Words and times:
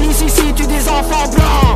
Si 0.00 0.06
police 0.06 0.22
ici 0.22 0.54
tue 0.54 0.66
des 0.66 0.88
enfants 0.88 1.28
blancs? 1.28 1.69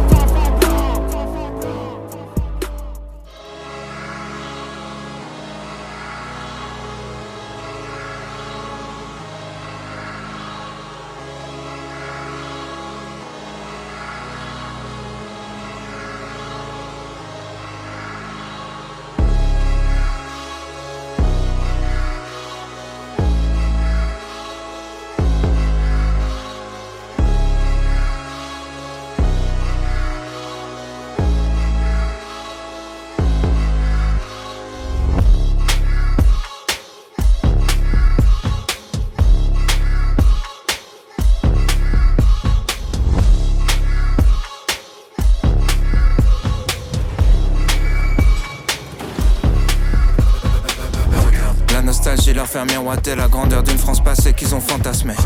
Fait 52.54 52.72
miroiter 52.72 53.16
la 53.16 53.26
grandeur 53.26 53.64
d'une 53.64 53.78
France 53.78 54.00
passée 54.00 54.32
qu'ils 54.32 54.54
ont 54.54 54.60
fantasmée. 54.60 55.16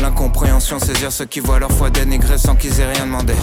L'incompréhension 0.00 0.78
saisir 0.78 1.12
ceux 1.12 1.26
qui 1.26 1.40
voient 1.40 1.58
leur 1.58 1.70
foi 1.70 1.90
dénigrée 1.90 2.38
sans 2.38 2.56
qu'ils 2.56 2.80
aient 2.80 2.90
rien 2.90 3.04
demandé. 3.04 3.34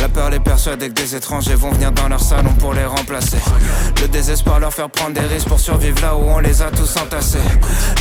La 0.00 0.08
peur 0.08 0.30
les 0.30 0.40
persuade 0.40 0.80
que 0.80 0.86
des 0.86 1.14
étrangers 1.14 1.54
vont 1.54 1.70
venir 1.70 1.92
dans 1.92 2.08
leur 2.08 2.20
salon 2.20 2.52
pour 2.58 2.74
les 2.74 2.84
remplacer. 2.84 3.38
Le 4.00 4.08
désespoir 4.08 4.58
leur 4.58 4.72
faire 4.72 4.90
prendre 4.90 5.14
des 5.14 5.20
risques 5.20 5.46
pour 5.46 5.60
survivre 5.60 6.00
là 6.02 6.16
où 6.16 6.22
on 6.22 6.40
les 6.40 6.60
a 6.60 6.70
tous 6.70 6.96
entassés. 6.96 7.38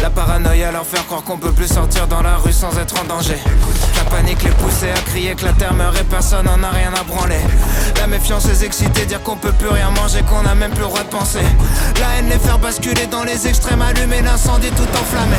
La 0.02 0.10
paranoïa 0.10 0.72
leur 0.72 0.86
faire 0.86 1.06
croire 1.06 1.23
qu'on 1.23 1.38
peut 1.38 1.52
plus 1.52 1.68
sortir 1.68 2.08
dans 2.08 2.23
la 2.23 2.38
rue 2.38 2.54
sans 2.54 2.76
être 2.80 3.00
en 3.00 3.06
danger. 3.06 3.38
Panique 4.12 4.44
les 4.44 4.52
pousser 4.52 4.92
à 4.92 5.02
crier 5.09 5.36
que 5.36 5.45
la 5.45 5.54
terre 5.54 5.73
meurt 5.73 5.98
personne 6.04 6.45
n'en 6.45 6.62
a 6.62 6.70
rien 6.70 6.92
à 6.94 7.04
branler. 7.04 7.40
La 7.98 8.08
méfiance 8.08 8.45
les 8.45 8.66
exciter, 8.66 9.06
dire 9.06 9.23
qu'on 9.23 9.38
peut 9.38 9.54
plus 9.54 9.70
rien 9.70 9.90
manger, 9.92 10.22
qu'on 10.23 10.45
a 10.45 10.54
même 10.54 10.72
plus 10.72 10.81
le 10.81 10.88
droit 10.88 11.04
de 11.04 11.09
penser. 11.09 11.40
La 11.98 12.17
haine 12.17 12.28
les 12.28 12.38
faire 12.38 12.59
basculer 12.59 13.08
dans 13.08 13.23
les 13.23 13.48
extrêmes, 13.48 13.82
allumer 13.82 14.22
l'incendie 14.22 14.70
tout 14.72 14.84
enflammé. 14.84 15.38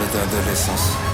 L'odeur 0.00 0.26
de 0.26 0.50
l'essence. 0.50 1.13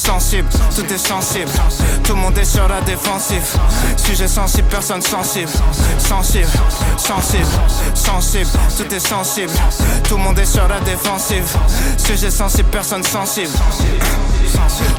sensible, 0.00 0.48
tout 0.74 0.92
est 0.92 0.98
sensible. 0.98 1.50
Tout 2.04 2.14
le 2.14 2.20
monde 2.20 2.38
est 2.38 2.44
sur 2.44 2.66
la 2.66 2.80
défensive. 2.80 3.42
Sujet 3.96 4.26
sensible, 4.26 4.66
personne 4.68 5.02
sensible. 5.02 5.50
Sensible, 5.98 6.48
sensible, 6.96 7.46
sensible. 7.94 8.50
Tout 8.76 8.94
est 8.94 9.00
sensible. 9.00 9.52
Tout 10.08 10.16
le 10.16 10.22
monde 10.22 10.38
est 10.38 10.46
sur 10.46 10.66
la 10.66 10.80
défensive. 10.80 11.44
Sujet 11.98 12.30
sensible, 12.30 12.68
personne 12.70 13.04
sensible. 13.04 13.52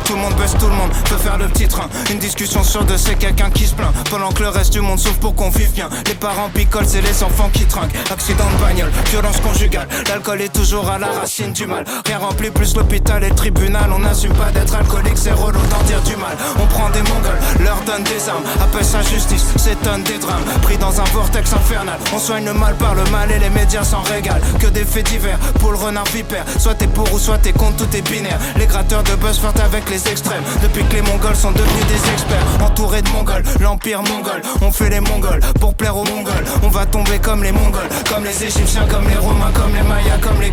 Tout 0.05 0.13
le 0.13 0.19
monde 0.19 0.35
baisse, 0.35 0.53
tout 0.59 0.67
le 0.67 0.75
monde 0.75 0.91
peut 1.05 1.17
faire 1.17 1.37
le 1.37 1.47
petit 1.47 1.67
train. 1.67 1.89
Une 2.11 2.19
discussion 2.19 2.63
sur 2.63 2.83
deux, 2.85 2.97
c'est 2.97 3.15
quelqu'un 3.15 3.49
qui 3.49 3.65
se 3.65 3.73
plaint. 3.73 3.93
Pendant 4.09 4.31
que 4.31 4.43
le 4.43 4.49
reste 4.49 4.73
du 4.73 4.81
monde 4.81 4.99
souffre 4.99 5.19
pour 5.19 5.35
qu'on 5.35 5.49
vive 5.49 5.71
bien. 5.71 5.89
Les 6.07 6.13
parents 6.13 6.49
picolent, 6.53 6.85
c'est 6.87 7.01
les 7.01 7.23
enfants 7.23 7.49
qui 7.51 7.65
trinquent. 7.65 7.95
Accident 8.11 8.45
de 8.57 8.63
bagnole, 8.63 8.91
violence 9.09 9.39
conjugale. 9.39 9.87
L'alcool 10.07 10.41
est 10.41 10.50
toujours 10.61 10.91
à 10.91 10.99
la 10.99 11.07
racine 11.07 11.53
du 11.53 11.65
mal. 11.65 11.83
Rien 12.05 12.19
remplit 12.19 12.51
plus 12.51 12.75
l'hôpital 12.75 13.23
et 13.23 13.29
le 13.29 13.35
tribunal. 13.35 13.89
On 13.95 13.97
n'assume 13.97 14.33
pas 14.33 14.51
d'être 14.51 14.75
alcoolique, 14.75 15.17
c'est 15.17 15.31
relou 15.31 15.59
d'en 15.71 15.83
dire 15.85 16.01
du 16.03 16.15
mal. 16.17 16.37
On 16.61 16.67
prend 16.67 16.87
des 16.91 17.01
mongols, 17.01 17.39
leur 17.61 17.81
donne 17.81 18.03
des 18.03 18.29
armes. 18.29 18.43
Appelle 18.61 18.85
ça 18.85 19.01
justice, 19.01 19.43
s'étonne 19.55 20.03
des 20.03 20.19
drames. 20.19 20.43
Pris 20.61 20.77
dans 20.77 21.01
un 21.01 21.03
vortex 21.05 21.51
infernal. 21.51 21.97
On 22.13 22.19
soigne 22.19 22.45
le 22.45 22.53
mal 22.53 22.75
par 22.75 22.93
le 22.93 23.03
mal 23.05 23.31
et 23.31 23.39
les 23.39 23.49
médias 23.49 23.83
s'en 23.83 24.01
régalent. 24.01 24.43
Que 24.59 24.67
des 24.67 24.85
faits 24.85 25.07
divers 25.07 25.39
pour 25.59 25.71
le 25.71 25.77
renard 25.77 26.05
vipère. 26.13 26.45
Soit 26.59 26.75
t'es 26.75 26.87
pour 26.87 27.11
ou 27.11 27.17
soit 27.17 27.39
t'es 27.39 27.53
contre, 27.53 27.77
tout 27.77 27.97
est 27.97 28.07
binaire. 28.07 28.39
Les 28.55 28.67
gratteurs 28.67 29.03
de 29.03 29.15
buzz 29.15 29.39
flirtent 29.39 29.61
avec 29.61 29.89
les 29.89 30.07
extrêmes. 30.09 30.43
Depuis 30.61 30.83
que 30.83 30.93
les 30.93 31.01
mongols 31.01 31.35
sont 31.35 31.51
devenus 31.51 31.87
des 31.87 32.11
experts. 32.11 32.45
Entourés 32.63 33.01
de 33.01 33.09
mongols, 33.09 33.43
l'empire 33.61 34.03
mongol. 34.03 34.43
On 34.61 34.71
fait 34.71 34.91
les 34.91 34.99
mongols 34.99 35.39
pour 35.59 35.73
plaire 35.73 35.97
aux 35.97 36.05
mongols. 36.05 36.45
On 36.61 36.67
va 36.67 36.85
tomber 36.85 37.17
comme 37.17 37.41
les 37.41 37.51
mongols, 37.51 37.89
comme 38.07 38.25
les 38.25 38.43
égyptiens, 38.43 38.85
comme 38.87 39.09
les 39.09 39.17
romains, 39.17 39.51
comme 39.55 39.73
les 39.73 39.81
mayas, 39.81 40.19
comme 40.21 40.39
les 40.39 40.50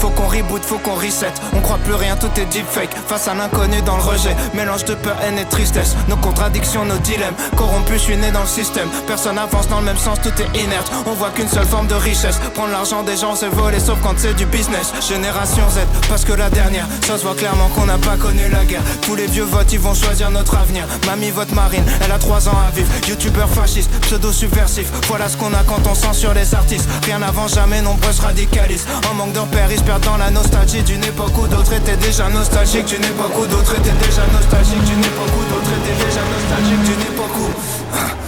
Faut 0.00 0.10
qu'on 0.10 0.28
reboot, 0.28 0.62
faut 0.64 0.78
qu'on 0.78 0.94
reset. 0.94 1.32
On 1.52 1.60
croit 1.60 1.78
plus 1.78 1.94
rien, 1.94 2.16
tout 2.16 2.30
est 2.40 2.44
deepfake. 2.46 2.90
Face 3.06 3.28
à 3.28 3.34
l'inconnu 3.34 3.82
dans 3.82 3.96
le 3.96 4.02
rejet. 4.02 4.36
Mélange 4.54 4.84
de 4.84 4.94
peur, 4.94 5.16
haine 5.22 5.38
et 5.38 5.44
tristesse. 5.44 5.96
Nos 6.08 6.16
contradictions, 6.16 6.84
nos 6.84 6.98
dilemmes. 6.98 7.34
Corrompus, 7.56 7.98
je 7.98 8.04
suis 8.04 8.16
né 8.16 8.30
dans 8.30 8.42
le 8.42 8.46
système. 8.46 8.88
Personne 9.06 9.38
avance 9.38 9.68
dans 9.68 9.80
le 9.80 9.86
même 9.86 9.96
sens, 9.96 10.18
tout 10.22 10.32
est 10.40 10.58
inerte. 10.58 10.90
On 11.06 11.14
voit 11.14 11.30
qu'une 11.30 11.48
seule 11.48 11.66
forme 11.66 11.86
de 11.88 11.94
richesse. 11.94 12.38
Prendre 12.54 12.72
l'argent 12.72 13.02
des 13.02 13.16
gens, 13.16 13.34
c'est 13.34 13.48
voler, 13.48 13.80
sauf 13.80 13.98
quand 14.02 14.14
c'est 14.16 14.34
du 14.34 14.46
business. 14.46 14.92
Génération 15.06 15.64
Z, 15.70 15.80
parce 16.08 16.24
que 16.24 16.32
la 16.32 16.50
dernière, 16.50 16.86
ça 17.06 17.18
se 17.18 17.24
voit 17.24 17.34
clairement 17.34 17.68
qu'on 17.68 17.86
n'a 17.86 17.98
pas 17.98 18.16
connu 18.16 18.48
la 18.50 18.64
guerre. 18.64 18.82
Tous 19.02 19.16
les 19.16 19.26
vieux 19.26 19.44
votent, 19.44 19.72
ils 19.72 19.80
vont 19.80 19.94
choisir 19.94 20.30
notre 20.30 20.56
avenir. 20.56 20.84
Mamie 21.06 21.30
vote 21.30 21.52
marine, 21.52 21.84
elle 22.04 22.12
a 22.12 22.18
3 22.18 22.48
ans 22.48 22.58
à 22.66 22.70
vivre. 22.74 22.88
Youtubeur 23.08 23.48
fasciste, 23.48 23.90
pseudo 24.02 24.32
subversif. 24.32 24.90
Voilà 25.08 25.28
ce 25.28 25.36
qu'on 25.36 25.52
a 25.54 25.62
quand 25.66 25.86
on 25.90 25.94
censure 25.94 26.34
les 26.34 26.54
artistes. 26.54 26.88
Rien 27.04 27.20
avant 27.22 27.48
jamais, 27.48 27.82
nombreuses 27.82 28.20
radicalistes. 28.20 28.88
Repères, 29.38 29.70
ils 29.70 29.82
dans 30.04 30.16
la 30.16 30.30
nostalgie 30.30 30.82
d'une 30.82 31.04
époque 31.04 31.36
où 31.38 31.46
d'autres 31.46 31.72
étaient 31.72 31.96
déjà 31.96 32.28
nostalgiques. 32.28 32.86
D'une 32.86 33.04
époque 33.04 33.36
où 33.38 33.46
d'autres 33.46 33.74
étaient 33.74 34.06
déjà 34.06 34.26
nostalgiques. 34.32 34.84
D'une 34.84 35.00
époque 35.00 35.34
où 35.38 35.44
d'autres 35.54 35.70
étaient 35.78 36.04
déjà 36.04 36.22
nostalgiques. 36.22 36.82
D'une 36.82 37.14
époque 37.14 37.36
où. 37.38 38.27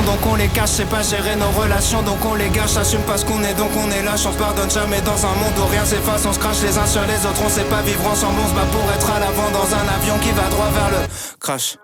donc 0.00 0.24
on 0.26 0.36
les 0.36 0.48
cache. 0.48 0.70
C'est 0.70 0.88
pas 0.88 1.02
gérer 1.02 1.36
nos 1.36 1.50
relations 1.50 2.02
donc 2.02 2.24
on 2.24 2.34
les 2.34 2.48
gâche. 2.48 2.76
Assume 2.76 3.02
pas 3.02 3.18
ce 3.18 3.24
qu'on 3.24 3.42
est 3.44 3.54
donc 3.54 3.70
on 3.76 3.90
est 3.90 4.02
lâche. 4.02 4.24
On 4.26 4.32
pardonne 4.32 4.70
jamais 4.70 5.02
dans 5.02 5.26
un 5.26 5.34
monde 5.34 5.58
où 5.58 5.66
rien 5.66 5.84
s'efface. 5.84 6.24
On 6.24 6.32
se 6.32 6.38
crache 6.38 6.62
les 6.62 6.78
uns 6.78 6.86
sur 6.86 7.02
les 7.02 7.26
autres. 7.26 7.42
On 7.44 7.50
sait 7.50 7.64
pas 7.64 7.82
vivre 7.82 8.06
ensemble. 8.06 8.40
On 8.42 8.48
se 8.48 8.54
bat 8.54 8.66
pour 8.72 8.90
être 8.92 9.10
à 9.10 9.18
l'avant 9.20 9.50
dans 9.50 9.74
un 9.74 9.86
avion 10.00 10.18
qui 10.18 10.30
va 10.30 10.48
droit 10.48 10.70
vers 10.70 10.90
le 10.90 11.06
crash. 11.40 11.76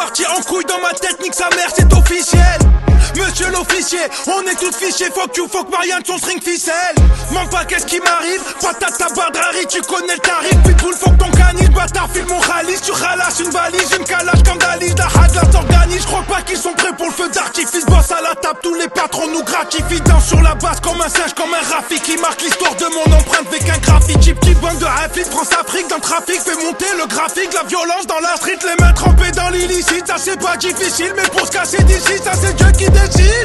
Parti 0.00 0.24
en 0.24 0.40
couille 0.42 0.64
dans 0.64 0.80
ma 0.80 0.94
tête, 0.94 1.20
nique 1.20 1.34
sa 1.34 1.50
mère, 1.50 1.68
c'est 1.76 1.92
officiel. 1.92 2.79
Monsieur 3.16 3.50
l'officier, 3.50 3.98
on 4.26 4.40
est 4.42 4.54
tous 4.54 4.74
fichés, 4.76 5.10
fuck 5.14 5.36
you, 5.36 5.46
fuck 5.50 5.68
Marianne, 5.70 6.02
son 6.06 6.18
string 6.18 6.40
ficelle. 6.42 6.94
M'en 7.32 7.46
pas, 7.46 7.64
qu'est-ce 7.64 7.86
qui 7.86 8.00
m'arrive? 8.00 8.40
Patata 8.60 9.08
badrari, 9.14 9.66
tu 9.68 9.80
connais 9.82 10.14
le 10.14 10.20
tarif. 10.20 10.56
Pitbull, 10.64 10.94
fuck 10.94 11.16
ton 11.18 11.30
canis, 11.30 11.68
bâtard, 11.68 12.08
file 12.12 12.26
mon 12.26 12.38
ralice. 12.38 12.80
Tu 12.82 12.92
ralasses 12.92 13.40
une 13.40 13.50
valise, 13.50 13.90
une 13.98 14.04
calage 14.04 14.42
comme 14.44 14.58
Dalis. 14.58 14.94
La 14.96 15.06
had, 15.06 15.34
la 15.34 15.52
s'organise, 15.52 16.02
je 16.02 16.06
crois 16.06 16.24
pas 16.28 16.42
qu'ils 16.42 16.56
sont 16.56 16.72
prêts 16.72 16.92
pour 16.96 17.06
le 17.06 17.12
feu 17.12 17.28
d'artifice. 17.28 17.84
Boss 17.86 18.10
à 18.10 18.20
la 18.22 18.34
table, 18.36 18.58
tous 18.62 18.74
les 18.74 18.88
patrons 18.88 19.28
nous 19.28 19.44
gratifient. 19.44 20.00
Dans 20.02 20.20
sur 20.20 20.40
la 20.42 20.54
base 20.54 20.80
comme 20.80 21.00
un 21.00 21.08
singe, 21.08 21.34
comme 21.34 21.52
un 21.52 21.74
Rafi 21.74 22.00
qui 22.00 22.16
marque 22.16 22.42
l'histoire 22.42 22.74
de 22.76 22.86
mon 22.86 23.16
empreinte 23.16 23.46
avec 23.48 23.68
un 23.68 23.78
graffiti. 23.78 24.34
Petite 24.34 24.60
bande 24.60 24.78
de 24.78 24.86
Hafid, 24.86 25.26
France-Afrique 25.26 25.88
dans 25.88 25.96
le 25.96 26.02
trafic, 26.02 26.40
fait 26.40 26.56
monter 26.64 26.86
le 26.98 27.06
graphique, 27.06 27.52
la 27.54 27.64
violence 27.64 28.06
dans 28.06 28.20
la 28.20 28.36
street, 28.36 28.58
les 28.64 28.84
mains 28.84 28.92
trempées 28.92 29.30
dans 29.32 29.50
l'illicite. 29.50 30.06
Ça 30.06 30.16
c'est 30.18 30.40
pas 30.40 30.56
difficile, 30.56 31.12
mais 31.16 31.28
pour 31.28 31.46
se 31.46 31.52
casser 31.52 31.82
d'ici, 31.84 32.18
ça 32.24 32.32
c'est 32.40 32.54
Dieu 32.56 32.70
qui 32.78 32.90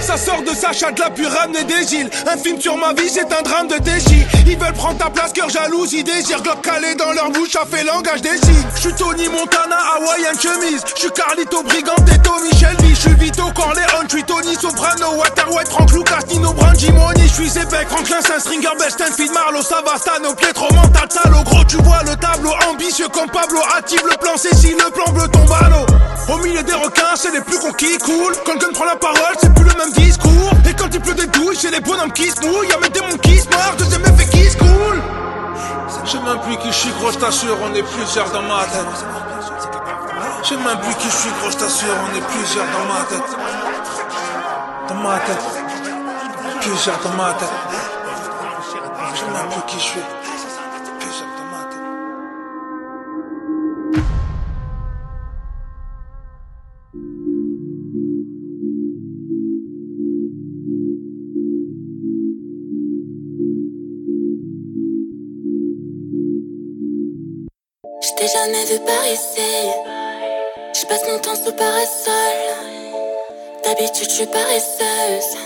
Ça 0.06 0.18
sort 0.18 0.44
de 0.44 0.56
sa 0.56 0.72
chatte, 0.72 1.00
la 1.00 1.10
pure 1.10 1.31
des 1.68 1.96
îles. 1.96 2.10
Un 2.31 2.38
film 2.38 2.62
sur 2.62 2.78
ma 2.78 2.94
vie, 2.94 3.10
c'est 3.10 3.25
un 3.34 3.42
drame 3.42 3.68
de 3.68 3.78
déchis. 3.80 4.24
Ils 4.46 4.57
veulent 4.57 4.74
prendre 4.74 4.98
ta 5.00 5.10
place, 5.10 5.34
cœur 5.34 5.50
jalouse, 5.50 5.94
ils 5.94 6.04
désirent 6.04 6.44
Glock 6.44 6.62
calé 6.62 6.94
dans 6.94 7.12
leur 7.12 7.31
bouche, 7.31 7.52
ça 7.52 7.63
fait 7.66 7.84
langage 7.84 8.22
des 8.22 8.38
signes. 8.38 8.68
J'suis 8.75 8.94
Tony 8.94 9.28
Montana, 9.30 9.78
Hawaiian 9.96 10.38
chemise. 10.40 10.84
J'suis 10.96 11.10
Carlito 11.12 11.63
Brigand, 11.63 11.96
et 12.13 12.22
Tommy 12.22 12.52
Shelby. 12.52 12.94
J'suis 12.94 13.16
Vito 13.16 13.50
Corleone, 13.56 14.07
j'suis 14.07 14.24
Tony 14.24 14.56
Soprano, 14.56 15.18
Walter 15.18 15.50
White, 15.52 15.69
Frank 15.69 15.92
Lucas, 15.92 16.19
Nino 16.30 16.54
Brand, 16.54 16.78
Jimoni. 16.78 17.28
J'suis 17.28 17.50
Zebek, 17.50 17.90
Franklin, 17.90 18.22
Saint 18.22 18.40
Stringer, 18.40 18.69
Stanfield, 18.90 19.34
Marlo, 19.34 19.63
Savastano, 19.63 20.36
Pietro, 20.36 20.72
Mental, 20.74 21.10
Salo. 21.10 21.44
Gros, 21.44 21.63
tu 21.66 21.78
vois 21.78 22.04
le 22.04 22.16
tableau 22.18 22.54
ambitieux 22.69 23.07
comme 23.10 23.30
Pablo. 23.31 23.60
Active 23.75 24.04
le 24.10 24.18
plan, 24.18 24.34
c'est 24.38 24.54
le 24.54 24.92
plan 24.92 25.12
bleu 25.12 25.28
tombe 25.30 25.52
à 25.52 25.69
l'eau. 25.69 25.94
Au 26.27 26.38
milieu 26.38 26.63
des 26.63 26.74
requins, 26.74 27.16
c'est 27.16 27.31
les 27.31 27.42
plus 27.42 27.60
con 27.60 27.72
qui 27.74 27.98
coulent. 28.00 28.36
Quand 28.45 28.57
gun 28.57 28.72
prend 28.74 28.86
la 28.86 28.95
parole, 28.95 29.36
c'est 29.39 29.54
plus 29.54 29.63
le 29.63 29.75
même 29.77 29.92
discours. 29.92 30.51
Et 30.68 30.74
quand 30.74 30.88
il 30.92 31.00
pleut 31.00 31.13
des 31.13 31.27
douilles, 31.27 31.56
c'est 31.56 31.69
les 31.69 31.80
bonhommes 31.81 32.12
qui 32.13 32.31
se 32.31 32.42
nouillent. 32.42 32.68
Y'a 32.68 32.80
mes 32.80 32.89
démons 32.89 33.18
qui 33.22 33.38
se 33.38 33.48
marrent, 33.50 33.75
deuxième 33.77 34.01
effet 34.01 34.27
qui 34.30 34.50
se 34.50 34.57
coule. 34.57 35.01
Je 36.04 36.10
sais 36.12 36.19
même 36.19 36.39
plus 36.42 36.57
qui 36.57 36.68
je 36.68 36.74
suis, 36.74 36.92
gros, 37.00 37.12
je 37.12 37.19
t'assure, 37.19 37.57
on 37.63 37.74
est 37.75 37.83
plusieurs 37.83 38.30
dans 38.31 38.42
ma 38.42 38.63
tête. 38.66 39.06
Je 40.42 40.50
sais 40.50 40.57
même 40.57 40.80
plus 40.80 40.95
qui 40.95 41.07
je 41.07 41.16
suis, 41.16 41.30
gros, 41.39 41.51
je 41.51 41.57
t'assure, 41.57 41.94
on 41.94 42.18
est 42.18 42.22
plusieurs 42.22 42.66
dans 42.66 42.94
ma 42.94 43.01
tête. 43.06 43.38
Dans 44.89 44.95
ma 44.95 45.18
tête. 45.19 45.45
Plusieurs 46.62 47.00
dans 47.00 47.24
ma 47.24 47.33
tête. 47.33 47.50
Je 49.13 49.19
sais 49.19 49.25
même 49.25 49.50
plus 49.50 49.62
qui 49.68 49.78
je 49.78 49.83
suis. 49.83 50.14
T'ai 68.25 68.31
jamais 68.31 68.66
vu 68.66 68.80
par 68.86 69.06
ici. 69.07 69.69
Je 70.74 70.86
passe 70.88 71.01
mon 71.07 71.19
temps 71.19 71.36
sous 71.36 71.51
parasol. 71.51 72.38
D'habitude, 73.63 74.10
je 74.10 74.16
suis 74.16 74.25
paresseuse. 74.25 75.38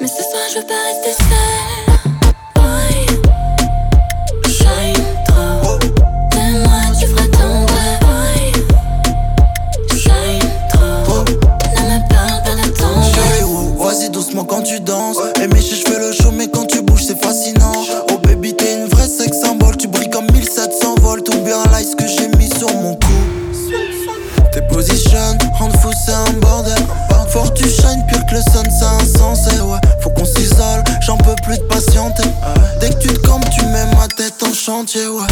Mais 0.00 0.08
ce 0.08 0.22
soir, 0.22 0.42
je 0.50 0.58
veux 0.58 0.66
pas 0.66 0.82
rester 0.86 1.12
seule. 1.24 1.94
Ouais. 2.62 3.06
Shine 4.50 5.04
trop. 5.26 5.78
De 6.32 6.42
moi, 6.64 6.86
le 28.36 28.42
sun, 28.42 28.64
c'est 28.70 28.84
insensé. 28.84 29.60
Ouais, 29.60 29.78
faut 30.00 30.10
qu'on 30.10 30.24
s'isole, 30.24 30.82
j'en 31.00 31.16
peux 31.16 31.34
plus 31.42 31.58
de 31.58 31.62
patienter. 31.64 32.28
Dès 32.80 32.90
que 32.90 32.98
tu 32.98 33.08
te 33.08 33.20
campes, 33.26 33.48
tu 33.50 33.64
mets 33.66 33.86
ma 33.98 34.08
tête 34.08 34.42
en 34.42 34.52
chantier. 34.52 35.06
Ouais. 35.06 35.26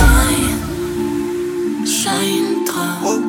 Shine 1.85 2.65
trop. 2.67 3.11
Ouais. 3.11 3.24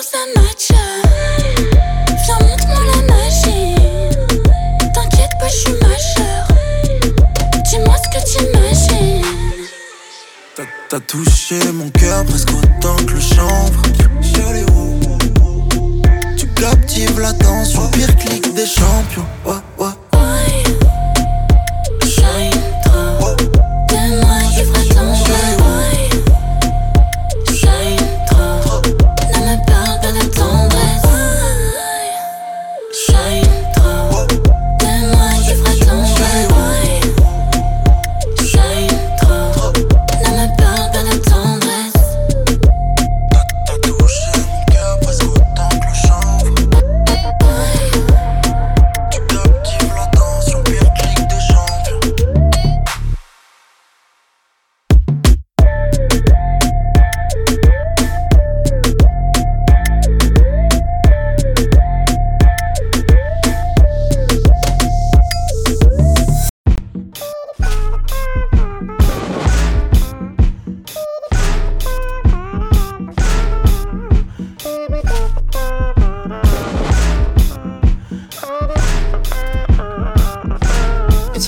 Match. 0.00 0.68
Viens, 2.24 2.38
montre-moi 2.40 2.84
la 2.84 3.14
magie. 3.14 3.74
T'inquiète 4.92 5.30
pas, 5.40 5.48
je 5.48 5.56
suis 5.56 5.72
majeure. 5.72 6.48
Dis-moi 7.64 7.96
ce 8.02 8.08
que 8.10 8.24
t'imagines. 8.24 9.22
T'as- 10.88 11.00
touché 11.00 11.58
mon 11.72 11.90
cœur 11.90 12.24
presque 12.24 12.48
autant 12.50 12.96
que 13.06 13.12
le 13.14 13.20
chanvre. 13.20 13.82
Oh, 14.68 14.98
oh, 15.08 15.18
oh. 15.44 16.02
Tu 16.38 16.46
captives 16.48 17.18
l'attention, 17.20 17.88
pire 17.90 18.14
clic 18.16 18.54
des 18.54 18.66
champions. 18.66 19.26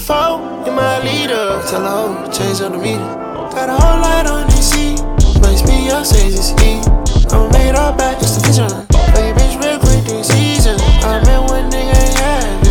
Fall, 0.08 0.64
you 0.64 0.72
my 0.72 1.04
leader. 1.04 1.60
Tell 1.68 1.84
her, 1.84 2.24
oh, 2.24 2.32
change 2.32 2.62
on 2.62 2.72
the 2.72 2.78
meter. 2.78 2.96
Got 3.52 3.68
a 3.68 3.76
whole 3.76 4.00
light 4.00 4.26
on 4.26 4.46
AC. 4.56 4.96
Raise 5.44 5.62
me 5.68 5.90
up, 5.90 6.06
say 6.06 6.30
this 6.30 6.52
E. 6.64 6.80
I'm 7.28 7.52
made 7.52 7.74
up 7.74 7.98
back, 7.98 8.18
just 8.18 8.40
a 8.40 8.48
vision. 8.48 8.70
Baby, 9.12 9.36
bitch, 9.36 9.62
real 9.62 9.78
quick, 9.78 10.02
this 10.08 10.28
season. 10.28 10.80
I'm 11.04 11.20
in 11.28 11.42
one 11.44 11.70
nigga, 11.70 11.92
yeah. 12.16 12.67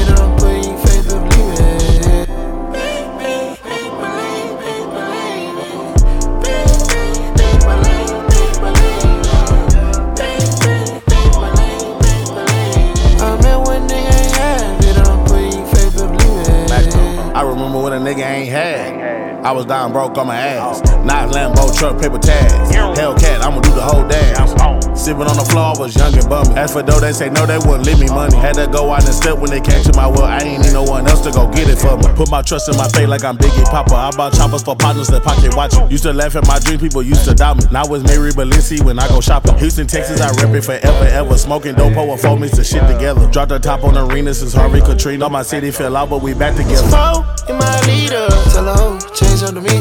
what 17.87 17.95
a 17.95 17.99
nigga 18.01 18.25
ain't 18.25 18.49
had. 18.49 18.96
I 19.47 19.51
was 19.51 19.65
down 19.65 19.93
broke 19.93 20.17
on 20.17 20.27
my 20.27 20.35
ass. 20.35 20.81
Knife, 21.05 21.31
Lambo, 21.31 21.71
truck, 21.71 22.01
paper 22.01 22.19
tags. 22.19 22.51
Hellcat, 22.75 23.39
I'ma 23.39 23.61
do 23.61 23.71
the 23.71 23.81
whole 23.81 24.05
dance. 24.05 24.51
Sipping 24.99 25.23
on 25.23 25.37
the 25.37 25.47
floor, 25.47 25.71
I 25.71 25.79
was 25.79 25.95
young 25.95 26.11
and 26.19 26.27
bummy. 26.27 26.51
As 26.59 26.73
for 26.73 26.83
dough, 26.83 26.99
they 26.99 27.13
say 27.13 27.29
no, 27.29 27.45
they 27.45 27.55
wouldn't 27.55 27.85
leave 27.85 27.97
me 27.97 28.07
money. 28.07 28.35
Had 28.35 28.55
to 28.55 28.67
go 28.67 28.91
out 28.91 29.05
and 29.05 29.13
step 29.15 29.39
when 29.39 29.49
they 29.49 29.61
came 29.61 29.79
to 29.87 29.93
my 29.95 30.05
world. 30.05 30.27
I 30.27 30.43
ain't 30.43 30.67
need 30.67 30.73
no 30.73 30.83
one 30.83 31.07
else 31.07 31.21
to 31.21 31.31
go 31.31 31.47
get 31.47 31.69
it 31.69 31.79
for 31.79 31.95
me. 31.95 32.11
Put 32.19 32.29
my 32.29 32.41
trust 32.41 32.67
in 32.67 32.75
my 32.75 32.89
faith 32.89 33.07
like 33.07 33.23
I'm 33.23 33.37
Biggie 33.37 33.63
Papa. 33.71 33.95
I 33.95 34.11
bought 34.17 34.33
choppers 34.33 34.63
for 34.63 34.75
partners 34.75 35.07
that 35.15 35.23
pocket 35.23 35.55
watching. 35.55 35.89
Used 35.89 36.03
to 36.03 36.11
laugh 36.11 36.35
at 36.35 36.45
my 36.45 36.59
dream, 36.59 36.79
people 36.79 37.01
used 37.01 37.23
to 37.23 37.33
doubt 37.33 37.63
me. 37.63 37.71
Now 37.71 37.87
it's 37.87 38.03
Mary 38.03 38.31
Balenci 38.31 38.83
when 38.83 38.99
I 38.99 39.07
go 39.07 39.21
shopping. 39.21 39.55
Houston, 39.59 39.87
Texas, 39.87 40.19
I 40.19 40.27
rep 40.43 40.51
it 40.55 40.65
forever, 40.65 41.05
ever. 41.07 41.37
Smoking 41.37 41.75
dope 41.75 41.95
over 41.95 42.17
four 42.17 42.37
mix 42.37 42.57
the 42.57 42.65
shit 42.65 42.83
together. 42.83 43.31
Dropped 43.31 43.55
the 43.55 43.59
top 43.59 43.85
on 43.85 43.93
the 43.93 44.03
arena 44.05 44.33
since 44.33 44.51
Harvey 44.51 44.81
Katrina. 44.81 45.29
My 45.29 45.43
city 45.43 45.71
fell 45.71 45.95
out, 45.95 46.09
but 46.09 46.21
we 46.21 46.33
back 46.33 46.57
together. 46.57 46.83
Four 46.91 47.23
in 47.47 47.55
my 47.55 47.79
leader, 47.87 48.27
her, 48.27 48.75
oh, 48.75 48.99
change 49.15 49.36
hands 49.39 49.49
under 49.49 49.61
me. 49.61 49.77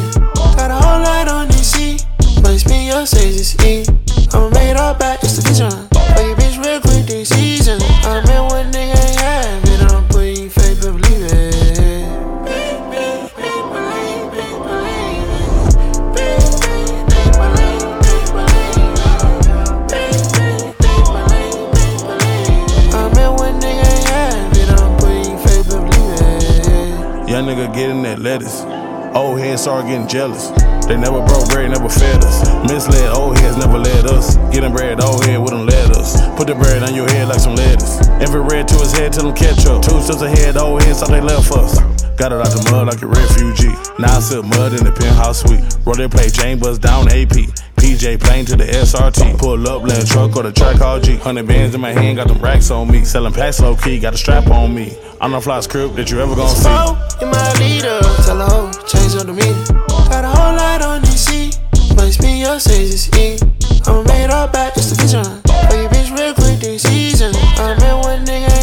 Got 0.56 0.70
a 0.70 0.74
whole 0.74 1.00
lot 1.00 1.28
on 1.28 1.48
DC, 1.48 2.04
but 2.36 2.42
Place 2.44 2.66
me 2.68 2.90
up, 2.90 3.06
say 3.06 3.30
this 3.30 3.56
E. 3.64 3.84
I'ma 4.32 4.50
make 4.50 4.56
it 4.56 4.74
made 4.74 4.76
up 4.76 4.98
by 4.98 5.16
institution. 5.22 5.70
Fuck 5.70 6.18
your 6.18 6.36
bitch 6.36 6.64
real 6.64 6.80
quick 6.80 7.06
this 7.06 7.28
season. 7.28 7.80
I'm 8.04 8.24
in 8.28 8.42
one 8.44 8.72
nigga 8.72 8.96
ain't 9.08 9.20
have 9.20 9.64
it. 9.64 9.92
I'm 9.92 10.08
putting 10.08 10.50
faith, 10.50 10.80
but 10.82 10.92
believe 10.92 11.22
it. 11.22 11.56
Young 27.28 27.44
nigga 27.46 27.74
getting 27.74 28.02
that 28.02 28.18
lettuce. 28.18 28.75
Old 29.16 29.40
heads 29.40 29.62
start 29.62 29.86
getting 29.86 30.06
jealous. 30.06 30.50
They 30.84 30.94
never 30.94 31.24
broke 31.24 31.48
bread, 31.48 31.70
never 31.70 31.88
fed 31.88 32.22
us. 32.22 32.44
Misled 32.70 33.16
old 33.16 33.38
heads 33.38 33.56
never 33.56 33.78
led 33.78 34.04
us. 34.04 34.36
Getting 34.52 34.72
bread, 34.72 35.00
old 35.00 35.24
head 35.24 35.40
wouldn't 35.40 35.64
let 35.64 35.90
us. 35.96 36.20
Put 36.36 36.48
the 36.48 36.54
bread 36.54 36.82
on 36.82 36.94
your 36.94 37.08
head 37.08 37.28
like 37.28 37.40
some 37.40 37.54
lettuce. 37.54 38.06
Every 38.20 38.42
red 38.42 38.68
to 38.68 38.74
his 38.74 38.92
head, 38.92 39.14
till 39.14 39.30
him 39.30 39.34
catch 39.34 39.64
up. 39.64 39.80
Two 39.80 40.02
steps 40.02 40.20
ahead, 40.20 40.58
old 40.58 40.82
heads 40.82 41.00
thought 41.00 41.08
they 41.08 41.22
left 41.22 41.50
us. 41.52 41.80
Got 42.20 42.32
it 42.32 42.44
out 42.44 42.52
the 42.52 42.68
mud 42.70 42.88
like 42.88 43.00
a 43.00 43.06
refugee. 43.06 43.72
Now 43.98 44.18
I 44.18 44.20
sip 44.20 44.44
mud 44.44 44.74
in 44.76 44.84
the 44.84 44.92
penthouse 44.92 45.40
suite. 45.40 45.64
Roll 45.86 45.96
they 45.96 46.08
play 46.08 46.28
Jane 46.28 46.58
Buzz 46.58 46.78
down 46.78 47.08
AP. 47.08 47.32
PJ 47.76 48.20
plane 48.20 48.44
to 48.46 48.56
the 48.56 48.64
SRT. 48.64 49.38
Pull 49.38 49.68
up, 49.68 49.82
let 49.82 50.02
a 50.02 50.06
truck 50.06 50.36
or 50.36 50.42
the 50.42 50.52
track 50.52 50.80
all 50.80 51.00
G. 51.00 51.16
Hundred 51.16 51.46
bands 51.46 51.74
in 51.74 51.80
my 51.80 51.92
hand, 51.92 52.16
got 52.16 52.28
them 52.28 52.38
racks 52.38 52.70
on 52.70 52.90
me. 52.90 53.04
Selling 53.04 53.32
packs 53.32 53.60
low 53.60 53.76
key, 53.76 53.98
got 54.00 54.14
a 54.14 54.16
strap 54.16 54.46
on 54.48 54.74
me. 54.74 54.96
I'm 55.20 55.32
the 55.32 55.40
fly 55.40 55.60
script 55.60 55.96
that 55.96 56.10
you 56.10 56.20
ever 56.20 56.34
gonna 56.34 56.48
see. 56.48 57.24
In 57.24 57.30
my 57.30 57.52
leader, 57.54 58.00
tell 58.24 58.38
her, 58.38 58.46
oh, 58.48 58.72
change 58.86 59.14
up 59.14 59.26
the 59.26 59.32
meter. 59.32 59.72
Got 60.10 60.24
a 60.24 60.28
whole 60.28 60.56
light 60.56 60.82
on 60.82 61.02
DC, 61.02 61.56
makes 61.96 62.20
me 62.20 62.40
your 62.40 62.58
say 62.58 62.84
it's 62.84 63.08
E. 63.16 63.38
I'm 63.86 64.04
made 64.04 64.30
all 64.30 64.48
back, 64.48 64.74
just 64.74 64.92
a 64.92 65.02
vision. 65.02 65.24
Your 65.70 65.88
bitch 65.90 66.16
real 66.16 66.34
quick 66.34 66.60
this 66.60 66.82
season. 66.82 67.32
I 67.34 67.76
met 67.78 67.94
one 68.04 68.24
nigga 68.24 68.55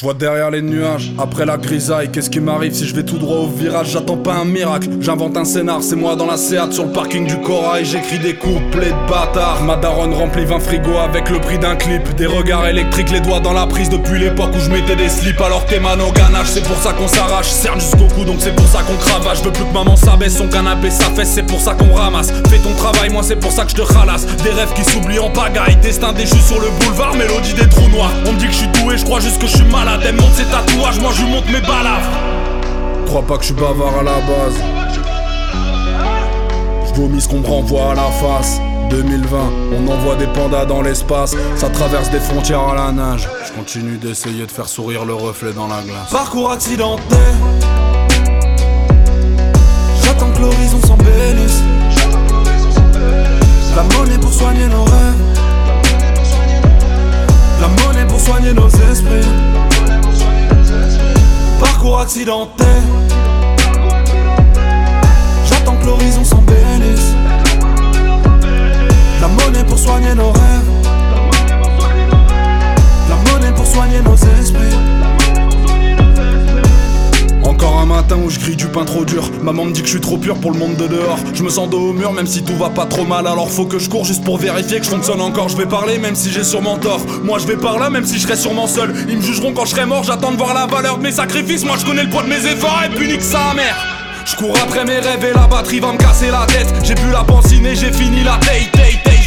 Je 0.00 0.06
vois 0.06 0.14
derrière 0.14 0.50
les 0.50 0.62
nuages, 0.62 1.12
après 1.18 1.44
la 1.44 1.58
grisaille, 1.58 2.10
qu'est-ce 2.10 2.30
qui 2.30 2.40
m'arrive 2.40 2.72
si 2.72 2.86
je 2.86 2.94
vais 2.94 3.02
tout 3.02 3.18
droit 3.18 3.40
au 3.40 3.48
virage? 3.48 3.90
J'attends 3.90 4.16
pas 4.16 4.32
un 4.32 4.46
miracle, 4.46 4.88
j'invente 4.98 5.36
un 5.36 5.44
scénar, 5.44 5.82
c'est 5.82 5.94
moi 5.94 6.16
dans 6.16 6.24
la 6.24 6.38
Seat 6.38 6.72
sur 6.72 6.86
le 6.86 6.90
parking 6.90 7.26
du 7.26 7.38
Corail, 7.42 7.84
j'écris 7.84 8.18
des 8.18 8.34
couplets 8.34 8.92
de 8.92 9.10
bâtards. 9.10 9.62
Ma 9.62 9.76
daronne 9.76 10.14
remplit 10.14 10.46
20 10.46 10.58
frigos 10.60 10.96
avec 10.96 11.28
le 11.28 11.38
prix 11.38 11.58
d'un 11.58 11.76
clip, 11.76 12.16
des 12.16 12.24
regards 12.24 12.66
électriques, 12.66 13.10
les 13.10 13.20
doigts 13.20 13.40
dans 13.40 13.52
la 13.52 13.66
prise 13.66 13.90
depuis 13.90 14.18
l'époque 14.18 14.52
où 14.56 14.60
je 14.60 14.70
mettais 14.70 14.96
des 14.96 15.10
slips 15.10 15.38
alors 15.42 15.66
t'es 15.66 15.78
man 15.78 16.00
au 16.00 16.10
ganache, 16.12 16.46
c'est 16.46 16.66
pour 16.66 16.78
ça 16.78 16.94
qu'on 16.94 17.06
s'arrache, 17.06 17.50
cerne 17.50 17.78
jusqu'au 17.78 18.08
cou 18.14 18.24
donc 18.24 18.36
c'est 18.38 18.56
pour 18.56 18.68
ça 18.68 18.78
qu'on 18.80 18.96
cravache, 18.96 19.40
je 19.40 19.44
veux 19.44 19.52
plus 19.52 19.66
que 19.66 19.74
maman 19.74 19.96
s'abaisse 19.96 20.38
son 20.38 20.48
canapé, 20.48 20.88
sa 20.88 21.10
fesse, 21.10 21.32
c'est 21.34 21.46
pour 21.46 21.60
ça 21.60 21.74
qu'on 21.74 21.92
ramasse. 21.92 22.32
Fais 22.48 22.58
ton 22.60 22.72
travail, 22.72 23.10
moi 23.10 23.22
c'est 23.22 23.36
pour 23.36 23.52
ça 23.52 23.66
que 23.66 23.72
je 23.72 23.76
te 23.76 23.82
ralasse, 23.82 24.24
des 24.42 24.50
rêves 24.50 24.72
qui 24.74 24.82
s'oublient 24.82 25.18
en 25.18 25.28
pagaille, 25.28 25.76
destin 25.82 26.14
déchu 26.14 26.38
sur 26.38 26.58
le 26.58 26.68
boulevard, 26.80 27.14
mélodie 27.16 27.52
des 27.52 27.68
trous 27.68 27.90
noirs. 27.90 28.12
On 28.24 28.32
me 28.32 28.38
dit 28.38 28.46
que 28.46 28.52
je 28.52 28.56
suis 28.60 28.82
doué, 28.82 28.96
je 28.96 29.04
crois 29.04 29.20
juste 29.20 29.38
que 29.38 29.46
je 29.46 29.56
suis 29.56 29.64
malade, 29.64 29.89
elle 30.04 30.16
monte 30.16 30.34
ses 30.34 30.44
tatouages, 30.44 31.00
moi 31.00 31.10
je 31.14 31.22
lui 31.22 31.30
monte 31.30 31.46
mes 31.46 31.60
balafres. 31.60 32.10
Crois 33.06 33.22
pas 33.22 33.36
que 33.36 33.42
je 33.42 33.46
suis 33.46 33.54
bavard 33.54 33.98
à 34.00 34.02
la 34.02 34.20
base. 34.20 34.54
Je 36.88 36.94
vomis 36.94 37.20
ce 37.20 37.28
qu'on 37.28 37.40
me 37.40 37.46
renvoie 37.46 37.92
à 37.92 37.94
la 37.94 38.10
face. 38.10 38.60
2020, 38.90 39.38
on 39.78 39.88
envoie 39.88 40.16
des 40.16 40.26
pandas 40.26 40.64
dans 40.64 40.82
l'espace, 40.82 41.36
ça 41.54 41.68
traverse 41.68 42.10
des 42.10 42.18
frontières 42.18 42.68
à 42.68 42.74
la 42.74 42.92
nage. 42.92 43.28
Je 43.46 43.52
continue 43.52 43.98
d'essayer 43.98 44.44
de 44.46 44.50
faire 44.50 44.68
sourire 44.68 45.04
le 45.04 45.14
reflet 45.14 45.52
dans 45.52 45.68
la 45.68 45.80
glace. 45.82 46.10
Parcours 46.10 46.50
accidenté. 46.50 47.16
J'attends 50.02 50.32
que 50.32 50.40
l'horizon 50.40 50.80
s'embellisse. 50.84 51.62
La 53.76 53.82
monnaie 53.96 54.18
pour 54.18 54.32
soigner 54.32 54.66
nos 54.66 54.82
rêves. 54.82 55.40
La 57.60 57.68
monnaie 57.68 58.06
pour 58.06 58.20
soigner 58.20 58.52
nos 58.52 58.68
esprits. 58.68 59.28
Parcours. 61.80 62.06
J'attends 65.46 65.76
que 65.76 65.86
l'horizon 65.86 66.24
s'embellisse. 66.24 67.14
La 69.20 69.28
monnaie 69.28 69.64
pour 69.64 69.78
soigner 69.78 70.14
nos 70.14 70.30
rêves. 70.30 70.70
La 73.08 73.32
monnaie 73.32 73.52
pour 73.54 73.66
soigner 73.66 74.02
nos 74.02 74.14
esprits. 74.14 74.89
Encore 77.60 77.78
un 77.78 77.84
matin 77.84 78.16
où 78.16 78.30
je 78.30 78.40
grille 78.40 78.56
du 78.56 78.68
pain 78.68 78.86
trop 78.86 79.04
dur. 79.04 79.30
Maman 79.42 79.66
me 79.66 79.72
dit 79.72 79.82
que 79.82 79.86
je 79.86 79.92
suis 79.92 80.00
trop 80.00 80.16
pur 80.16 80.34
pour 80.36 80.50
le 80.50 80.58
monde 80.58 80.76
de 80.76 80.86
dehors. 80.86 81.18
Je 81.34 81.42
me 81.42 81.50
sens 81.50 81.68
dos 81.68 81.90
au 81.90 81.92
mur 81.92 82.10
même 82.14 82.26
si 82.26 82.42
tout 82.42 82.56
va 82.56 82.70
pas 82.70 82.86
trop 82.86 83.04
mal. 83.04 83.26
Alors 83.26 83.50
faut 83.50 83.66
que 83.66 83.78
je 83.78 83.90
cours 83.90 84.06
juste 84.06 84.24
pour 84.24 84.38
vérifier 84.38 84.78
que 84.78 84.86
je 84.86 84.88
fonctionne 84.88 85.20
encore. 85.20 85.50
Je 85.50 85.58
vais 85.58 85.66
parler 85.66 85.98
même 85.98 86.14
si 86.14 86.30
j'ai 86.30 86.42
sûrement 86.42 86.78
tort. 86.78 87.02
Moi 87.22 87.38
je 87.38 87.46
vais 87.46 87.58
par 87.58 87.78
là 87.78 87.90
même 87.90 88.06
si 88.06 88.14
je 88.16 88.22
serai 88.22 88.36
sûrement 88.36 88.66
seul. 88.66 88.94
Ils 89.10 89.18
me 89.18 89.22
jugeront 89.22 89.52
quand 89.52 89.66
je 89.66 89.72
serai 89.72 89.84
mort. 89.84 90.04
J'attends 90.04 90.32
de 90.32 90.38
voir 90.38 90.54
la 90.54 90.64
valeur 90.64 90.96
de 90.96 91.02
mes 91.02 91.12
sacrifices. 91.12 91.62
Moi 91.66 91.76
je 91.78 91.84
connais 91.84 92.04
le 92.04 92.08
poids 92.08 92.22
de 92.22 92.28
mes 92.28 92.46
efforts 92.46 92.80
et 92.82 92.96
puis 92.96 93.08
nique 93.08 93.20
sa 93.20 93.52
mère. 93.52 93.76
Je 94.24 94.36
cours 94.36 94.56
après 94.62 94.86
mes 94.86 94.98
rêves 94.98 95.26
et 95.26 95.34
la 95.34 95.46
batterie 95.46 95.80
va 95.80 95.92
me 95.92 95.98
casser 95.98 96.30
la 96.30 96.46
tête. 96.46 96.72
J'ai 96.82 96.94
bu 96.94 97.10
la 97.12 97.24
pancine 97.24 97.66
et 97.66 97.74
j'ai 97.74 97.92
fini 97.92 98.24
la 98.24 98.38
taille, 98.38 98.70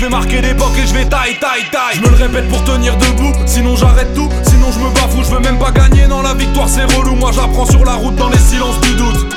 vais 0.04 0.10
marquer 0.10 0.42
l'époque 0.42 0.74
et 0.78 0.88
je 0.88 0.94
vais 0.94 1.06
taille, 1.06 1.38
taille, 1.40 1.64
taille. 1.72 1.96
Je 1.96 2.02
me 2.02 2.10
le 2.10 2.16
répète 2.16 2.50
pour 2.50 2.64
tenir 2.64 2.96
debout, 2.98 3.32
sinon 3.46 3.76
j'arrête 3.76 4.14
tout. 4.14 4.30
Sinon 4.44 4.72
je 4.72 4.80
me 4.80 4.94
bafoue, 4.94 5.24
je 5.24 5.34
veux 5.34 5.40
même 5.40 5.58
pas 5.58 5.72
gagner. 5.72 6.08
Non, 6.08 6.22
la 6.22 6.34
victoire 6.34 6.68
c'est 6.68 6.84
relou. 6.84 7.16
Moi 7.16 7.32
j'apprends 7.32 7.66
sur 7.66 7.84
la 7.86 7.94
route 7.94 8.16
dans 8.16 8.30
les 8.30 8.38
silences 8.38 8.80
du 8.82 8.96
doute. 8.96 9.36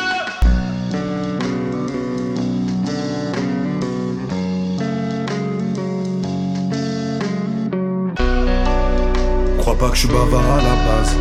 Crois 9.59 9.79
pas 9.79 9.89
que 9.89 9.95
je 9.95 10.01
suis 10.01 10.09
bavard 10.09 10.41
à 10.41 10.63
la 10.63 10.75
base. 10.87 11.17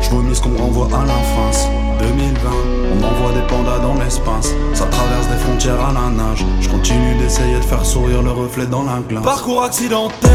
Je 0.00 0.10
vomis 0.10 0.34
ce 0.34 0.40
qu'on 0.40 0.50
me 0.50 0.58
renvoie 0.58 0.86
à 0.86 1.04
l'infance. 1.04 1.68
2020, 1.98 2.50
on 2.92 3.04
envoie 3.04 3.32
des 3.32 3.46
pandas 3.46 3.78
dans 3.78 3.94
l'espace. 3.94 4.54
Ça 4.74 4.86
traverse 4.86 5.28
des 5.28 5.36
frontières 5.36 5.80
à 5.80 5.92
la 5.92 6.10
nage. 6.10 6.44
Je 6.60 6.68
continue 6.68 7.14
d'essayer 7.16 7.56
de 7.56 7.64
faire 7.64 7.84
sourire 7.84 8.22
le 8.22 8.30
reflet 8.30 8.66
dans 8.66 8.82
la. 8.82 8.96
Parcours 9.22 9.62
accidenté. 9.62 10.28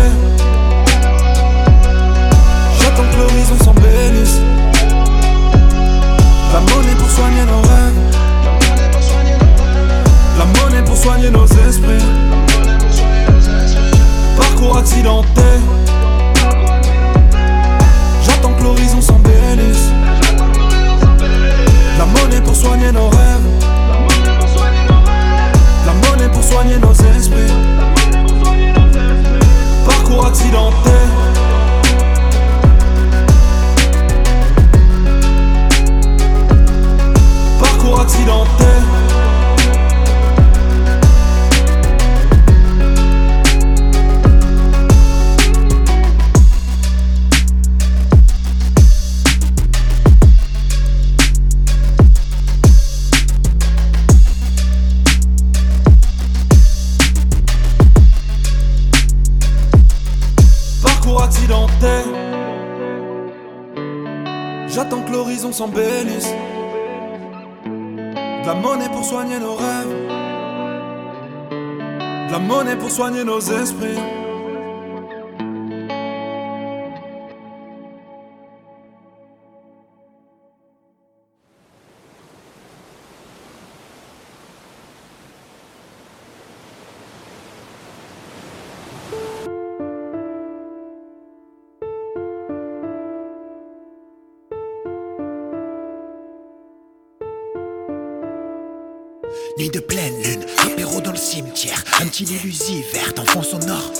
Petit 102.25 102.83
verte 102.93 103.19
en 103.19 103.25
fond 103.25 103.41
sonore. 103.41 103.91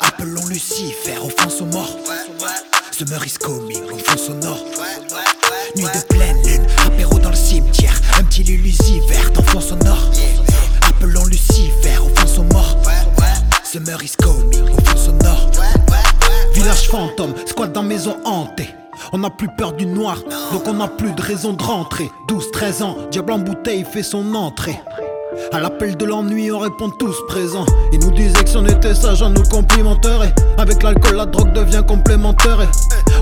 Appelons 0.00 0.46
Lucifer, 0.48 1.18
offense 1.22 1.60
aux 1.60 1.66
morts 1.66 1.96
Summer 2.90 3.20
coming, 3.40 3.82
en 3.92 3.98
fond 3.98 4.18
sonore. 4.18 4.64
Nuit 5.76 5.84
de 5.84 6.06
pleine 6.08 6.42
lune, 6.44 6.66
apéro 6.84 7.18
dans 7.18 7.30
le 7.30 7.36
cimetière. 7.36 7.94
Un 8.18 8.24
petit 8.24 8.42
verte 9.08 9.38
en 9.38 9.42
fond 9.42 9.60
sonore. 9.60 10.10
Appelons 10.88 11.24
Lucifer, 11.26 11.98
offense 12.04 12.38
aux 12.38 12.52
morts 12.52 12.76
Summer 13.64 13.98
coming, 14.20 14.62
en 14.72 14.84
fond 14.84 14.96
sonore. 14.96 15.50
Village 16.54 16.88
fantôme, 16.88 17.34
squat 17.46 17.72
dans 17.72 17.82
maison 17.82 18.16
hantée. 18.24 18.68
On 19.12 19.18
n'a 19.18 19.30
plus 19.30 19.48
peur 19.56 19.72
du 19.72 19.86
noir, 19.86 20.18
donc 20.52 20.66
on 20.66 20.74
n'a 20.74 20.88
plus 20.88 21.12
de 21.12 21.22
raison 21.22 21.52
de 21.52 21.62
rentrer. 21.62 22.10
12-13 22.28 22.82
ans, 22.82 22.96
diable 23.10 23.32
en 23.32 23.38
bouteille 23.38 23.84
fait 23.84 24.02
son 24.02 24.34
entrée. 24.34 24.78
À 25.52 25.60
l'appel 25.60 25.96
de 25.96 26.04
l'ennui, 26.04 26.50
on 26.50 26.58
répond 26.58 26.90
tous 26.90 27.16
présents. 27.26 27.66
Ils 27.92 28.00
nous 28.00 28.10
disaient 28.10 28.44
que 28.44 28.48
si 28.50 28.56
on 28.56 28.66
était 28.66 28.94
sage, 28.94 29.22
on 29.22 29.30
nous 29.30 29.42
complimenterait. 29.44 30.34
Avec 30.58 30.82
l'alcool, 30.82 31.16
la 31.16 31.26
drogue 31.26 31.52
devient 31.52 31.82
complémentaire. 31.86 32.58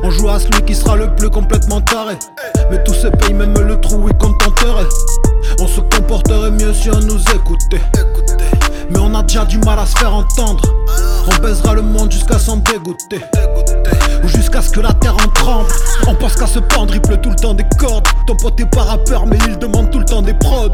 On 0.03 0.11
joue 0.11 0.29
à 0.29 0.39
celui 0.39 0.63
qui 0.63 0.75
sera 0.75 0.97
le 0.97 1.15
plus 1.15 1.31
complètement 1.31 1.81
taré. 1.81 2.15
Mais 2.71 2.83
tout 2.85 2.95
se 2.95 3.09
paye, 3.09 3.35
même 3.35 3.55
le 3.55 3.81
trou, 3.81 4.09
il 4.09 4.17
contenterait. 4.17 4.89
On 5.61 5.67
se 5.67 5.81
comporterait 5.81 6.51
mieux 6.51 6.73
si 6.73 6.91
on 6.91 7.01
nous 7.01 7.21
écoutait. 7.35 7.81
Mais 8.91 8.99
on 8.99 9.15
a 9.15 9.23
déjà 9.23 9.45
du 9.45 9.59
mal 9.59 9.79
à 9.79 9.87
se 9.87 9.97
faire 9.97 10.15
entendre. 10.15 10.63
On 11.27 11.43
baisera 11.43 11.75
le 11.75 11.83
monde 11.83 12.11
jusqu'à 12.11 12.39
s'en 12.39 12.57
dégoûter. 12.57 13.21
Ou 14.25 14.29
jusqu'à 14.29 14.61
ce 14.63 14.71
que 14.71 14.81
la 14.81 14.93
terre 14.93 15.15
en 15.15 15.29
tremble. 15.29 15.69
On 16.07 16.15
pense 16.15 16.35
qu'à 16.35 16.47
se 16.47 16.59
pendre, 16.59 16.95
il 16.95 17.01
pleut 17.01 17.21
tout 17.21 17.31
le 17.31 17.37
temps 17.37 17.55
des 17.55 17.67
cordes. 17.79 18.07
Ton 18.27 18.37
pote 18.37 18.59
est 18.61 18.67
pas 18.67 18.83
rappeur, 18.83 19.27
mais 19.27 19.39
il 19.47 19.59
demande 19.59 19.91
tout 19.91 19.99
le 19.99 20.05
temps 20.05 20.23
des 20.23 20.35
prods. 20.35 20.71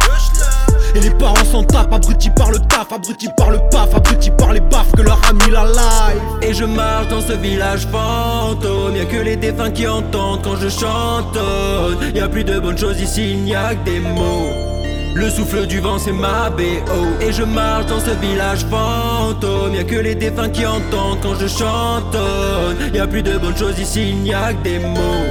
Et 0.95 1.01
les 1.01 1.11
parents 1.11 1.45
s'en 1.51 1.63
tapent, 1.63 1.93
abrutis 1.93 2.31
par 2.31 2.51
le 2.51 2.59
taf, 2.59 2.91
abrutis 2.91 3.29
par 3.37 3.51
le 3.51 3.59
paf, 3.71 3.95
abrutis 3.95 4.31
par 4.31 4.53
les 4.53 4.61
baffes 4.61 4.93
que 4.97 5.03
leur 5.03 5.21
a 5.29 5.33
mis 5.33 5.51
la 5.51 5.65
live. 5.65 6.23
Et 6.41 6.55
je 6.55 6.65
marche 6.65 7.09
dans 7.09 7.21
ce 7.21 7.35
village 7.35 7.87
fantôme, 7.93 8.97
y'a 8.97 9.05
que 9.05 9.17
les 9.17 9.37
défunts 9.37 9.71
qui 9.71 9.87
entendent 9.87 10.41
quand 10.43 10.57
je 10.57 10.69
chantonne. 10.69 11.99
Y'a 12.15 12.29
plus 12.29 12.45
de 12.45 12.59
bonnes 12.59 12.79
choses 12.79 13.01
ici, 13.01 13.33
il 13.33 13.45
n'y 13.45 13.55
a 13.55 13.75
que 13.75 13.85
des 13.85 14.01
mots. 14.01 14.86
Le 15.17 15.31
souffle 15.31 15.67
du 15.67 15.81
vent 15.81 15.99
c'est 15.99 16.13
ma 16.13 16.51
BO 16.51 16.63
Et 17.23 17.33
je 17.33 17.43
marche 17.43 17.87
dans 17.87 18.01
ce 18.01 18.11
village 18.21 18.67
fantôme. 18.67 19.75
Y'a 19.75 19.85
que 19.85 19.97
les 19.97 20.15
défunts 20.15 20.51
qui 20.51 20.67
entendent 20.67 21.21
quand 21.23 21.35
je 21.41 21.47
chantonne. 21.47 22.77
Y'a 22.93 23.07
plus 23.07 23.23
de 23.23 23.39
bonnes 23.39 23.57
choses 23.57 23.79
ici, 23.79 24.11
il 24.11 24.19
n'y 24.19 24.35
a 24.35 24.53
que 24.53 24.63
des 24.63 24.79
mots. 24.79 25.25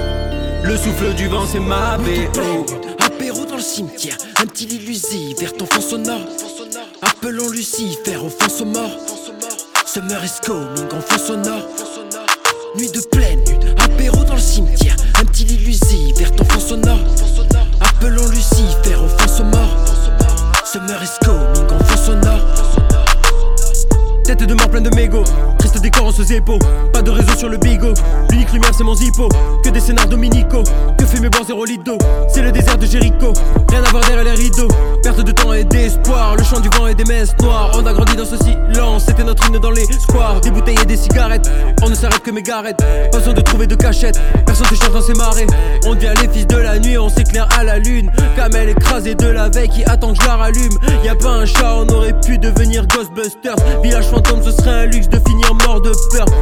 Le 0.64 0.76
souffle 0.76 1.14
du 1.14 1.28
vent 1.28 1.46
c'est 1.46 1.60
ma 1.60 2.00
BO 2.00 2.66
Apéro 3.06 3.46
dans 3.46 3.58
le 3.58 3.62
cimetière, 3.62 4.18
un 4.42 4.48
petit 4.48 4.66
lit 4.66 5.36
vers 5.40 5.54
ton 5.54 5.68
fond 5.68 5.82
sonore. 5.82 6.26
Appelons 7.04 7.50
Lucifer 7.52 8.18
au 8.18 8.30
fond 8.30 8.64
aux 8.64 8.66
morts 8.66 8.98
Summer 9.86 10.20
is 10.26 10.42
coming 10.44 10.92
en 10.96 11.02
fond 11.02 11.20
sonore. 11.20 11.68
Nuit 12.76 12.90
de 12.90 13.02
pleine 13.12 13.40
lune, 13.46 13.76
apéro 13.78 14.24
dans 14.24 14.34
le 14.34 14.40
cimetière. 14.40 14.96
Un 15.22 15.26
petit 15.26 15.44
lit 15.44 16.14
vers 16.18 16.32
ton 16.32 16.44
fond 16.46 16.60
sonore. 16.60 17.00
Appelons 17.82 18.28
Lucifer 18.30 18.75
Summer 21.06 21.54
is 21.54 21.66
coming 21.68 21.84
fond 21.84 21.98
sonore 21.98 22.42
Tête 24.24 24.44
de 24.44 24.54
mort 24.56 24.70
pleine 24.70 24.84
de 24.84 24.96
mégots, 24.96 25.24
triste 25.76 25.84
décor 25.84 26.08
en 26.08 26.12
ce 26.12 26.24
zépo 26.24 26.58
Pas 26.94 27.02
de 27.02 27.12
réseau 27.12 27.36
sur 27.38 27.50
le 27.50 27.58
bigot, 27.58 27.94
l'unique 28.32 28.52
lumière 28.54 28.72
c'est 28.76 28.84
mon 28.84 28.96
zippo. 28.96 29.30
Que 29.64 29.70
des 29.70 29.80
scénars 29.80 30.08
dominicaux, 30.08 30.64
que 30.98 31.06
fait 31.06 31.20
mes 31.20 31.30
zéro 31.46 31.66
litre 31.66 31.84
d'eau. 31.84 31.98
C'est 32.28 32.42
le 32.42 32.52
désert 32.52 32.78
de 32.78 32.86
Jéricho, 32.86 33.34
rien 33.70 33.84
à 33.84 33.90
voir 33.90 34.04
derrière 34.06 34.24
les 34.24 34.42
rideaux. 34.44 34.68
Perte 35.04 35.22
de 35.22 35.32
temps 35.32 35.54
et 35.54 35.64
d'espoir, 35.64 36.36
le 36.36 36.44
chant 36.44 36.60
du 36.60 36.70
vent 36.70 36.88
et 36.88 36.96
des 36.96 37.04
messes 37.06 37.36
noires. 37.42 37.72
On 37.76 37.86
a 37.86 37.94
grandi 37.94 38.16
dans 38.16 38.26
ce 38.26 38.38
silence, 38.38 39.06
c'était 39.06 39.24
notre 39.24 39.48
hymne 39.48 39.60
dans 39.60 39.72
les 39.72 39.86
squares 39.86 40.42
Des 40.42 40.52
bouteilles 40.52 40.78
et 40.82 40.86
des 40.86 40.98
cigarettes, 40.98 41.50
on 41.82 41.90
ne 41.90 41.96
s'arrête 41.96 42.24
que 42.24 42.32
mes 42.32 42.44
garettes. 42.44 42.82
Pas 43.12 43.18
besoin 43.18 43.34
de 43.34 43.42
trouver 43.42 43.68
de 43.68 43.76
cachette, 43.76 44.20
personne 44.46 44.68
ne 44.72 44.76
change 44.76 44.94
dans 44.94 45.02
ces 45.02 45.14
marées 45.14 45.48
On 45.86 45.96
devient 45.96 46.14
les 46.22 46.30
fils 46.30 46.48
de 46.48 46.58
la 46.58 46.80
nuit, 46.80 46.98
on 46.98 47.10
s'éclaire 47.10 47.50
à 47.58 47.64
la 47.64 47.80
lune. 47.80 48.12
Camel 48.36 48.70
écrasé 48.70 49.16
de 49.16 49.28
la 49.28 49.50
veille 49.50 49.70
qui 49.70 49.84
attend 49.86 50.14
que 50.14 50.22
je 50.22 50.28
la 50.28 50.36
rallume. 50.36 50.78
Y'a 51.04 51.16
pas 51.16 51.32
un 51.32 51.46
chat, 51.46 51.76
on 51.76 51.88
aurait 51.90 52.20
pu 52.20 52.38
devenir 52.38 52.86
Ghostbusters. 52.88 53.56
Village 53.84 54.06
fantôme, 54.06 54.42
ce 54.44 54.52
serait 54.52 54.84
un 54.84 54.86
luxe 54.86 55.10
de 55.10 55.20
finir 55.28 55.54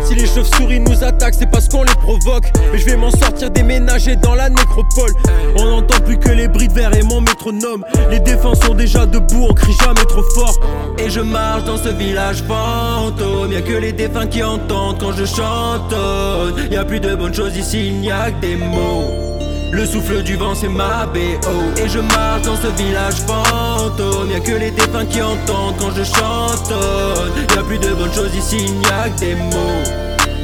Si 0.06 0.16
les 0.16 0.28
chauves-souris 0.28 0.80
nous 0.80 1.04
attaquent, 1.04 1.36
c'est 1.38 1.50
parce 1.50 1.68
qu'on 1.68 1.84
les 1.84 1.96
provoque. 1.96 2.52
Mais 2.72 2.78
je 2.78 2.86
vais 2.86 2.98
m'en 2.98 3.10
sortir 3.10 3.50
déménager 3.50 4.16
dans 4.16 4.36
la 4.36 4.50
nécropole. 4.50 5.12
On 5.58 5.66
n'entend 5.66 6.00
plus 6.04 6.18
que 6.18 6.30
les 6.30 6.48
bris 6.48 6.68
de 6.68 6.74
verre 6.74 6.96
et 6.96 7.04
mon 7.04 7.22
métronome. 7.22 7.86
Les 8.12 8.20
défenses 8.20 8.60
sont 8.60 8.74
déjà 8.74 9.06
debout, 9.06 9.48
on 9.50 9.54
crie 9.54 9.74
jamais 9.82 10.06
trop 10.08 10.24
fort. 10.36 10.60
Et 10.98 11.10
je 11.10 11.22
marche 11.22 11.64
dans 11.64 11.78
ce 11.78 11.90
village 11.90 12.44
fantôme. 12.44 13.52
Y'a 13.52 13.62
que 13.62 13.74
les 13.74 13.94
défunts 13.94 14.28
qui 14.28 14.44
entendent 14.44 15.00
quand 15.00 15.14
je 15.14 15.26
chantonne. 15.26 16.56
Y'a 16.72 16.84
plus 16.84 17.00
de 17.00 17.16
bonnes 17.16 17.34
choses 17.34 17.56
ici, 17.58 17.88
il 17.88 18.02
n'y 18.02 18.12
a 18.12 18.30
que 18.30 18.42
des 18.42 18.56
mots. 18.56 19.33
Le 19.74 19.88
souffle 19.88 20.22
du 20.22 20.36
vent 20.36 20.54
c'est 20.54 20.70
ma 20.70 21.08
BO 21.08 21.82
Et 21.84 21.90
je 21.90 21.98
marche 21.98 22.44
dans 22.44 22.56
ce 22.56 22.68
village 22.78 23.16
fantôme. 23.26 24.30
Y'a 24.30 24.40
que 24.40 24.52
les 24.52 24.70
défunts 24.70 25.06
qui 25.08 25.20
entendent 25.20 25.76
quand 25.80 25.90
je 25.96 26.04
chantonne. 26.04 27.32
Y'a 27.56 27.64
plus 27.64 27.80
de 27.80 27.90
bonnes 27.96 28.14
choses 28.14 28.36
ici, 28.36 28.72
n'y 28.72 28.86
a 28.86 29.10
que 29.10 29.20
des 29.20 29.34
mots. 29.34 29.84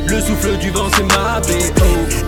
Le 0.08 0.20
souffle 0.20 0.58
du 0.58 0.72
vent 0.72 0.90
c'est 0.96 1.04
ma 1.04 1.40
BO 1.42 2.19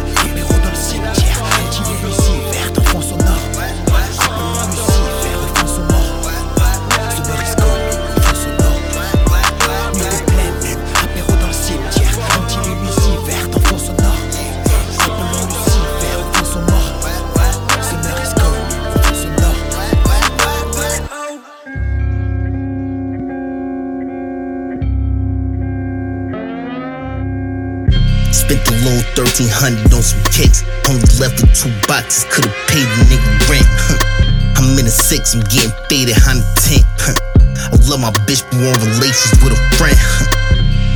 1300 29.17 29.93
on 29.93 30.03
some 30.03 30.23
kicks. 30.31 30.63
Only 30.87 31.03
left 31.19 31.41
with 31.43 31.51
two 31.55 31.71
boxes, 31.87 32.25
could've 32.31 32.53
paid 32.67 32.87
the 32.87 33.03
nigga 33.11 33.31
rent. 33.49 33.67
I'm 34.57 34.77
in 34.77 34.85
a 34.85 34.93
six, 34.93 35.33
I'm 35.33 35.41
getting 35.51 35.73
faded, 35.89 36.15
I'm 36.27 36.39
a 36.39 36.47
tent. 36.59 36.85
I 37.71 37.75
love 37.89 37.99
my 37.99 38.11
bitch, 38.29 38.45
but 38.49 38.61
want 38.61 38.79
relations 38.81 39.35
with 39.43 39.57
a 39.57 39.61
friend. 39.75 39.97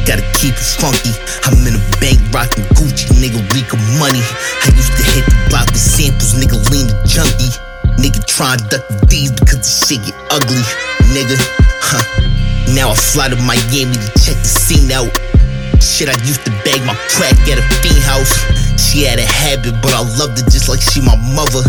Gotta 0.06 0.22
keep 0.38 0.54
it 0.54 0.70
funky. 0.78 1.12
I'm 1.50 1.58
in 1.66 1.76
a 1.76 1.84
bank 1.98 2.22
rockin' 2.30 2.64
Gucci, 2.78 3.10
nigga, 3.18 3.42
Rica 3.54 3.78
money. 3.98 4.22
I 4.62 4.70
used 4.70 4.94
to 4.96 5.04
hit 5.12 5.26
the 5.26 5.38
block 5.50 5.66
with 5.74 5.82
samples, 5.82 6.38
nigga, 6.38 6.62
lean 6.70 6.88
the 6.88 6.98
junkie. 7.10 7.52
Nigga 7.98 8.22
tryin' 8.26 8.60
to 8.60 8.78
duck 8.78 8.88
the 8.88 9.06
D's 9.08 9.32
because 9.32 9.66
the 9.66 9.72
shit 9.86 10.06
get 10.06 10.16
ugly, 10.30 10.62
nigga. 11.10 11.36
Huh. 11.82 12.04
Now 12.74 12.92
I 12.92 12.96
fly 12.96 13.30
to 13.30 13.36
Miami 13.38 13.94
to 13.94 14.10
check 14.22 14.38
the 14.38 14.52
scene 14.52 14.92
out. 14.92 15.25
Shit, 15.82 16.10
I 16.10 16.18
used 16.24 16.44
to 16.46 16.52
bag 16.64 16.84
my 16.86 16.96
crack 17.12 17.36
at 17.48 17.60
a 17.60 17.66
fiend 17.82 18.00
house. 18.04 18.32
She 18.80 19.04
had 19.04 19.20
a 19.20 19.28
habit, 19.28 19.76
but 19.82 19.94
I 19.94 20.02
loved 20.20 20.40
her 20.40 20.48
just 20.50 20.68
like 20.68 20.82
she 20.82 21.02
my 21.02 21.16
mother. 21.36 21.64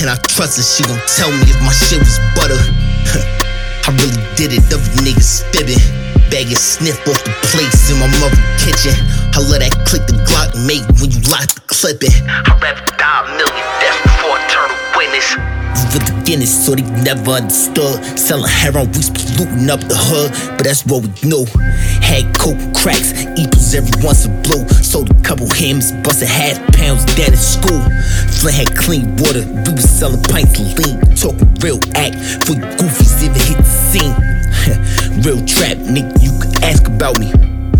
And 0.00 0.10
I 0.10 0.16
trust 0.26 0.58
she 0.58 0.82
gon' 0.84 1.00
tell 1.06 1.30
me 1.30 1.46
if 1.46 1.58
my 1.62 1.72
shit 1.72 1.98
was 1.98 2.18
butter. 2.34 2.58
I 3.86 3.92
really 4.00 4.22
did 4.34 4.52
it, 4.52 4.64
other 4.72 4.80
niggas 5.04 5.44
fibbing. 5.52 5.80
Bagging 6.30 6.56
sniff 6.56 6.98
off 7.06 7.20
the 7.22 7.30
plates 7.52 7.90
in 7.90 7.98
my 8.00 8.10
mother 8.18 8.40
kitchen. 8.58 8.96
I 9.36 9.44
let 9.44 9.60
that 9.60 9.74
click 9.86 10.06
the 10.06 10.18
Glock 10.26 10.56
make 10.66 10.82
when 10.98 11.10
you 11.12 11.20
lock 11.30 11.46
the 11.46 11.62
clip 11.66 12.02
in. 12.02 12.14
I'd 12.26 12.58
rather 12.62 12.84
die 12.96 13.22
a 13.22 13.36
million 13.36 13.66
deaths 13.78 14.00
before 14.02 14.34
I 14.34 14.42
turn 14.50 14.70
a 14.70 14.78
witness. 14.96 15.63
With 15.92 16.06
the 16.06 16.22
Guinness, 16.24 16.54
so 16.54 16.74
they 16.74 16.82
never 17.02 17.32
understood. 17.32 17.98
Selling 18.18 18.50
heroin, 18.50 18.86
we 18.94 19.02
polluting 19.10 19.70
up 19.70 19.80
the 19.80 19.98
hood, 19.98 20.30
but 20.56 20.64
that's 20.64 20.86
what 20.86 21.02
we 21.02 21.10
knew. 21.26 21.44
Had 22.00 22.30
coke 22.38 22.58
cracks, 22.74 23.12
equals 23.34 23.74
every 23.74 23.94
once 24.02 24.24
a 24.24 24.30
blue. 24.46 24.62
Sold 24.82 25.10
a 25.10 25.18
couple 25.22 25.50
hams, 25.50 25.92
busted 26.06 26.28
half 26.28 26.58
pounds 26.74 27.04
down 27.18 27.34
at 27.34 27.42
school. 27.42 27.82
Flint 28.38 28.54
had 28.54 28.70
clean 28.76 29.16
water, 29.18 29.42
we 29.42 29.70
was 29.74 29.86
selling 29.86 30.22
pints 30.30 30.58
of 30.58 30.70
lean. 30.78 30.98
Talking 31.18 31.50
real 31.58 31.80
act, 31.98 32.16
for 32.46 32.54
you 32.54 32.64
goofies 32.78 33.18
even 33.22 33.42
hit 33.42 33.58
the 33.58 33.74
scene. 33.90 34.14
real 35.26 35.42
trap, 35.44 35.76
nigga, 35.84 36.14
you 36.22 36.32
could 36.38 36.54
ask 36.62 36.86
about 36.86 37.18
me. 37.18 37.30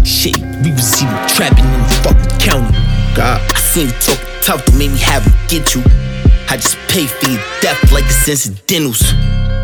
Shit, 0.02 0.36
we 0.62 0.70
was 0.74 1.02
even 1.02 1.16
trapping 1.30 1.64
in 1.64 1.80
the 1.80 1.94
fucking 2.02 2.38
county. 2.42 2.74
God, 3.16 3.40
I 3.40 3.58
seen 3.58 3.86
you 3.86 3.96
talking 4.02 4.26
tough 4.42 4.64
to 4.66 4.72
make 4.76 4.90
me 4.90 4.98
have 4.98 5.24
to 5.24 5.32
get 5.48 5.74
you. 5.74 6.13
I 6.48 6.56
just 6.56 6.76
pay 6.88 7.06
for 7.06 7.30
your 7.30 7.40
death 7.60 7.80
like 7.92 8.04
it's 8.04 8.28
incidentals. 8.28 9.02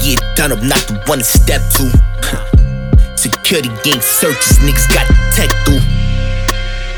Get 0.00 0.18
done, 0.34 0.52
I'm 0.52 0.66
not 0.66 0.80
the 0.88 0.96
one 1.06 1.18
to 1.18 1.24
step 1.24 1.60
to. 1.76 1.86
Security 3.16 3.68
gang 3.84 4.00
searches, 4.00 4.58
niggas 4.64 4.88
got 4.88 5.06
tech 5.36 5.50
through. 5.64 5.84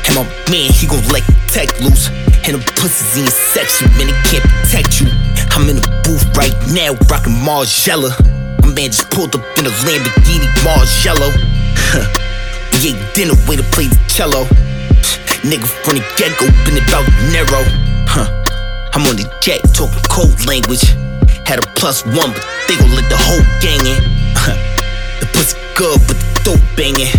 And 0.07 0.15
my 0.15 0.23
man, 0.47 0.71
he 0.71 0.87
gon' 0.87 1.03
let 1.11 1.23
the 1.27 1.35
tech 1.51 1.69
loose. 1.81 2.07
And 2.47 2.55
them 2.55 2.63
pussies 2.79 3.17
in 3.17 3.23
your 3.27 3.37
section, 3.53 3.91
man, 3.99 4.07
they 4.07 4.19
can't 4.27 4.43
protect 4.43 5.01
you. 5.01 5.07
I'm 5.51 5.67
in 5.69 5.77
the 5.77 5.85
booth 6.07 6.23
right 6.35 6.55
now, 6.71 6.95
rockin' 7.11 7.35
Margiela. 7.43 8.15
My 8.63 8.71
man 8.71 8.89
just 8.89 9.11
pulled 9.11 9.35
up 9.35 9.43
in 9.59 9.67
a 9.67 9.73
Lamborghini 9.83 10.47
Margiela. 10.63 11.27
we 12.79 12.95
ate 12.95 13.01
dinner, 13.13 13.35
way 13.47 13.57
to 13.57 13.65
play 13.75 13.87
the 13.87 13.99
cello. 14.07 14.47
Nigga 15.43 15.67
from 15.83 15.99
the 15.99 16.03
get 16.15 16.31
go, 16.39 16.47
been 16.63 16.79
about 16.79 17.03
narrow. 17.31 17.63
Huh. 18.07 18.42
I'm 18.93 19.01
on 19.09 19.15
the 19.17 19.25
jet, 19.41 19.59
talking 19.73 19.97
code 20.05 20.45
language. 20.45 20.85
Had 21.49 21.57
a 21.57 21.67
plus 21.73 22.05
one, 22.05 22.29
but 22.29 22.45
they 22.67 22.77
gon' 22.77 22.93
let 22.93 23.09
the 23.09 23.17
whole 23.17 23.41
gang 23.57 23.81
in. 23.81 23.97
the 25.19 25.25
pussy 25.33 25.57
good, 25.73 25.99
but 26.05 26.13
the 26.13 26.41
dope 26.45 26.77
banging. 26.77 27.09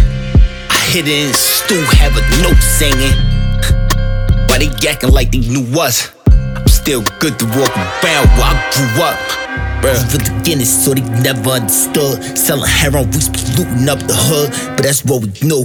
I 0.70 0.78
hit 0.94 1.08
it 1.08 1.26
in 1.26 1.32
the 1.32 1.36
stew, 1.36 1.82
have 1.98 2.14
a 2.14 2.22
note 2.46 2.62
singing. 2.62 3.10
Why 4.48 4.58
they 4.62 4.70
acting 4.88 5.10
like 5.10 5.32
they 5.32 5.38
knew 5.38 5.66
us? 5.80 6.12
I'm 6.30 6.68
still 6.68 7.02
good 7.18 7.40
to 7.40 7.46
walk 7.58 7.74
around 7.76 8.30
where 8.38 8.54
I 8.54 8.70
grew 8.70 9.02
up. 9.02 9.43
Bruh. 9.84 10.00
For 10.10 10.16
the 10.16 10.32
Guinness, 10.44 10.72
so 10.72 10.94
they 10.94 11.04
never 11.20 11.60
understood. 11.60 12.24
Selling 12.38 12.64
heroin, 12.64 13.04
we 13.12 13.20
was 13.20 13.28
polluting 13.28 13.84
up 13.84 14.00
the 14.00 14.16
hood, 14.16 14.48
but 14.76 14.80
that's 14.80 15.04
what 15.04 15.20
we 15.20 15.28
knew. 15.44 15.60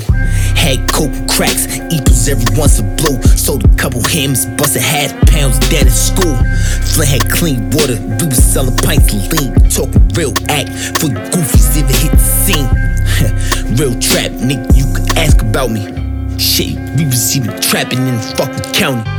Had 0.60 0.92
coke 0.92 1.16
cracks, 1.32 1.72
equals 1.88 2.28
every 2.28 2.44
once 2.60 2.84
a 2.84 2.86
blue. 3.00 3.16
Sold 3.40 3.64
a 3.64 3.72
couple 3.80 4.04
hams, 4.04 4.44
busted 4.60 4.84
half 4.84 5.16
pounds 5.32 5.56
down 5.72 5.88
at 5.88 5.96
school. 5.96 6.36
Flint 6.92 7.08
had 7.16 7.32
clean 7.32 7.72
water, 7.72 7.96
we 8.20 8.28
was 8.28 8.44
selling 8.44 8.76
pints 8.84 9.08
of 9.16 9.24
lean. 9.32 9.56
Talking 9.72 10.04
real 10.20 10.36
act, 10.52 10.68
for 11.00 11.08
you 11.08 11.16
goofies 11.32 11.80
even 11.80 11.96
hit 11.96 12.12
the 12.12 12.28
scene. 12.44 12.68
real 13.80 13.96
trap, 14.04 14.36
nigga, 14.44 14.68
you 14.76 14.84
could 14.92 15.16
ask 15.16 15.40
about 15.40 15.72
me. 15.72 15.88
Shit, 16.36 16.76
we 17.00 17.08
was 17.08 17.24
even 17.40 17.56
trapping 17.64 18.04
in 18.04 18.20
the 18.20 18.36
fucking 18.36 18.68
county. 18.76 19.19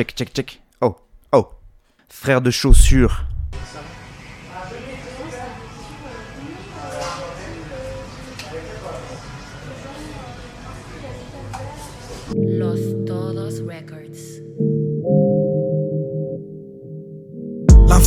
Check, 0.00 0.14
check, 0.14 0.32
check. 0.32 0.60
Oh, 0.80 0.96
oh. 1.30 1.50
Frère 2.08 2.40
de 2.40 2.50
chaussures. 2.50 3.26
Los 12.34 12.89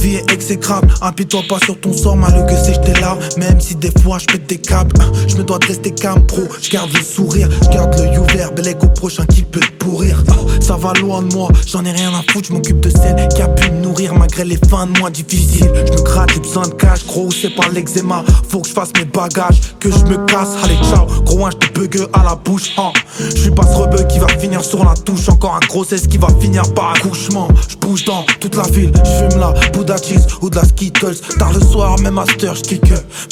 vie 0.03 0.15
est 0.15 0.31
exécrable, 0.31 0.87
appuie-toi 1.01 1.43
pas 1.47 1.59
sur 1.59 1.79
ton 1.79 1.93
sort, 1.93 2.17
malgré 2.17 2.45
que 2.45 2.59
c'est 2.61 2.73
j'étais 2.73 2.99
là. 2.99 3.17
Même 3.37 3.59
si 3.59 3.75
des 3.75 3.91
fois 4.01 4.17
je 4.19 4.25
pète 4.25 4.47
des 4.47 4.57
câbles, 4.57 4.95
hein, 4.99 5.11
je 5.27 5.37
me 5.37 5.43
dois 5.43 5.59
de 5.59 5.65
rester 5.65 5.91
calme 5.91 6.25
pro. 6.25 6.41
Je 6.61 6.69
garde 6.69 6.91
le 6.93 7.01
sourire, 7.01 7.49
je 7.63 7.69
garde 7.69 7.95
le 7.97 8.19
ouvert, 8.19 8.51
bel 8.51 8.75
au 8.81 8.87
prochain 8.87 9.25
qui 9.25 9.43
peut 9.43 9.61
pourrir. 9.79 10.23
Ah, 10.29 10.33
Ça 10.59 10.75
va 10.75 10.93
loin 10.93 11.21
de 11.21 11.33
moi, 11.33 11.49
j'en 11.65 11.85
ai 11.85 11.91
rien 11.91 12.11
à 12.13 12.23
foutre, 12.31 12.49
je 12.49 12.53
m'occupe 12.53 12.81
de 12.81 12.89
celle 12.89 13.27
qui 13.29 13.41
a 13.41 13.47
pu 13.47 13.71
me 13.71 13.81
nourrir. 13.81 14.13
Malgré 14.15 14.43
les 14.43 14.59
fins 14.69 14.87
de 14.87 14.99
mois 14.99 15.09
difficiles 15.09 15.71
Je 15.87 15.93
me 15.93 16.01
gratte, 16.01 16.31
j'ai 16.33 16.39
besoin 16.39 16.67
de 16.67 16.73
cash, 16.73 17.05
gros 17.05 17.29
c'est 17.31 17.55
pas 17.55 17.69
l'eczéma 17.69 18.23
Faut 18.49 18.59
que 18.59 18.67
je 18.67 18.73
fasse 18.73 18.91
mes 18.97 19.05
bagages, 19.05 19.61
que 19.79 19.89
je 19.89 20.03
me 20.05 20.17
casse, 20.25 20.49
allez 20.63 20.77
ciao. 20.89 21.05
Gros 21.23 21.45
un 21.45 21.51
je 21.51 21.57
te 21.57 21.79
bug 21.79 22.07
à 22.13 22.23
la 22.23 22.35
bouche, 22.35 22.73
hein. 22.77 22.91
Je 23.19 23.37
suis 23.37 23.51
pas 23.51 23.63
ce 23.63 23.75
rebeu 23.75 24.03
qui 24.03 24.19
va 24.19 24.27
finir 24.39 24.63
sur 24.63 24.83
la 24.83 24.93
touche. 24.95 25.29
Encore 25.29 25.55
un 25.55 25.67
grossesse 25.67 26.07
qui 26.07 26.17
va 26.17 26.27
finir 26.41 26.63
par 26.73 26.93
accouchement. 26.95 27.47
Je 27.69 27.77
bouge 27.77 28.03
dans 28.05 28.25
toute 28.39 28.55
la 28.55 28.63
ville, 28.63 28.91
je 28.95 29.29
fume 29.29 29.39
la 29.39 29.53
Bouddha 29.71 29.92
ou 30.41 30.49
de 30.49 30.55
la 30.55 30.63
Skittles. 30.63 31.15
Tard 31.37 31.53
le 31.53 31.59
soir, 31.59 31.99
même 31.99 32.15
master, 32.15 32.55
je 32.55 32.61
kick 32.61 32.83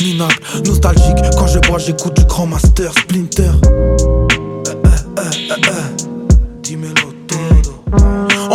Minac, 0.02 0.40
nostalgique. 0.66 1.18
Quand 1.38 1.48
je 1.48 1.60
bois, 1.60 1.80
j'écoute 1.80 2.16
du 2.16 2.26
grand 2.26 2.46
master. 2.46 2.92
Splinter. 2.94 3.52
Eh, 4.66 4.72
eh. 5.18 6.01
Dis-moi 6.01 6.01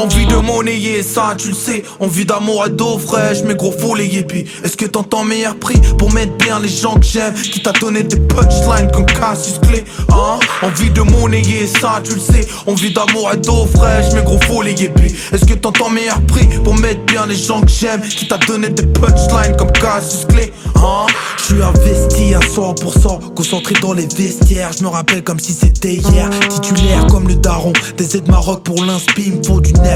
Envie 0.06 0.26
de 0.26 0.36
monnayer, 0.36 1.02
ça 1.02 1.34
tu 1.36 1.48
le 1.48 1.54
sais. 1.54 1.82
Envie 1.98 2.24
d'amour 2.24 2.64
et 2.64 2.70
d'eau 2.70 2.96
fraîche, 2.96 3.38
mais 3.44 3.56
gros 3.56 3.72
faut 3.72 3.96
les 3.96 4.06
yépis. 4.06 4.44
Est-ce 4.62 4.76
que 4.76 4.84
t'entends 4.84 5.24
meilleur 5.24 5.56
prix 5.56 5.80
pour 5.98 6.12
mettre 6.12 6.36
bien 6.36 6.60
les 6.60 6.68
gens 6.68 6.94
que 6.94 7.04
j'aime? 7.04 7.34
Qui 7.34 7.60
t'a 7.60 7.72
donné 7.72 8.04
des 8.04 8.20
punchlines 8.20 8.88
comme 8.92 9.06
Cassius 9.06 9.58
Clay 9.58 9.84
hein? 10.10 10.38
Envie 10.62 10.90
de 10.90 11.00
monnayer, 11.00 11.66
ça 11.66 12.00
tu 12.04 12.14
le 12.14 12.20
sais. 12.20 12.46
Envie 12.68 12.94
d'amour 12.94 13.32
et 13.34 13.36
d'eau 13.36 13.66
fraîche, 13.74 14.12
mais 14.14 14.22
gros 14.22 14.38
faut 14.42 14.62
les 14.62 14.74
yépis. 14.74 15.12
Est-ce 15.32 15.44
que 15.44 15.54
t'entends 15.54 15.90
meilleur 15.90 16.20
prix 16.22 16.46
pour 16.62 16.76
mettre 16.76 17.04
bien 17.06 17.26
les 17.26 17.34
gens 17.34 17.60
que 17.62 17.70
j'aime? 17.70 18.02
Qui 18.02 18.28
t'a 18.28 18.38
donné 18.38 18.68
des 18.68 18.86
punchlines 18.86 19.56
comme 19.58 19.72
Cassius 19.72 20.24
Clay 20.26 20.52
hein? 20.76 21.06
Je 21.38 21.54
suis 21.54 21.62
investi 21.62 22.34
à 22.34 22.40
100%, 22.40 23.34
concentré 23.34 23.74
dans 23.80 23.92
les 23.92 24.06
vestiaires. 24.06 24.70
Je 24.78 24.84
me 24.84 24.88
rappelle 24.88 25.24
comme 25.24 25.40
si 25.40 25.52
c'était 25.52 25.94
hier. 25.94 26.30
Titulaire 26.48 27.06
comme 27.08 27.26
le 27.26 27.34
daron 27.34 27.72
des 27.96 28.16
aides 28.16 28.28
Maroc 28.28 28.62
pour 28.62 28.84
l'inspi. 28.84 29.32
Me 29.32 29.42
faut 29.42 29.60
du 29.60 29.72
nerf 29.72 29.95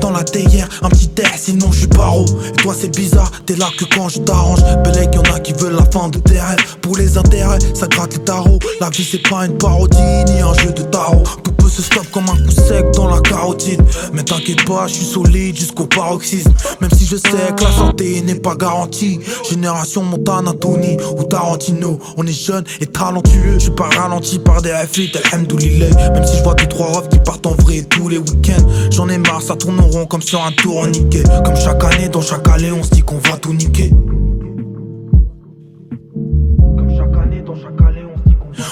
dans 0.00 0.10
la 0.10 0.24
théière. 0.24 0.68
Un 0.82 0.88
petit 0.88 1.10
air, 1.18 1.32
sinon 1.36 1.70
je 1.72 1.80
suis 1.80 1.86
paro. 1.88 2.24
Et 2.46 2.52
toi, 2.52 2.74
c'est 2.78 2.94
bizarre, 2.94 3.30
t'es 3.44 3.56
là 3.56 3.66
que 3.78 3.84
quand 3.84 4.08
je 4.08 4.20
t'arrange. 4.20 4.60
Belek, 4.84 5.14
y'en 5.14 5.22
a 5.34 5.40
qui 5.40 5.52
veulent 5.52 5.76
la 5.76 5.84
fin 5.92 6.08
de 6.08 6.18
tes 6.18 6.40
rêves. 6.40 6.76
Pour 6.82 6.96
les 6.96 7.16
intérêts, 7.18 7.58
ça 7.74 7.86
gratte 7.86 8.14
les 8.14 8.24
tarots. 8.24 8.58
La 8.80 8.90
vie, 8.90 9.04
c'est 9.04 9.28
pas 9.28 9.46
une 9.46 9.56
parodie 9.58 10.24
ni 10.28 10.40
un 10.40 10.54
jeu 10.54 10.72
de 10.72 10.82
tarot. 10.82 11.24
Se 11.68 11.82
stop 11.82 12.06
comme 12.12 12.28
un 12.28 12.36
coup 12.36 12.50
sec 12.50 12.90
dans 12.94 13.08
la 13.08 13.20
carotide. 13.20 13.82
Mais 14.12 14.22
t'inquiète 14.22 14.64
pas, 14.64 14.86
je 14.86 14.94
suis 14.94 15.04
solide 15.04 15.56
jusqu'au 15.56 15.86
paroxysme. 15.86 16.52
Même 16.80 16.90
si 16.90 17.06
je 17.06 17.16
sais 17.16 17.54
que 17.56 17.64
la 17.64 17.72
santé 17.72 18.20
n'est 18.22 18.36
pas 18.36 18.54
garantie. 18.54 19.20
Génération 19.48 20.02
Montana, 20.02 20.52
Tony 20.52 20.96
ou 21.16 21.24
Tarantino. 21.24 21.98
On 22.16 22.26
est 22.26 22.32
jeune 22.32 22.64
et 22.80 22.86
talentueux. 22.86 23.54
Je 23.54 23.58
suis 23.60 23.70
pas 23.70 23.88
ralenti 23.88 24.38
par 24.38 24.62
des 24.62 24.74
FI, 24.90 25.10
alhamdoulilah. 25.32 26.10
Même 26.12 26.26
si 26.26 26.38
je 26.38 26.42
vois 26.42 26.54
deux 26.54 26.66
trois 26.66 26.86
refs 26.86 27.08
qui 27.08 27.18
partent 27.18 27.46
en 27.46 27.54
vrai 27.54 27.82
tous 27.82 28.08
les 28.08 28.18
week-ends. 28.18 28.66
J'en 28.90 29.08
ai 29.08 29.18
marre, 29.18 29.42
ça 29.42 29.56
tourne 29.56 29.80
en 29.80 29.86
rond 29.86 30.06
comme 30.06 30.22
sur 30.22 30.44
un 30.44 30.52
tourniquet. 30.52 31.24
Comme 31.44 31.56
chaque 31.56 31.82
année, 31.84 32.08
dans 32.08 32.22
chaque 32.22 32.48
allée, 32.48 32.72
on 32.72 32.82
se 32.82 32.90
dit 32.90 33.02
qu'on 33.02 33.18
va 33.18 33.36
tout 33.36 33.52
niquer. 33.52 33.90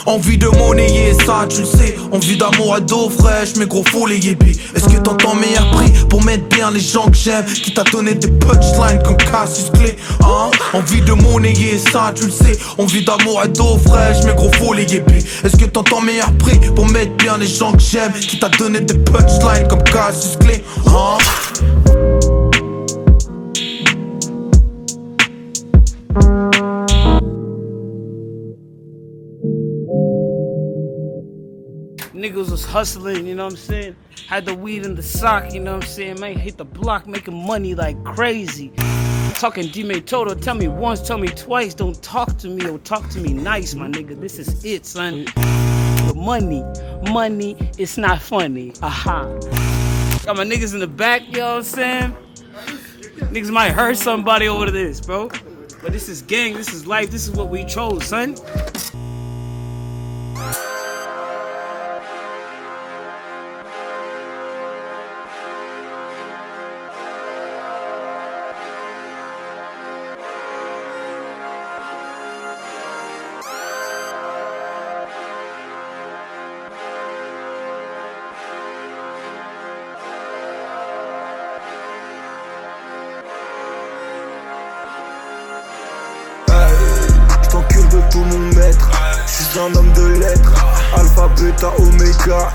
Envie 0.06 0.36
de 0.36 0.48
monnayer 0.48 1.14
ça, 1.24 1.46
tu 1.48 1.60
le 1.60 1.66
sais. 1.66 1.96
Envie 2.12 2.36
d'amour 2.36 2.76
et 2.76 2.80
d'eau 2.82 3.08
fraîche, 3.08 3.56
mais 3.56 3.66
gros 3.66 3.84
faut 3.84 4.06
les 4.06 4.18
yébis. 4.18 4.58
Est-ce 4.74 4.84
que 4.84 4.98
t'entends 4.98 5.34
meilleur 5.34 5.70
prix 5.70 5.90
pour 6.10 6.22
mettre 6.22 6.46
bien 6.48 6.70
les 6.70 6.80
gens 6.80 7.06
que 7.06 7.16
j'aime? 7.16 7.44
Qui 7.46 7.72
t'a 7.72 7.84
donné 7.84 8.14
des 8.14 8.28
punchlines 8.28 9.02
comme 9.02 9.16
Cassius 9.16 9.70
Clé 9.70 9.96
hein? 10.22 10.50
Envie 10.74 11.00
de 11.00 11.12
monnayer 11.12 11.78
ça, 11.78 12.12
tu 12.14 12.26
le 12.26 12.30
sais. 12.30 12.58
Envie 12.76 13.04
d'amour 13.04 13.42
et 13.44 13.48
d'eau 13.48 13.78
fraîche, 13.78 14.18
mais 14.26 14.34
gros 14.34 14.52
faut 14.52 14.74
les 14.74 14.84
yébis. 14.84 15.24
Est-ce 15.42 15.56
que 15.56 15.64
t'entends 15.64 16.02
meilleur 16.02 16.32
prix 16.38 16.58
pour 16.74 16.86
mettre 16.86 17.16
bien 17.16 17.38
les 17.38 17.46
gens 17.46 17.72
que 17.72 17.80
j'aime? 17.80 18.12
Qui 18.12 18.38
t'a 18.38 18.50
donné 18.50 18.80
des 18.80 18.98
punchlines 18.98 19.66
comme 19.68 19.82
Cassius 19.84 20.36
Clé 20.36 20.62
hein? 20.86 21.16
Hustling, 32.74 33.24
you 33.24 33.36
know 33.36 33.44
what 33.44 33.52
I'm 33.52 33.56
saying? 33.56 33.96
Had 34.26 34.46
the 34.46 34.54
weed 34.54 34.84
in 34.84 34.96
the 34.96 35.02
sock, 35.02 35.54
you 35.54 35.60
know 35.60 35.74
what 35.76 35.84
I'm 35.84 35.88
saying? 35.88 36.18
Man, 36.18 36.36
hit 36.36 36.56
the 36.56 36.64
block 36.64 37.06
making 37.06 37.46
money 37.46 37.72
like 37.72 38.02
crazy. 38.02 38.72
Talking 39.34 39.68
D 39.68 40.00
Toto, 40.00 40.34
tell 40.34 40.56
me 40.56 40.66
once, 40.66 41.00
tell 41.06 41.16
me 41.16 41.28
twice. 41.28 41.72
Don't 41.72 42.02
talk 42.02 42.36
to 42.38 42.48
me 42.48 42.68
or 42.68 42.78
talk 42.78 43.08
to 43.10 43.20
me 43.20 43.32
nice, 43.32 43.76
my 43.76 43.86
nigga. 43.86 44.20
This 44.20 44.40
is 44.40 44.64
it, 44.64 44.86
son. 44.86 45.24
The 45.36 46.14
money, 46.16 46.64
money, 47.12 47.56
it's 47.78 47.96
not 47.96 48.20
funny. 48.20 48.72
Aha. 48.82 49.22
Got 50.24 50.36
my 50.36 50.44
niggas 50.44 50.74
in 50.74 50.80
the 50.80 50.88
back, 50.88 51.22
you 51.28 51.38
know 51.38 51.50
what 51.50 51.56
I'm 51.58 51.62
saying? 51.62 52.16
Niggas 53.32 53.52
might 53.52 53.70
hurt 53.70 53.98
somebody 53.98 54.48
over 54.48 54.68
this, 54.72 55.00
bro. 55.00 55.28
But 55.80 55.92
this 55.92 56.08
is 56.08 56.22
gang, 56.22 56.54
this 56.54 56.74
is 56.74 56.88
life, 56.88 57.12
this 57.12 57.28
is 57.28 57.36
what 57.36 57.50
we 57.50 57.64
chose, 57.66 58.04
son. 58.06 58.34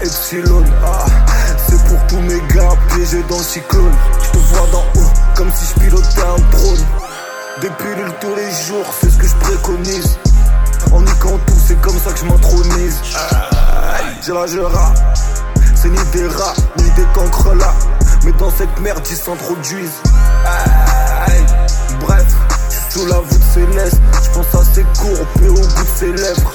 Epsilon. 0.01 0.63
Ah, 0.83 1.05
c'est 1.67 1.83
pour 1.85 2.07
tous 2.07 2.19
mes 2.21 2.39
gars 2.53 2.75
piégés 2.89 3.23
dans 3.29 3.37
le 3.37 3.43
cyclone. 3.43 3.93
Je 4.23 4.29
te 4.31 4.37
vois 4.37 4.67
d'en 4.71 4.83
haut 4.99 5.11
comme 5.35 5.51
si 5.53 5.65
je 5.65 5.79
pilotais 5.79 6.21
un 6.21 6.57
drone. 6.57 6.85
Des 7.61 7.69
pilules 7.69 8.13
tous 8.21 8.35
les 8.35 8.51
jours, 8.67 8.85
c'est 8.99 9.09
ce 9.09 9.17
que 9.17 9.27
je 9.27 9.35
préconise. 9.35 10.17
En 10.91 11.01
niquant 11.01 11.37
tout, 11.45 11.53
c'est 11.67 11.79
comme 11.81 11.97
ça 11.99 12.11
que 12.11 12.19
je 12.19 12.25
m'intronise. 12.25 12.99
J'ai 14.21 14.33
la 14.33 14.67
rappe. 14.67 14.97
C'est 15.75 15.89
ni 15.89 15.97
des 16.13 16.27
rats, 16.27 16.53
ni 16.77 16.89
des 16.91 17.05
cancres 17.13 17.55
là. 17.55 17.73
Mais 18.23 18.31
dans 18.33 18.51
cette 18.51 18.79
merde, 18.81 19.05
ils 19.09 19.15
s'introduisent. 19.15 20.01
Bref, 22.01 22.25
sous 22.89 23.05
la 23.05 23.19
voûte 23.19 23.43
céleste. 23.53 24.01
Je 24.23 24.29
pense 24.29 24.55
à 24.55 24.73
ses 24.73 24.83
courbes 24.83 25.27
et 25.43 25.47
au 25.47 25.53
bout 25.53 25.61
de 25.61 25.97
ses 25.97 26.11
lèvres. 26.11 26.53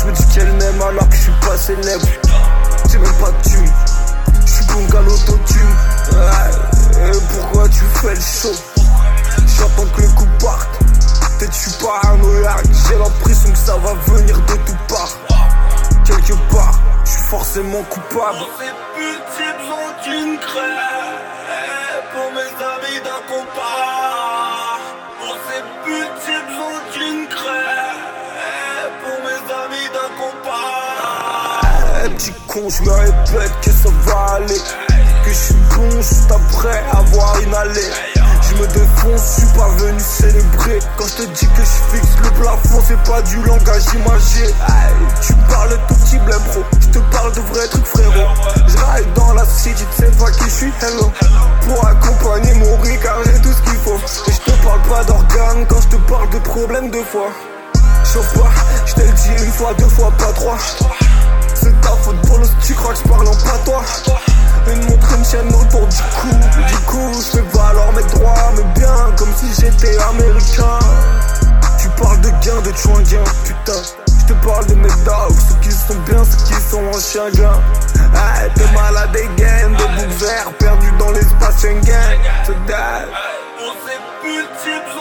Je 0.00 0.06
me 0.06 0.12
dis 0.12 0.26
qu'elle 0.34 0.52
m'aime 0.54 0.80
je 0.80 0.88
suis 0.88 1.07
pas. 1.48 1.56
J'ai 2.90 2.98
même 2.98 3.12
pas 3.20 3.30
de 3.30 3.48
thune. 3.48 3.72
Je 4.44 4.52
suis 4.52 4.64
bon 4.66 4.86
qu'à 4.90 5.00
l'autotune. 5.00 5.76
Et 6.92 7.18
pourquoi 7.32 7.68
tu 7.68 7.84
fais 8.00 8.14
le 8.14 8.20
show? 8.20 8.54
J'attends 9.56 9.88
que 9.94 10.02
le 10.02 10.08
coup 10.08 10.28
parte. 10.40 10.68
Peut-être 11.38 11.54
je 11.54 11.58
suis 11.58 11.84
paranoïaque. 11.84 12.66
J'ai 12.88 12.98
l'impression 12.98 13.50
que 13.50 13.58
ça 13.58 13.76
va 13.76 13.94
venir 14.14 14.36
de 14.36 14.54
toutes 14.66 14.86
parts. 14.88 15.18
Quelque 16.04 16.34
part, 16.52 16.80
je 17.04 17.10
suis 17.10 17.22
forcément 17.22 17.82
coupable. 17.84 18.38
Ces 18.58 20.10
une 20.10 20.38
crève 20.38 22.02
pour 22.12 22.32
mes 22.32 22.40
amis 22.40 23.00
d'un 23.04 23.22
je 32.54 32.82
me 32.82 32.90
répète 32.90 33.52
que 33.62 33.70
ça 33.70 33.88
va 34.06 34.34
aller. 34.36 34.60
Que 35.24 35.30
je 35.30 35.34
suis 35.34 35.54
bon 35.76 35.90
juste 35.96 36.30
après 36.30 36.82
avoir 36.92 37.40
inhalé. 37.42 37.82
Je 38.16 38.54
me 38.54 38.66
défonce, 38.68 39.36
je 39.36 39.40
suis 39.40 39.58
pas 39.58 39.68
venu 39.76 40.00
célébrer. 40.00 40.78
Quand 40.96 41.06
je 41.06 41.14
te 41.14 41.28
dis 41.30 41.46
que 41.46 41.60
je 41.60 41.96
fixe 41.96 42.16
le 42.22 42.30
plafond, 42.40 42.82
c'est 42.86 43.02
pas 43.10 43.20
du 43.22 43.36
langage 43.42 43.82
imagé. 43.94 44.54
Tu 45.20 45.34
parles 45.50 45.78
tout 45.88 45.94
petit 45.94 46.18
blême 46.18 46.40
pro. 46.50 46.64
Je 46.80 46.86
te 46.86 46.98
parle 47.14 47.32
de 47.34 47.40
vrais 47.40 47.68
trucs 47.68 47.86
frérot. 47.86 48.28
Je 48.66 49.04
dans 49.14 49.34
la 49.34 49.44
city, 49.44 49.84
tu 49.96 50.02
sais 50.02 50.10
pas 50.12 50.30
qui 50.30 50.44
je 50.44 50.50
suis, 50.50 50.72
hello. 50.82 51.12
Pour 51.62 51.86
accompagner 51.86 52.54
mon 52.54 52.76
riz, 52.78 52.98
car 53.02 53.18
j'ai 53.24 53.40
tout 53.42 53.52
ce 53.52 53.62
qu'il 53.62 53.78
faut. 53.80 54.00
Et 54.26 54.32
je 54.32 54.50
te 54.50 54.64
parle 54.64 54.82
pas 54.88 55.04
d'organes 55.04 55.66
quand 55.68 55.80
je 55.82 55.88
te 55.88 55.96
parle 56.10 56.30
de 56.30 56.38
problèmes 56.38 56.90
de 56.90 57.02
foi. 57.02 57.28
Chauffe 58.04 58.32
pas, 58.32 58.50
je 58.86 58.94
te 58.94 59.00
le 59.00 59.12
dis 59.12 59.44
une 59.44 59.52
fois, 59.52 59.74
deux 59.74 59.88
fois, 59.88 60.10
pas 60.16 60.32
trois. 60.32 60.56
C'est 61.60 61.80
ta 61.80 61.88
faute, 61.88 62.20
bolos, 62.28 62.48
tu 62.64 62.74
crois 62.74 62.92
que 62.92 63.00
je 63.00 63.08
parle 63.08 63.28
en 63.28 63.34
patois? 63.34 63.84
Une 64.70 64.84
montre, 64.84 65.14
une 65.16 65.24
chaîne 65.24 65.48
autour 65.48 65.86
du 65.86 65.96
cou. 65.96 66.28
Du 66.68 66.76
coup, 66.86 67.12
je 67.14 67.38
fais 67.38 67.44
valoir 67.56 67.92
mes 67.92 68.02
droits 68.02 68.52
Mais 68.56 68.80
bien, 68.80 68.94
comme 69.16 69.32
si 69.34 69.46
j'étais 69.60 69.96
américain. 69.98 70.78
Tu 71.80 71.88
parles 72.00 72.20
de 72.20 72.28
gain, 72.28 72.60
de 72.62 72.70
gain, 73.10 73.24
putain. 73.44 73.82
Je 74.20 74.34
te 74.34 74.46
parle 74.46 74.66
de 74.66 74.74
mes 74.74 74.88
dogs, 75.04 75.38
ceux 75.48 75.56
qui 75.62 75.70
sont 75.72 75.98
bien, 76.06 76.22
ceux 76.24 76.44
qui 76.46 76.62
sont 76.70 76.84
en 76.84 77.00
chien 77.00 77.30
gain 77.34 77.60
Ah, 78.14 78.48
t'es 78.54 78.72
malade 78.74 79.16
again, 79.16 79.70
de 79.70 80.00
boucs 80.00 80.18
verts 80.18 80.52
Perdus 80.58 80.92
dans 80.98 81.10
l'espace 81.12 81.62
Schengen. 81.62 82.18
Pour 82.46 83.74
ces 83.84 83.98
putes 84.22 84.97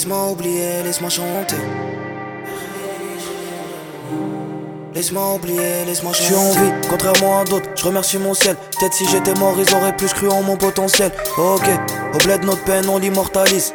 Laisse-moi 0.00 0.30
oublier, 0.30 0.82
laisse-moi 0.82 1.10
chanter. 1.10 1.56
Laisse-moi 4.94 5.34
oublier, 5.34 5.84
laisse-moi 5.84 6.14
chanter. 6.14 6.24
Je 6.24 6.32
suis 6.32 6.34
en 6.36 6.52
vie, 6.52 6.72
contrairement 6.88 7.40
à 7.40 7.44
d'autres, 7.44 7.68
je 7.76 7.84
remercie 7.84 8.16
mon 8.16 8.32
ciel. 8.32 8.56
Peut-être 8.78 8.94
si 8.94 9.06
j'étais 9.06 9.34
mort, 9.34 9.54
ils 9.58 9.74
auraient 9.74 9.94
plus 9.94 10.10
cru 10.14 10.30
en 10.30 10.42
mon 10.42 10.56
potentiel. 10.56 11.12
Ok, 11.36 11.68
au 12.14 12.18
bled, 12.24 12.44
notre 12.44 12.64
peine, 12.64 12.88
on 12.88 12.96
l'immortalise. 12.96 13.74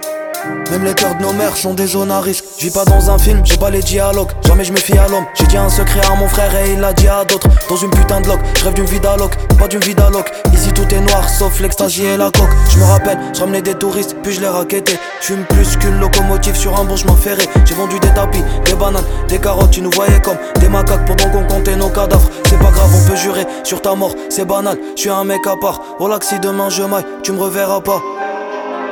Même 0.72 0.84
les 0.84 0.94
cœurs 0.94 1.16
de 1.16 1.22
nos 1.22 1.34
mères 1.34 1.56
sont 1.56 1.74
des 1.74 1.88
zones 1.88 2.12
à 2.12 2.20
risque. 2.20 2.44
Je 2.58 2.66
vis 2.66 2.74
pas 2.74 2.86
dans 2.86 3.10
un 3.10 3.18
film, 3.18 3.42
j'ai 3.44 3.58
pas 3.58 3.70
les 3.70 3.82
dialogues. 3.82 4.32
Jamais 4.46 4.64
je 4.64 4.72
me 4.72 4.78
fie 4.78 4.98
à 4.98 5.08
l'homme. 5.08 5.26
J'ai 5.36 5.46
dit 5.46 5.58
un 5.58 5.70
secret 5.70 6.02
à 6.12 6.16
mon 6.16 6.28
frère 6.28 6.54
et 6.56 6.74
il 6.74 6.80
l'a 6.80 6.94
dit 6.94 7.08
à 7.08 7.24
d'autres. 7.24 7.48
Dans 7.70 7.76
une 7.76 7.92
putain 7.92 8.22
de 8.22 8.28
loc, 8.28 8.40
je 8.58 8.66
rêve 8.66 8.74
d'une 8.74 8.86
vie 8.86 9.00
d'alloc, 9.00 9.36
pas 9.60 9.68
d'une 9.68 9.80
vie 9.80 9.96
d'alloc. 9.96 10.32
Ici 10.54 10.74
tout 10.74 10.88
est 10.94 11.02
noir, 11.02 11.30
sauf 11.30 11.60
l'extasie 11.60 12.06
et 12.06 12.18
la 12.18 12.32
coque. 12.32 12.50
Je 12.70 12.80
me 12.80 12.84
rappelle, 12.84 13.18
je 13.34 13.40
ramenais 13.42 13.62
des 13.62 13.76
touristes, 13.76 14.16
puis 14.24 14.34
je 14.34 14.42
les 14.42 14.48
raquettais. 14.48 15.00
Je 15.22 15.28
fume 15.28 15.46
plus 15.46 15.78
qu'une 15.78 16.00
locomotive 16.00 16.56
sur 16.56 16.80
un 16.80 16.84
bon 16.84 16.96
chemin 16.96 17.16
ferré. 17.16 17.44
J'ai 17.66 17.76
vendu 17.76 18.00
des 18.00 18.14
tapis, 18.14 18.44
des 18.66 18.74
bananes, 18.74 19.04
des 19.28 19.40
carottes. 19.40 19.72
Tu 19.72 19.82
nous 19.82 19.92
voyais 19.92 20.20
comme 20.22 20.38
des 20.60 20.70
macaques 20.70 21.06
pendant 21.06 21.30
qu'on 21.30 21.46
comptait 21.48 21.76
nos 21.76 21.90
cadavres. 21.90 22.30
C'est 22.50 22.60
pas 22.60 22.72
grave, 22.72 22.90
on 22.94 23.10
peut 23.10 23.16
jurer 23.16 23.46
sur 23.64 23.82
ta 23.82 23.96
mort, 23.96 24.16
c'est 24.30 24.46
banal. 24.46 24.78
Je 24.96 25.02
suis 25.02 25.10
un 25.10 25.24
mec 25.24 25.46
à 25.48 25.56
part. 25.56 25.82
Oh 26.00 26.08
là 26.08 26.18
que 26.20 26.26
si 26.26 26.40
demain 26.40 26.70
je 26.70 26.84
maille, 26.84 27.06
tu 27.24 27.32
me 27.32 27.40
reverras 27.42 27.82
pas. 27.82 28.02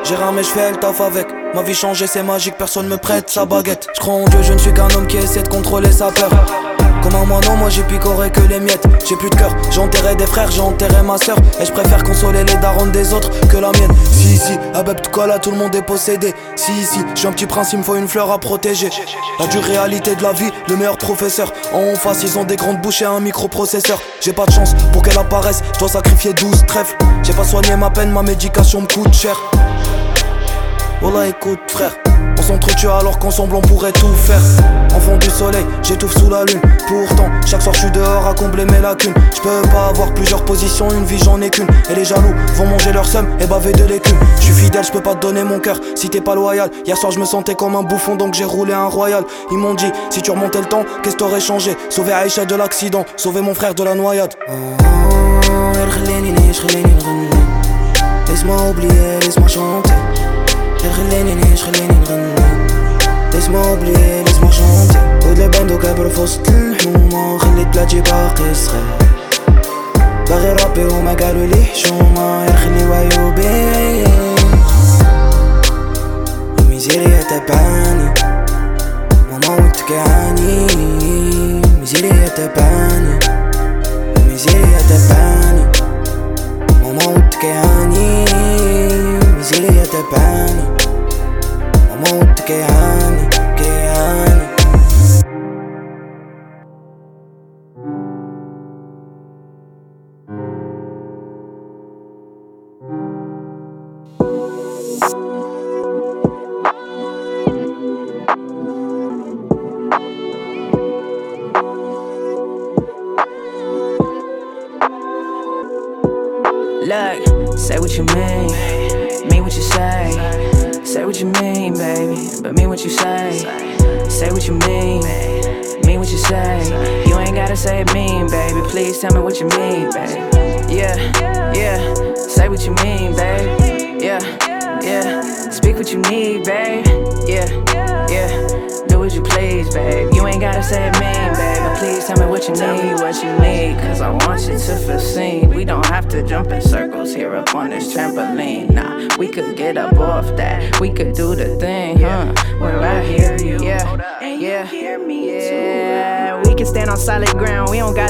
J'ai 0.04 0.16
ramé, 0.16 0.44
je 0.44 0.50
fais 0.50 0.72
le 0.72 0.78
taf 0.78 1.02
avec. 1.02 1.43
Ma 1.54 1.62
vie 1.62 1.76
changée, 1.76 2.08
c'est 2.08 2.24
magique, 2.24 2.56
personne 2.58 2.88
me 2.88 2.98
prête 2.98 3.30
sa 3.30 3.46
baguette. 3.46 3.88
Je 3.94 4.00
crois 4.00 4.16
en 4.16 4.26
Dieu, 4.26 4.40
je 4.42 4.54
ne 4.54 4.58
suis 4.58 4.74
qu'un 4.74 4.88
homme 4.96 5.06
qui 5.06 5.18
essaie 5.18 5.44
de 5.44 5.48
contrôler 5.48 5.92
sa 5.92 6.08
peur. 6.08 6.32
Comme 7.04 7.14
un 7.14 7.26
moineau, 7.26 7.56
moi 7.58 7.70
j'ai 7.70 7.84
picoré 7.84 8.32
que 8.32 8.42
les 8.42 8.60
miettes. 8.60 8.84
J'ai 9.08 9.16
plus 9.16 9.30
de 9.30 9.36
cœur, 9.36 9.56
j'ai 9.70 9.80
enterré 9.80 10.16
des 10.16 10.26
frères, 10.26 10.50
j'ai 10.50 10.62
enterré 10.62 11.04
ma 11.04 11.20
soeur. 11.20 11.38
Et 11.60 11.66
je 11.66 11.72
préfère 11.72 12.04
consoler 12.04 12.44
les 12.44 12.56
darons 12.56 12.88
des 12.88 13.14
autres 13.14 13.30
que 13.50 13.58
la 13.58 13.72
mienne. 13.74 13.92
Si, 14.12 14.36
si, 14.36 14.54
Abeb 14.74 14.98
là, 15.28 15.38
tout 15.38 15.52
le 15.52 15.58
monde 15.58 15.76
est 15.76 15.84
possédé. 15.84 16.34
Si, 16.56 16.72
si, 16.86 17.02
je 17.14 17.20
suis 17.20 17.28
un 17.28 17.34
petit 17.34 17.46
prince, 17.46 17.72
il 17.74 17.80
me 17.80 17.84
faut 17.84 17.98
une 17.98 18.08
fleur 18.08 18.32
à 18.32 18.40
protéger. 18.40 18.90
La 19.40 19.46
dure 19.46 19.64
réalité 19.64 20.16
de 20.16 20.24
la 20.24 20.34
vie, 20.34 20.50
le 20.68 20.76
meilleur 20.76 20.98
professeur. 20.98 21.54
En 21.72 21.94
face, 21.94 22.24
ils 22.24 22.40
ont 22.40 22.46
des 22.46 22.56
grandes 22.56 22.82
bouches 22.82 23.04
et 23.04 23.06
un 23.06 23.20
microprocesseur. 23.20 24.02
J'ai 24.22 24.34
pas 24.34 24.48
de 24.48 24.52
chance 24.52 24.74
pour 24.92 25.04
qu'elle 25.04 25.20
apparaisse, 25.20 25.62
je 25.76 25.80
dois 25.80 25.90
sacrifier 25.90 26.34
12 26.34 26.66
trèfles. 26.66 26.96
J'ai 27.22 27.34
pas 27.34 27.46
soigné 27.46 27.76
ma 27.76 27.92
peine, 27.92 28.10
ma 28.10 28.24
médication 28.24 28.82
me 28.82 28.88
coûte 28.88 29.14
cher. 29.14 29.38
Oh 31.06 31.12
là 31.12 31.28
écoute 31.28 31.60
frère, 31.68 31.92
On 32.40 32.42
s'entretue 32.42 32.88
alors 32.88 33.20
qu'ensemble 33.20 33.58
on 33.58 33.62
pourrait 33.62 33.92
tout 33.92 34.14
faire. 34.14 34.40
Enfant 34.96 35.18
du 35.18 35.30
soleil, 35.30 35.66
j'étouffe 35.82 36.18
sous 36.18 36.30
la 36.30 36.46
lune. 36.46 36.62
Pourtant, 36.88 37.30
chaque 37.46 37.62
soir 37.62 37.76
je 37.76 37.82
suis 37.82 37.92
dehors 37.92 38.26
à 38.26 38.34
combler 38.34 38.64
mes 38.64 38.80
lacunes. 38.80 39.14
Je 39.36 39.42
peux 39.42 39.62
pas 39.70 39.88
avoir 39.88 40.14
plusieurs 40.14 40.46
positions, 40.46 40.90
une 40.92 41.04
vie 41.04 41.20
j'en 41.22 41.42
ai 41.42 41.50
qu'une. 41.50 41.68
Et 41.90 41.96
les 41.96 42.06
jaloux 42.06 42.34
vont 42.56 42.68
manger 42.68 42.94
leur 42.94 43.06
seum 43.06 43.28
et 43.42 43.46
baver 43.46 43.74
de 43.74 43.84
l'écume. 43.84 44.18
Je 44.40 44.44
suis 44.44 44.54
fidèle, 44.54 44.86
je 44.86 44.94
peux 44.94 45.02
pas 45.02 45.16
te 45.16 45.20
donner 45.20 45.44
mon 45.44 45.60
cœur 45.60 45.78
si 45.96 46.10
t'es 46.10 46.22
pas 46.22 46.36
loyal. 46.36 46.70
Hier 46.86 46.96
soir 46.96 47.12
je 47.12 47.20
me 47.20 47.26
sentais 47.26 47.56
comme 47.56 47.76
un 47.76 47.84
bouffon 47.84 48.16
donc 48.16 48.34
j'ai 48.34 48.46
roulé 48.46 48.72
un 48.72 48.88
royal. 48.88 49.26
Ils 49.52 49.58
m'ont 49.58 49.74
dit, 49.74 49.92
si 50.10 50.22
tu 50.22 50.32
remontais 50.32 50.62
le 50.62 50.68
temps, 50.68 50.86
qu'est-ce 51.04 51.18
t'aurais 51.18 51.42
changé? 51.42 51.76
Sauver 51.90 52.14
Aïcha 52.14 52.46
de 52.46 52.56
l'accident, 52.56 53.04
sauver 53.18 53.42
mon 53.42 53.54
frère 53.54 53.76
de 53.76 53.84
la 53.84 53.96
noyade. 53.96 54.36
Laisse-moi 58.30 58.56
oublier, 58.70 59.20
laisse-moi 59.22 59.50
chanter 59.50 59.92
اللي 60.84 60.94
خليني 60.94 61.36
نعيش 61.36 61.64
خليني 61.64 61.94
نغني. 62.00 62.34
تسمعوا 63.32 63.76
بلي 63.76 64.24
لازم 64.24 64.52
شونتي 64.52 65.00
ولاد 65.26 65.40
الباندو 65.40 65.78
كبروا 65.78 66.10
في 66.10 66.22
وسط 66.22 66.50
الحومة 66.50 67.38
خليت 67.38 67.68
بلاتي 67.68 68.02
باقي 68.02 68.54
صغير 68.54 68.98
باغي 70.30 70.52
ربي 70.54 70.86
وما 70.86 71.14
قالوا 71.14 71.46
لي 71.46 71.64
حشومة 71.64 72.46
يخليو 72.46 72.92
وعيوبي 72.92 74.04
الميزيريا 76.60 77.22
تبعاني 77.24 78.14
ماما 79.32 79.72
كيعاني 79.88 80.68
الميزيريا 81.66 82.28
تبعاني 82.28 83.20
الميزيريا 84.18 84.80
تبعاني 84.90 85.66
ماما 86.84 87.06
وتكعاني 87.06 88.26
Silly 89.54 89.78
at 89.78 89.86
the 89.86 90.02
band 90.10 90.82
I'm 91.92 92.04
out 92.06 92.38
to 92.38 92.44
get 92.48 92.68
honey, 92.72 94.43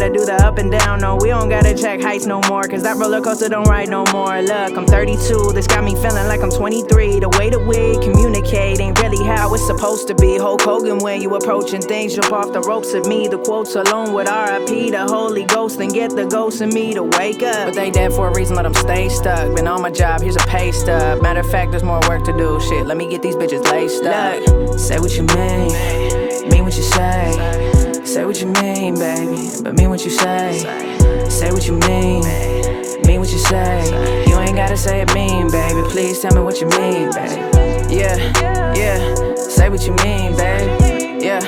gotta 0.04 0.20
do 0.20 0.26
the 0.26 0.34
up 0.44 0.58
and 0.58 0.72
down, 0.72 1.00
no. 1.00 1.16
We 1.16 1.30
don't 1.30 1.50
gotta 1.50 1.76
check 1.76 2.02
heights 2.02 2.26
no 2.26 2.42
more. 2.50 2.64
Cause 2.64 2.84
that 2.84 2.98
roller 2.98 3.22
coaster 3.22 3.48
don't 3.48 3.68
ride 3.68 3.90
no 3.90 4.04
more. 4.12 4.42
Look, 4.42 4.78
I'm 4.78 4.86
32. 4.86 5.52
This 5.54 5.68
got 5.68 5.84
me 5.84 5.96
feeling 5.96 6.28
like 6.28 6.42
I'm 6.42 6.50
23. 6.50 7.20
The 7.20 7.30
way 7.30 7.50
that 7.50 7.60
we 7.60 7.98
communicate 8.04 8.80
ain't 8.80 9.00
really 9.02 9.24
how 9.24 9.54
it's 9.54 9.66
supposed 9.66 10.08
to 10.10 10.16
be. 10.16 10.38
Hulk 10.38 10.62
Hogan, 10.62 10.98
when 11.00 11.22
you 11.22 11.34
approaching 11.36 11.82
things, 11.82 12.16
jump 12.16 12.34
off 12.34 12.52
the 12.52 12.62
ropes 12.62 12.94
of 12.94 13.08
me. 13.08 13.28
The 13.28 13.38
quotes 13.38 13.76
alone 13.76 14.14
with 14.14 14.28
RIP, 14.28 14.92
the 14.92 15.06
Holy 15.08 15.46
Ghost, 15.46 15.80
and 15.80 15.94
get 15.94 16.12
the 16.12 16.26
ghost 16.26 16.62
in 16.62 16.70
me 16.70 16.94
to 16.94 17.04
wake 17.04 17.42
up. 17.42 17.68
But 17.68 17.76
they 17.76 17.90
dead 17.90 18.12
for 18.12 18.28
a 18.28 18.34
reason, 18.34 18.56
let 18.56 18.64
them 18.64 18.74
stay 18.74 19.08
stuck. 19.10 19.56
Been 19.56 19.68
on 19.68 19.82
my 19.82 19.92
job, 19.92 20.22
here's 20.22 20.36
a 20.36 20.46
pay 20.48 20.72
stub. 20.72 21.22
Matter 21.22 21.40
of 21.40 21.50
fact, 21.50 21.72
there's 21.72 21.84
more 21.84 22.02
work 22.10 22.26
to 22.26 22.34
do. 22.36 22.60
Shit, 22.60 22.86
let 22.88 22.98
me 22.98 23.08
get 23.08 23.22
these 23.22 23.36
bitches 23.36 23.64
laced 23.72 24.04
up. 24.04 24.46
Look, 24.48 24.80
say 24.80 25.00
what 25.00 25.16
you 25.16 25.24
mean, 25.24 26.50
mean 26.50 26.64
what 26.66 26.76
you 26.76 26.84
say. 26.84 27.83
Say 28.06 28.26
what 28.26 28.40
you 28.42 28.48
mean, 28.48 28.96
baby, 28.96 29.50
but 29.64 29.76
mean 29.76 29.90
what 29.90 30.04
you 30.04 30.12
say. 30.12 30.60
Say 31.30 31.52
what 31.52 31.66
you 31.66 31.74
mean, 31.74 32.24
mean 33.06 33.20
what 33.20 33.32
you 33.32 33.38
say. 33.40 34.26
You 34.28 34.38
ain't 34.40 34.56
gotta 34.56 34.78
say 34.78 35.02
it 35.02 35.14
mean, 35.14 35.50
baby. 35.50 35.82
Please 35.90 36.20
tell 36.20 36.36
me 36.36 36.42
what 36.42 36.60
you 36.60 36.68
mean, 36.68 37.12
baby. 37.12 37.42
Yeah, 37.96 38.74
yeah. 38.76 39.36
Say 39.36 39.70
what 39.70 39.86
you 39.88 39.96
mean, 40.04 40.36
baby. 40.36 41.26
Yeah, 41.26 41.42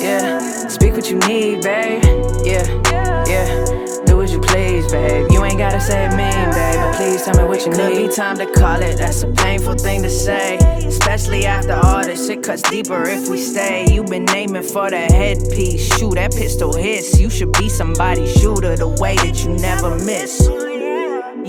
yeah. 0.00 0.68
Speak 0.68 0.94
what 0.94 1.10
you 1.10 1.18
need, 1.18 1.62
babe. 1.62 2.02
Yeah, 2.44 3.24
yeah. 3.26 4.09
Do 4.50 4.58
as 4.58 4.72
you 4.72 4.80
please, 4.80 4.92
babe. 4.92 5.30
You 5.30 5.44
ain't 5.44 5.58
gotta 5.58 5.80
say 5.80 6.06
it 6.06 6.10
mean, 6.10 6.50
babe. 6.50 6.94
Please 6.94 7.24
tell 7.24 7.36
me 7.36 7.48
what 7.48 7.64
you 7.64 7.72
need. 7.72 7.76
Could 7.76 8.08
be 8.08 8.14
time 8.14 8.38
to 8.38 8.46
call 8.52 8.80
it. 8.80 8.98
That's 8.98 9.22
a 9.22 9.28
painful 9.28 9.74
thing 9.74 10.02
to 10.02 10.10
say. 10.10 10.56
Especially 10.86 11.46
after 11.46 11.74
all 11.74 12.02
this 12.02 12.26
shit 12.26 12.42
cuts 12.42 12.62
deeper 12.62 13.08
if 13.08 13.28
we 13.28 13.38
stay. 13.38 13.92
you 13.92 14.04
been 14.04 14.28
aiming 14.30 14.62
for 14.62 14.90
the 14.90 14.98
headpiece. 14.98 15.96
Shoot, 15.96 16.14
that 16.14 16.32
pistol 16.32 16.72
hits. 16.72 17.18
You 17.18 17.30
should 17.30 17.52
be 17.52 17.68
somebody's 17.68 18.32
shooter 18.32 18.76
the 18.76 18.88
way 18.88 19.16
that 19.16 19.44
you 19.44 19.50
never 19.50 19.96
miss. 19.96 20.69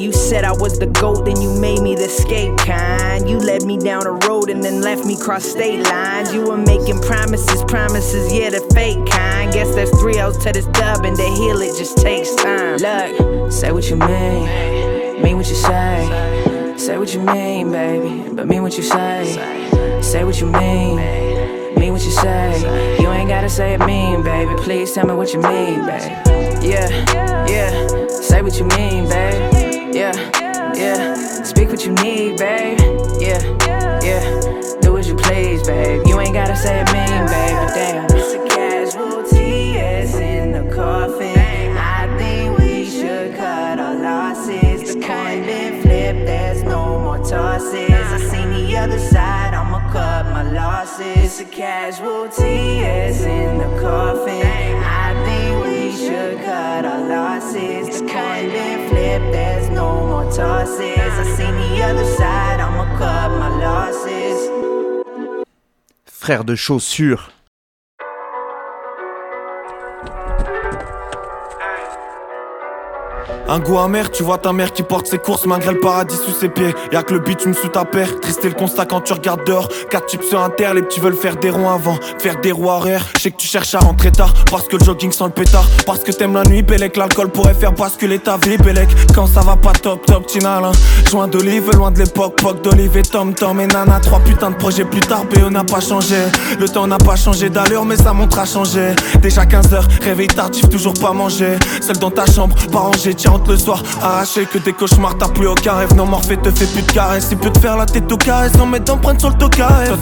You 0.02 0.12
said 0.12 0.46
I 0.46 0.52
was 0.52 0.80
the 0.80 0.88
goat, 0.88 1.26
then 1.26 1.40
you 1.40 1.54
made 1.62 1.80
me 1.80 1.94
the 1.94 2.06
escape 2.06 2.58
kind. 2.58 3.30
You 3.30 3.38
led 3.38 3.62
me 3.62 3.78
down 3.78 4.08
a 4.08 4.14
road 4.28 4.50
and 4.50 4.64
then 4.64 4.82
left 4.82 5.06
me 5.06 5.16
cross 5.16 5.46
state 5.46 5.84
lines. 5.84 6.34
You 6.34 6.42
were 6.42 6.58
making 6.58 7.00
promises, 7.02 7.64
promises, 7.66 8.34
yeah, 8.34 8.50
the 8.50 8.62
fake 8.74 8.98
kind. 9.06 9.54
Guess 9.54 9.76
there's 9.76 9.92
three 10.02 10.18
L's 10.18 10.40
to 10.40 10.52
this 10.52 10.66
dub, 10.74 11.06
and 11.06 11.16
to 11.16 11.24
heal 11.24 11.62
it 11.62 11.78
just 11.78 12.00
takes 12.00 12.34
time. 12.34 12.78
Look, 12.78 13.52
say 13.52 13.72
what 13.72 13.92
you 13.92 13.96
mean, 13.96 15.22
mean 15.22 15.38
what 15.38 15.48
you 15.48 15.56
say. 15.56 16.74
Say 16.78 16.98
what 16.98 17.14
you 17.14 17.22
mean, 17.22 17.72
baby, 17.72 18.34
but 18.34 18.48
mean 18.48 18.64
what 18.64 18.76
you 18.78 18.84
say. 18.84 20.02
Say 20.02 20.24
what 20.24 20.42
you 20.42 20.48
mean, 20.48 20.96
mean 21.76 21.94
what 21.94 22.04
you 22.04 22.10
say. 22.10 22.98
You 23.00 23.08
ain't 23.12 23.30
gotta 23.30 23.50
say 23.50 23.76
it 23.76 23.86
mean, 23.86 24.24
baby. 24.24 24.56
Please 24.64 24.94
tell 24.94 25.06
me 25.06 25.14
what 25.14 25.32
you 25.32 25.42
mean, 25.42 25.86
baby. 25.86 26.68
Yeah, 26.68 26.90
yeah. 27.48 28.08
Say 28.08 28.42
what 28.42 28.58
you 28.58 28.66
mean, 28.66 29.08
babe. 29.08 29.51
Yeah, 29.94 30.14
yeah. 30.74 31.14
Speak 31.44 31.70
what 31.70 31.86
you 31.86 31.92
need, 31.96 32.38
babe. 32.38 32.80
Yeah, 33.20 33.42
yeah. 34.02 34.80
Do 34.82 34.98
as 34.98 35.08
you 35.10 35.16
please, 35.16 35.68
babe. 35.68 36.08
You 36.08 36.20
ain't 36.20 36.34
gotta 36.34 36.56
say 36.56 36.80
it 36.80 36.92
mean, 36.94 37.26
baby. 37.28 37.74
Damn. 37.76 38.06
It's 38.06 38.34
a 38.34 38.48
casualty, 38.48 39.74
it's 39.74 40.16
in 40.16 40.54
the 40.54 40.74
coffin. 40.74 41.76
I 41.78 42.08
think 42.18 42.58
we 42.60 42.86
should 42.90 43.36
cut 43.36 43.80
our 43.80 43.96
losses. 43.96 44.94
The 44.96 45.02
coin 45.02 45.44
been 45.44 45.82
flipped, 45.82 46.26
there's 46.26 46.64
no 46.64 47.00
more 47.00 47.18
tosses. 47.18 47.90
I 47.90 48.18
seen 48.18 48.50
the 48.50 48.78
other 48.78 49.00
side, 49.00 49.54
I'ma 49.54 49.92
cut 49.92 50.26
my 50.28 50.50
losses. 50.52 51.18
It's 51.18 51.40
a 51.42 51.46
casualty, 51.46 52.80
it's 52.80 53.22
in 53.24 53.58
the 53.58 53.82
coffin. 53.82 54.42
I 54.84 55.14
think 55.26 55.66
we 55.66 55.92
should 55.92 56.38
cut 56.46 56.86
our 56.86 57.08
losses. 57.08 58.00
The 58.00 58.08
coin 58.08 58.50
been 58.50 58.81
Frère 66.06 66.46
de 66.46 66.56
chaussures. 66.56 67.32
Un 73.52 73.60
goût 73.60 73.80
amer, 73.80 74.10
tu 74.10 74.24
vois 74.24 74.38
ta 74.38 74.54
mère 74.54 74.72
qui 74.72 74.82
porte 74.82 75.08
ses 75.08 75.18
courses 75.18 75.46
malgré 75.46 75.74
le 75.74 75.80
paradis 75.82 76.16
sous 76.16 76.32
ses 76.32 76.48
pieds. 76.48 76.74
Y'a 76.94 77.04
que 77.04 77.14
le 77.14 77.20
bitume 77.20 77.54
sous 77.54 77.68
ta 77.68 77.84
paire. 77.84 78.18
Triste 78.22 78.46
le 78.46 78.52
constat 78.52 78.86
quand 78.86 79.02
tu 79.02 79.12
regardes 79.12 79.46
dehors. 79.46 79.68
Quatre 79.90 80.06
types 80.06 80.24
sur 80.24 80.42
un 80.42 80.50
terre, 80.50 80.74
les 80.74 80.82
petits 80.82 81.02
veulent 81.02 81.18
faire 81.18 81.36
des 81.36 81.50
ronds 81.50 81.70
avant, 81.70 81.98
faire 82.18 82.40
des 82.40 82.54
roues 82.54 82.70
arrière. 82.70 83.06
Je 83.18 83.24
sais 83.24 83.32
que 83.32 83.36
tu 83.36 83.48
cherches 83.50 83.76
à 83.76 83.80
rentrer 83.80 84.10
tard 84.10 84.34
parce 84.50 84.70
que 84.70 84.78
le 84.78 84.86
jogging 84.86 85.12
sent 85.12 85.26
le 85.26 85.32
pétard. 85.32 85.66
Parce 85.86 86.00
que 86.00 86.14
t'aimes 86.14 86.34
la 86.34 86.44
nuit, 86.44 86.62
Bélec. 86.62 86.96
L'alcool 86.96 87.28
pourrait 87.28 87.54
faire 87.54 87.74
basculer 87.74 88.20
ta 88.20 88.38
vie, 88.38 88.56
Bélec. 88.56 88.88
Quand 89.14 89.28
ça 89.28 89.42
va 89.42 89.58
pas 89.58 89.74
top, 89.74 90.06
top, 90.06 90.28
Tinal. 90.28 90.64
Hein. 90.64 90.72
Joint 91.10 91.28
d'olive, 91.28 91.72
loin 91.74 91.92
de 91.92 92.00
l'époque, 92.00 92.42
poc 92.42 92.62
d'olive 92.62 92.96
et 92.96 93.02
Tom 93.02 93.34
Tom 93.34 93.60
et 93.60 93.68
Nana. 93.68 94.00
Trois 94.00 94.20
putains 94.20 94.52
de 94.52 94.56
projets 94.56 94.86
plus 94.86 95.02
tard, 95.02 95.26
BO 95.26 95.50
n'a 95.50 95.66
pas 95.66 95.82
changé. 95.82 96.16
Le 96.58 96.70
temps 96.70 96.88
n'a 96.88 97.00
pas 97.00 97.18
changé 97.18 97.50
d'allure, 97.50 97.84
mais 97.84 97.98
sa 97.98 98.14
montre 98.14 98.40
a 98.40 98.46
changé. 98.46 98.96
Déjà 99.22 99.44
15h, 99.44 100.04
réveil 100.06 100.28
tardif, 100.28 100.70
toujours 100.70 100.94
pas 100.94 101.12
mangé. 101.12 101.58
Seul 101.82 101.98
dans 101.98 102.12
ta 102.12 102.26
chambre, 102.26 102.56
pas 102.72 102.80
rangé, 102.80 103.14
tiens 103.14 103.41
le 103.48 103.58
soir. 103.58 103.84
Arraché 104.02 104.46
que 104.46 104.58
des 104.58 104.74
cauchemars 104.74 105.18
T'as 105.18 105.28
plus 105.28 105.48
aucun 105.48 105.74
rêve, 105.74 105.94
non 105.96 106.06
morphé 106.06 106.38
te 106.38 106.50
fait 106.52 106.66
plus 106.66 106.82
de 106.82 106.92
caresse 106.92 107.28
Il 107.32 107.38
peut 107.38 107.52
te 107.52 107.60
faire 107.60 107.78
la 107.78 107.86
tête 107.86 108.12
au 108.12 108.18
carré 108.18 108.50
sans 108.58 108.66
mettre 108.66 108.86
d'empreinte 108.86 109.20
sur 109.20 109.30
le 109.30 109.38
Toi 109.38 109.50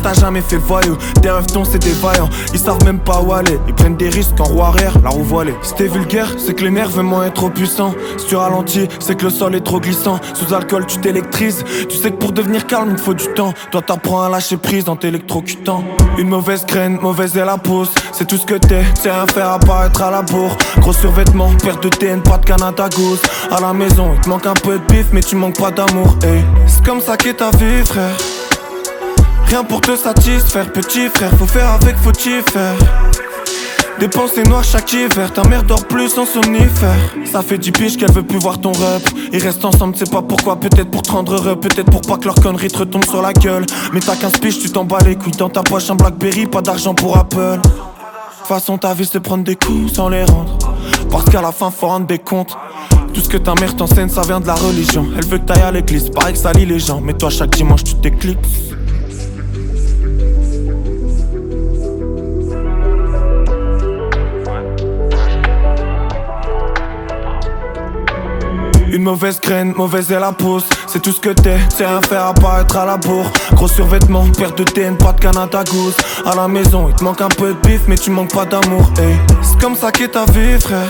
t'as 0.04 0.14
jamais 0.14 0.42
fait 0.42 0.58
voyou, 0.58 0.98
tes 1.22 1.30
rêves 1.30 1.46
ton 1.48 1.66
c'est 1.66 1.80
des 1.80 1.92
vaillants. 1.92 2.30
Ils 2.54 2.60
savent 2.60 2.84
même 2.86 3.00
pas 3.00 3.22
où 3.22 3.34
aller, 3.34 3.60
ils 3.68 3.74
prennent 3.74 3.98
des 3.98 4.10
risques 4.10 4.40
en 4.40 4.46
roue 4.46 4.62
arrière, 4.62 4.94
la 5.04 5.10
roue 5.10 5.24
voilée. 5.24 5.56
Si 5.62 5.74
t'es 5.76 5.88
vulgaire, 5.88 6.34
c'est 6.38 6.54
que 6.54 6.64
l'énervement 6.64 7.24
est 7.24 7.32
trop 7.32 7.50
puissant 7.50 7.94
Si 8.18 8.28
tu 8.28 8.36
ralentis, 8.36 8.88
c'est 9.00 9.16
que 9.16 9.26
le 9.26 9.30
sol 9.30 9.56
est 9.56 9.62
trop 9.62 9.80
glissant. 9.80 10.20
Sous 10.34 10.54
alcool 10.54 10.86
tu 10.86 10.98
t'électrises, 10.98 11.64
tu 11.90 11.98
sais 11.98 12.12
que 12.12 12.18
pour 12.18 12.32
devenir 12.32 12.68
calme 12.68 12.90
il 12.92 12.98
faut 12.98 13.14
du 13.14 13.28
temps. 13.34 13.54
Toi 13.72 13.82
t'apprends 13.82 14.24
à 14.24 14.30
lâcher 14.30 14.58
prise 14.58 14.90
en 14.90 14.96
t'électrocutant. 14.96 15.84
Une 16.18 16.30
mauvaise 16.30 16.66
graine, 16.66 17.00
mauvaise 17.02 17.36
est 17.38 17.46
la 17.46 17.58
pousse 17.58 17.92
C'est 18.12 18.28
tout 18.28 18.38
ce 18.38 18.46
que 18.46 18.56
t'es, 18.56 18.84
c'est 19.00 19.12
rien 19.12 19.28
faire 19.28 19.50
apparaître 19.52 20.02
à 20.02 20.12
la 20.12 20.22
bourre. 20.22 20.56
Gros 20.80 20.94
survêtement, 20.94 21.52
perte 21.64 21.84
de 21.84 21.90
TN, 21.90 22.22
pas 22.22 22.38
de 22.38 22.46
Canada 22.46 22.88
Goose 22.96 23.22
À 23.52 23.60
la 23.60 23.74
maison, 23.74 24.12
il 24.16 24.22
te 24.22 24.30
manque 24.30 24.46
un 24.46 24.54
peu 24.54 24.80
de 24.80 24.94
bif 24.94 25.08
mais 25.12 25.22
tu 25.22 25.36
manques 25.36 25.60
pas 25.60 25.72
d'amour 25.72 26.18
hey. 26.24 26.44
C'est 26.68 26.86
comme 26.86 27.02
ça 27.02 27.18
qu'est 27.18 27.34
ta 27.34 27.52
vie 27.52 27.86
frère 27.86 28.16
Rien 29.46 29.64
pour 29.64 29.82
te 29.82 29.96
satisfaire, 29.96 30.72
petit 30.72 31.10
frère, 31.10 31.32
faut 31.38 31.48
faire 31.48 31.70
avec, 31.70 31.98
faut 31.98 32.12
y 32.12 32.42
faire. 32.52 32.76
Des 34.00 34.08
pensées 34.08 34.44
noires 34.44 34.64
chaque 34.64 34.94
hiver, 34.94 35.34
ta 35.34 35.44
mère 35.48 35.64
dort 35.64 35.86
plus 35.86 36.18
en 36.18 36.26
somnifère. 36.26 36.96
Ça 37.26 37.42
fait 37.42 37.58
10 37.58 37.72
piges 37.74 37.98
qu'elle 37.98 38.12
veut 38.14 38.24
plus 38.24 38.40
voir 38.40 38.62
ton 38.62 38.72
rep. 38.72 39.10
Ils 39.34 39.44
restent 39.44 39.66
ensemble, 39.66 39.96
c'est 39.98 40.10
pas 40.10 40.22
pourquoi, 40.22 40.58
peut-être 40.58 40.90
pour 40.90 41.02
te 41.02 41.12
rendre 41.12 41.34
heureux, 41.34 41.56
peut-être 41.58 41.92
pour 41.92 42.02
pas 42.02 42.18
que 42.18 42.26
leur 42.26 42.36
connerie 42.36 42.70
te 42.70 42.78
retombe 42.78 43.04
sur 43.04 43.22
la 43.22 43.34
gueule. 43.34 43.66
Mais 43.92 44.00
t'as 44.00 44.16
15 44.16 44.34
piges, 44.34 44.60
tu 44.60 44.70
t'en 44.72 44.86
bats 44.86 45.00
les 45.04 45.16
couilles 45.16 45.34
dans 45.34 45.50
ta 45.50 45.64
poche 45.64 45.90
un 45.90 45.96
Blackberry, 45.96 46.46
pas 46.46 46.62
d'argent 46.62 46.94
pour 46.94 47.18
Apple. 47.18 47.60
Façon 48.46 48.78
ta 48.78 48.94
vie 48.94 49.10
c'est 49.12 49.20
prendre 49.20 49.44
des 49.44 49.56
coups 49.56 49.94
sans 49.94 50.08
les 50.08 50.24
rendre. 50.24 50.58
Parce 51.12 51.26
qu'à 51.26 51.42
la 51.42 51.52
fin 51.52 51.70
faut 51.70 51.88
rendre 51.88 52.08
des 52.08 52.20
comptes. 52.20 52.56
Tout 53.14 53.22
ce 53.22 53.30
que 53.30 53.38
ta 53.38 53.56
mère 53.56 53.76
t'enseigne 53.76 54.10
ça 54.10 54.22
vient 54.22 54.40
de 54.40 54.48
la 54.48 54.56
religion. 54.56 55.06
Elle 55.18 55.26
veut 55.26 55.38
que 55.40 55.46
t'ailles 55.46 55.64
à 55.64 55.72
l'église, 55.72 56.10
pareil 56.10 56.34
que 56.34 56.40
ça 56.40 56.52
lit 56.54 56.66
les 56.66 56.80
gens. 56.80 57.02
Mais 57.02 57.14
toi 57.14 57.30
chaque 57.30 57.52
dimanche 57.52 57.84
tu 57.84 57.96
t'éclipses. 57.96 58.70
Une 68.92 69.04
mauvaise 69.04 69.40
graine, 69.40 69.74
mauvaise 69.76 70.12
est 70.12 70.20
la 70.20 70.32
pousse 70.32 70.68
C'est 70.88 71.02
tout 71.02 71.12
ce 71.12 71.20
que 71.20 71.30
t'es, 71.30 71.58
c'est 71.70 71.86
rien 71.86 72.02
faire 72.02 72.26
apparaître 72.26 72.76
à 72.76 72.86
la 72.86 72.98
bourre 72.98 73.32
Gros 73.54 73.68
survêtement, 73.68 74.26
perte 74.38 74.58
de 74.58 74.64
TN, 74.64 74.98
pas 74.98 75.14
de 75.14 75.20
Canada 75.20 75.64
Goose 75.70 75.96
À 76.26 76.36
la 76.36 76.48
maison, 76.48 76.90
il 76.90 76.96
te 76.96 77.04
manque 77.04 77.22
un 77.22 77.28
peu 77.28 77.50
de 77.54 77.68
bif 77.68 77.82
mais 77.88 77.98
tu 77.98 78.10
manques 78.10 78.34
pas 78.34 78.46
d'amour. 78.46 78.92
C'est 79.42 79.60
comme 79.62 79.76
ça 79.76 79.92
qu'est 79.92 80.10
ta 80.10 80.26
vie 80.26 80.60
frère 80.60 80.90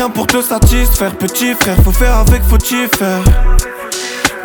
Rien 0.00 0.08
pour 0.08 0.26
te 0.26 0.40
satisfaire, 0.40 1.14
petit 1.14 1.52
frère. 1.52 1.76
Faut 1.84 1.92
faire 1.92 2.16
avec, 2.16 2.42
faut 2.44 2.56
y 2.56 2.88
faire. 2.96 3.22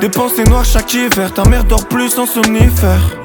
Des 0.01 0.09
pensées 0.09 0.43
noires 0.43 0.65
chaque 0.65 0.93
hiver. 0.93 1.33
Ta 1.33 1.45
mère 1.45 1.63
dort 1.63 1.87
plus 1.87 2.19
en 2.19 2.25
somnifère 2.25 3.24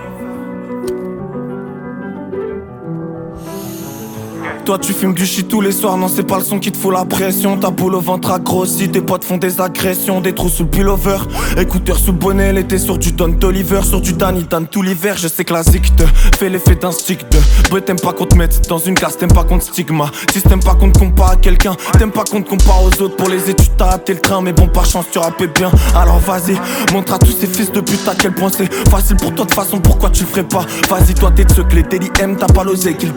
Toi 4.65 4.79
tu 4.79 4.93
fumes 4.93 5.15
du 5.15 5.25
tous 5.45 5.61
les 5.61 5.73
soirs, 5.73 5.97
non 5.97 6.09
c'est 6.09 6.23
pas 6.23 6.39
le 6.39 6.45
son 6.45 6.59
qui 6.59 6.71
te 6.71 6.77
fout 6.77 6.93
la 6.93 7.05
pression. 7.05 7.57
Ta 7.57 7.71
boule 7.71 7.95
au 7.95 8.01
ventre 8.01 8.31
a 8.31 8.39
grossi, 8.39 8.89
tes 8.89 9.01
potes 9.01 9.25
font 9.25 9.37
des 9.37 9.61
agressions 9.61 10.21
Des 10.21 10.35
trous 10.35 10.49
sous 10.49 10.65
le 10.65 10.69
pullover, 10.69 11.19
écouteurs 11.57 11.99
sous 11.99 12.13
le 12.13 12.19
bonnet 12.19 12.53
L'été 12.53 12.79
sur 12.79 12.99
du 12.99 13.13
Don 13.13 13.33
Toliver, 13.33 13.81
sur 13.83 14.01
du 14.01 14.13
Danny 14.13 14.45
Dan 14.45 14.67
tout 14.67 14.83
l'hiver 14.83 15.17
Je 15.17 15.29
sais 15.29 15.45
que 15.45 15.53
la 15.53 15.63
zik 15.63 15.95
te 15.97 16.05
fait 16.37 16.49
l'effet 16.49 16.75
d'un 16.75 16.93
stick 16.93 17.29
de 17.31 17.39
Bruit. 17.71 17.83
T'aimes 17.83 18.01
pas 18.01 18.13
qu'on 18.13 18.27
te 18.27 18.37
mette 18.37 18.69
dans 18.69 18.79
une 18.79 18.95
case, 18.95 19.17
t'aimes 19.17 19.33
pas 19.33 19.45
qu'on 19.45 19.59
te 19.59 19.65
stigma. 19.65 20.11
Si 20.31 20.43
t'aimes 20.43 20.63
pas 20.63 20.75
qu'on 20.75 20.91
te 20.91 20.99
compare 20.99 21.31
à 21.31 21.37
quelqu'un, 21.37 21.75
t'aimes 21.99 22.13
pas 22.13 22.25
qu'on 22.25 22.43
te 22.43 22.51
compare 22.51 22.83
aux 22.83 23.03
autres. 23.03 23.17
Pour 23.17 23.29
les 23.29 23.49
études 23.49 23.77
t'as 23.79 23.87
raté 23.87 24.15
le 24.15 24.21
train, 24.21 24.43
mais 24.43 24.53
bon 24.53 24.69
par 24.69 24.85
chance 24.85 25.07
tu 25.11 25.19
rappais 25.19 25.49
bien. 25.49 25.71
Alors 25.97 26.19
vas-y, 26.19 26.57
montre 26.93 27.15
à 27.15 27.19
tous 27.19 27.33
ces 27.33 27.47
fils 27.47 27.73
de 27.73 27.81
pute 27.81 28.07
à 28.07 28.15
quel 28.15 28.35
point 28.35 28.51
c'est 28.55 28.73
facile 28.89 29.17
pour 29.17 29.35
toi 29.35 29.47
de 29.47 29.53
façon. 29.53 29.81
Pourquoi 29.81 30.11
tu 30.11 30.25
ferais 30.25 30.45
pas? 30.45 30.67
Vas-y 30.89 31.15
toi 31.15 31.31
t'es 31.35 31.45
de 31.45 31.53
ceux 31.53 31.65
que 31.65 31.77
les 31.77 31.83
daily 31.83 32.11
t'as 32.11 32.47
pas 32.47 32.65
l'osé 32.65 32.95
Qu'ils 32.95 33.13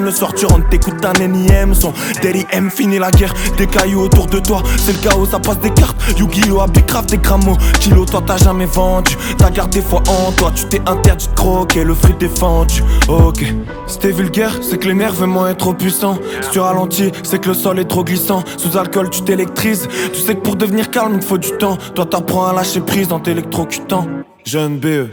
le 0.00 0.10
soir 0.10 0.32
tu 0.34 0.46
rentres 0.46 0.68
t'écoutes 0.68 0.85
un 0.92 1.28
NIM 1.28 1.74
Son. 1.74 1.92
Daily 2.22 2.46
M 2.52 2.70
finit 2.70 2.98
la 2.98 3.10
guerre 3.10 3.34
Des 3.56 3.66
cailloux 3.66 4.02
autour 4.02 4.26
de 4.26 4.38
toi. 4.38 4.62
C'est 4.78 4.92
le 4.92 4.98
chaos 4.98 5.26
ça 5.26 5.38
passe 5.38 5.60
des 5.60 5.70
cartes. 5.70 5.96
Yu-Gi-Oh! 6.18 6.60
à 6.60 6.66
Big 6.66 6.86
Craft 6.86 7.10
des 7.10 7.18
grammes 7.18 7.56
Kilo 7.80 8.04
toi 8.04 8.22
t'as 8.26 8.36
jamais 8.36 8.66
vendu. 8.66 9.16
T'as 9.38 9.50
gardé 9.50 9.80
foi 9.80 10.02
en 10.08 10.32
toi 10.32 10.52
Tu 10.54 10.64
t'es 10.66 10.80
interdit 10.86 11.28
de 11.28 11.34
croquer 11.34 11.84
Le 11.84 11.94
fric 11.94 12.18
défendu. 12.18 12.82
Ok. 13.08 13.44
Si 13.86 13.98
t'es 13.98 14.10
vulgaire 14.10 14.58
c'est 14.62 14.78
que 14.78 14.88
l'énervement 14.88 15.46
est 15.46 15.54
trop 15.54 15.74
puissant 15.74 16.18
Si 16.42 16.50
tu 16.50 16.58
ralentis 16.58 17.12
c'est 17.22 17.40
que 17.40 17.48
le 17.48 17.54
sol 17.54 17.78
est 17.78 17.84
trop 17.84 18.04
glissant. 18.04 18.42
Sous 18.56 18.76
alcool 18.76 19.10
tu 19.10 19.22
t'électrises. 19.22 19.88
Tu 20.12 20.20
sais 20.20 20.34
que 20.34 20.40
pour 20.40 20.56
devenir 20.56 20.90
calme 20.90 21.14
il 21.14 21.20
te 21.20 21.24
faut 21.24 21.38
du 21.38 21.52
temps. 21.52 21.76
Toi 21.94 22.06
t'apprends 22.06 22.46
à 22.46 22.52
lâcher 22.52 22.80
prise 22.80 23.12
en 23.12 23.20
t'électrocutant. 23.20 24.06
Jeune 24.44 24.78
BE 24.78 25.10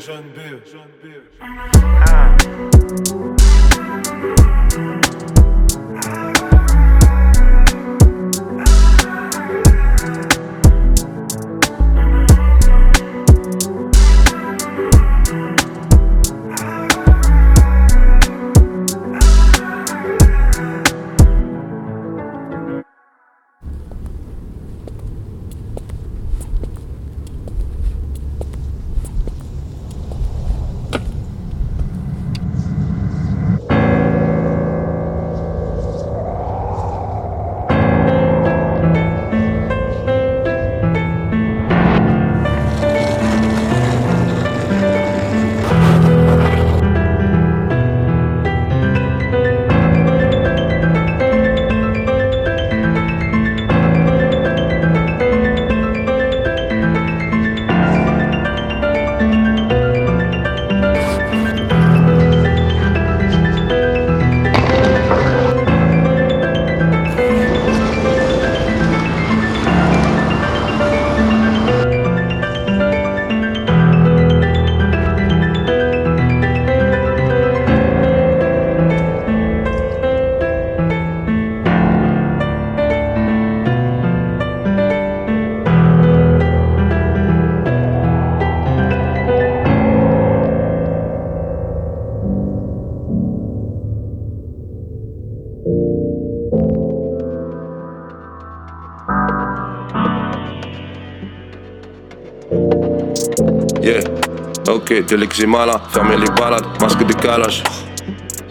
de 105.02 105.16
l'eczéma 105.16 105.66
là, 105.66 105.82
fermez 105.90 106.18
les 106.18 106.30
balades, 106.30 106.66
masque 106.80 107.04
de 107.04 107.14
calage. 107.14 107.64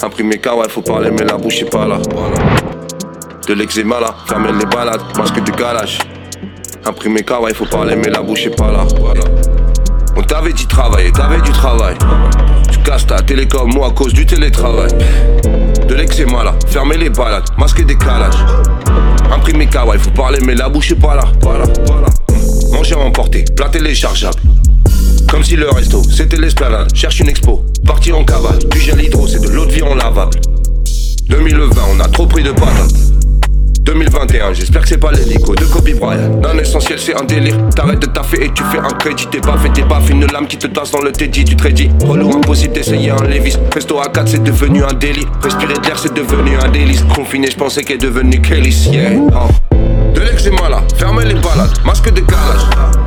Imprimer 0.02 0.38
kawaii, 0.38 0.68
faut 0.68 0.82
parler, 0.82 1.10
mais 1.10 1.24
la 1.24 1.36
bouche 1.36 1.60
est 1.60 1.70
pas 1.70 1.86
là. 1.86 1.98
De 3.46 3.54
l'eczéma 3.54 4.00
là, 4.00 4.14
fermez 4.26 4.50
les 4.52 4.66
balades, 4.66 5.02
masque 5.16 5.42
de 5.42 5.50
calage. 5.52 5.98
Imprimer 6.84 7.22
kawaii, 7.22 7.54
faut 7.54 7.66
parler, 7.66 7.94
mais 7.94 8.10
la 8.10 8.22
bouche 8.22 8.46
est 8.46 8.56
pas 8.56 8.72
là. 8.72 8.84
On 10.16 10.22
t'avait 10.22 10.52
dit 10.52 10.66
travailler, 10.66 11.12
t'avais 11.12 11.40
du 11.40 11.52
travail. 11.52 11.96
Tu 12.70 12.78
casses 12.80 13.06
ta 13.06 13.22
télécom, 13.22 13.72
moi 13.72 13.88
à 13.88 13.90
cause 13.90 14.12
du 14.12 14.26
télétravail. 14.26 14.90
De 15.88 15.94
l'eczéma 15.94 16.42
là, 16.42 16.54
fermez 16.66 16.96
les 16.96 17.10
balades, 17.10 17.44
masque 17.56 17.84
des 17.84 17.96
calages. 17.96 18.44
Imprimer 19.32 19.66
kawaii, 19.68 20.00
faut 20.00 20.10
parler, 20.10 20.40
mais 20.44 20.56
la 20.56 20.68
bouche 20.68 20.90
est 20.90 21.00
pas 21.00 21.14
là. 21.14 21.24
Manger 22.72 22.96
à 22.96 22.98
emporter, 22.98 23.44
plat 23.56 23.68
téléchargeable. 23.68 24.40
Comme 25.32 25.42
si 25.42 25.56
le 25.56 25.70
resto, 25.70 26.02
c'était 26.02 26.36
l'esplanade. 26.36 26.94
Cherche 26.94 27.20
une 27.20 27.30
expo, 27.30 27.64
partir 27.86 28.18
en 28.18 28.22
cavale. 28.22 28.58
Du 28.70 28.78
gel 28.78 29.02
hydro, 29.02 29.26
c'est 29.26 29.40
de 29.40 29.48
l'eau 29.48 29.64
de 29.64 29.72
vie 29.72 29.82
en 29.82 29.94
lavable. 29.94 30.38
2020, 31.30 31.80
on 31.96 32.00
a 32.00 32.08
trop 32.08 32.26
pris 32.26 32.42
de 32.42 32.50
patates. 32.52 32.92
2021, 33.80 34.52
j'espère 34.52 34.82
que 34.82 34.88
c'est 34.88 34.98
pas 34.98 35.10
l'hélico 35.10 35.54
de 35.54 35.64
Kobe 35.64 35.88
Bryant. 35.98 36.38
Dans 36.42 36.52
l'essentiel, 36.52 36.98
c'est 36.98 37.18
un 37.18 37.24
délire. 37.24 37.56
T'arrêtes 37.74 38.00
de 38.00 38.06
taffer 38.08 38.44
et 38.44 38.50
tu 38.52 38.62
fais 38.64 38.78
un 38.78 38.94
crédit. 38.98 39.26
T'es 39.30 39.40
pas 39.40 39.56
fait, 39.56 39.70
t'es 39.70 39.84
pas 39.84 40.02
une 40.10 40.26
lame 40.26 40.46
qui 40.46 40.58
te 40.58 40.66
tasse 40.66 40.90
dans 40.90 41.00
le 41.00 41.12
teddy. 41.12 41.46
Tu 41.46 41.56
te 41.56 41.62
redis, 41.62 41.88
relou, 42.04 42.28
impossible 42.36 42.74
d'essayer 42.74 43.08
un 43.08 43.24
Levis. 43.24 43.56
Resto 43.72 44.00
à 44.00 44.10
4, 44.10 44.28
c'est 44.28 44.42
devenu 44.42 44.84
un 44.84 44.92
délit. 44.92 45.26
Respirer 45.42 45.72
de 45.72 45.86
l'air, 45.86 45.98
c'est 45.98 46.12
devenu 46.12 46.58
un 46.62 46.68
délice. 46.68 47.04
Confiné, 47.14 47.50
je 47.50 47.56
pensais 47.56 47.82
qu'elle 47.82 47.96
est 47.96 48.06
devenue 48.06 48.42
Kelly. 48.42 48.68
Yeah. 48.92 49.12
Oh. 49.34 49.48
De 50.14 50.20
l'eczéma 50.20 50.68
là, 50.68 50.82
fermez 50.98 51.24
les 51.24 51.34
balades, 51.36 51.72
masque 51.86 52.12
de 52.12 52.20
calage. 52.20 53.01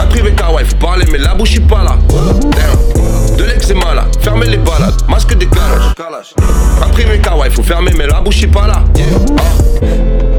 Un 0.00 0.06
privé 0.06 0.32
kawaii, 0.32 0.64
faut 0.64 0.76
parler, 0.76 1.04
mais 1.12 1.18
la 1.18 1.34
bouche, 1.34 1.60
pas 1.60 1.84
là. 1.84 1.98
Damn. 2.08 3.36
De 3.36 3.44
l'eczéma 3.44 3.94
là, 3.94 4.06
fermez 4.20 4.46
les 4.46 4.56
balades, 4.56 4.94
masque 5.08 5.36
de 5.36 5.44
calage. 5.44 6.34
Un 6.82 6.88
privé 6.88 7.18
kawaii, 7.18 7.50
faut 7.50 7.62
fermer, 7.62 7.92
mais 7.96 8.06
la 8.06 8.20
bouche, 8.20 8.46
pas 8.46 8.66
là. 8.66 8.82
Oh. 8.96 10.29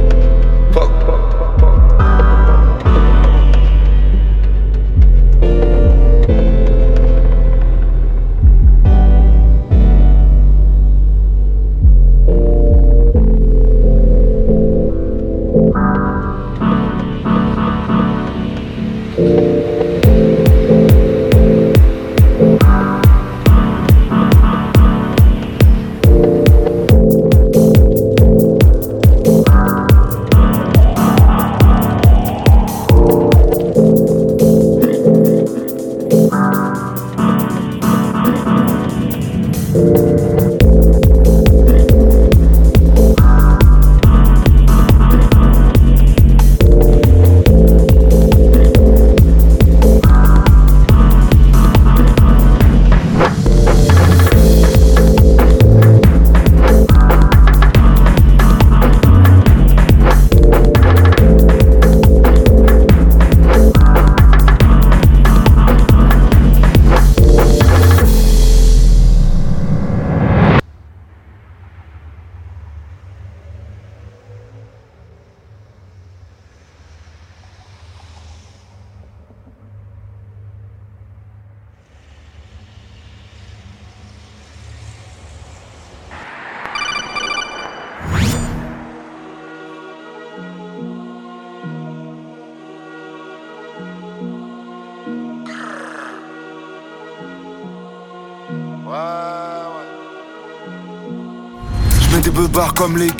Comme 102.81 102.97
les 102.97 103.11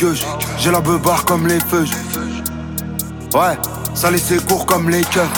j'ai 0.57 0.71
la 0.71 0.81
beubare 0.81 1.23
comme 1.23 1.45
les 1.45 1.59
feux. 1.59 1.85
Ouais, 3.35 3.55
ça 3.93 4.09
laissait 4.09 4.39
court 4.39 4.65
comme 4.65 4.89
les 4.89 5.01
keufs. 5.01 5.29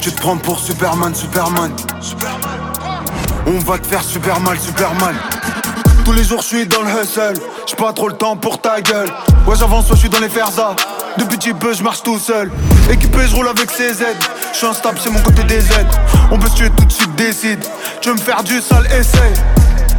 Tu 0.00 0.10
te 0.10 0.18
prends 0.18 0.38
pour 0.38 0.58
Superman, 0.58 1.14
Superman. 1.14 1.70
On 3.46 3.58
va 3.58 3.76
te 3.76 3.86
faire 3.86 4.02
super 4.02 4.40
mal, 4.40 4.58
super 4.58 4.94
mal. 4.94 5.14
Tous 6.06 6.12
les 6.12 6.24
jours 6.24 6.40
je 6.40 6.46
suis 6.46 6.66
dans 6.66 6.80
le 6.80 6.88
hustle, 6.88 7.34
j'ai 7.66 7.76
pas 7.76 7.92
trop 7.92 8.08
le 8.08 8.14
temps 8.14 8.38
pour 8.38 8.58
ta 8.58 8.80
gueule. 8.80 9.10
Ouais 9.46 9.54
j'avance, 9.54 9.84
je 9.90 9.96
suis 9.96 10.08
dans 10.08 10.20
les 10.20 10.30
ferzas. 10.30 10.74
Depuis 11.18 11.36
petit 11.36 11.52
peu 11.52 11.74
je 11.74 11.82
marche 11.82 12.02
tout 12.02 12.18
seul. 12.18 12.50
Équipé, 12.90 13.28
je 13.28 13.34
roule 13.34 13.48
avec 13.48 13.70
CZ. 13.70 14.02
Je 14.50 14.56
suis 14.56 14.66
instable, 14.66 14.98
c'est 14.98 15.10
mon 15.10 15.20
côté 15.20 15.44
des 15.44 15.58
aides. 15.58 15.94
On 16.30 16.38
peut 16.38 16.48
se 16.48 16.54
tuer 16.54 16.70
tout 16.70 16.86
de 16.86 16.92
suite, 16.92 17.14
décide. 17.16 17.62
Tu 18.00 18.08
veux 18.08 18.14
me 18.14 18.20
faire 18.20 18.42
du 18.42 18.62
sale, 18.62 18.86
essaye. 18.86 19.34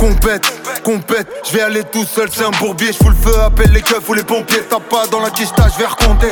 Compète, 0.06 0.46
compète, 0.84 1.28
je 1.48 1.58
vais 1.58 1.64
aller 1.64 1.84
tout 1.92 2.06
seul, 2.06 2.30
c'est 2.32 2.44
un 2.44 2.52
bourbier, 2.52 2.94
je 2.94 2.98
fous 3.04 3.10
le 3.10 3.16
feu, 3.16 3.42
appelle 3.42 3.72
les 3.72 3.82
keufs 3.82 4.08
ou 4.08 4.14
les 4.14 4.22
pompiers, 4.22 4.62
t'as 4.70 4.80
pas 4.80 5.08
dans 5.08 5.20
la 5.20 5.32
quicheta, 5.32 5.66
je 5.74 5.80
vais 5.80 5.88
raconter. 5.88 6.28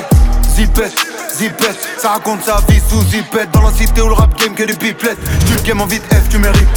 Zipette, 0.47 0.93
zipette, 1.35 1.79
ça 1.97 2.09
raconte 2.09 2.43
sa 2.43 2.57
vie 2.69 2.79
sous 2.87 3.01
zipette. 3.05 3.49
Dans 3.51 3.63
la 3.63 3.71
cité 3.71 4.01
où 4.01 4.09
le 4.09 4.13
rap 4.13 4.37
game 4.37 4.53
que 4.53 4.61
des 4.61 4.75
pipelettes 4.75 5.17
Tu 5.47 5.53
le 5.55 5.61
game 5.61 5.81
en 5.81 5.87
vite 5.87 6.03
F, 6.03 6.29
tu 6.29 6.37
mérites 6.37 6.67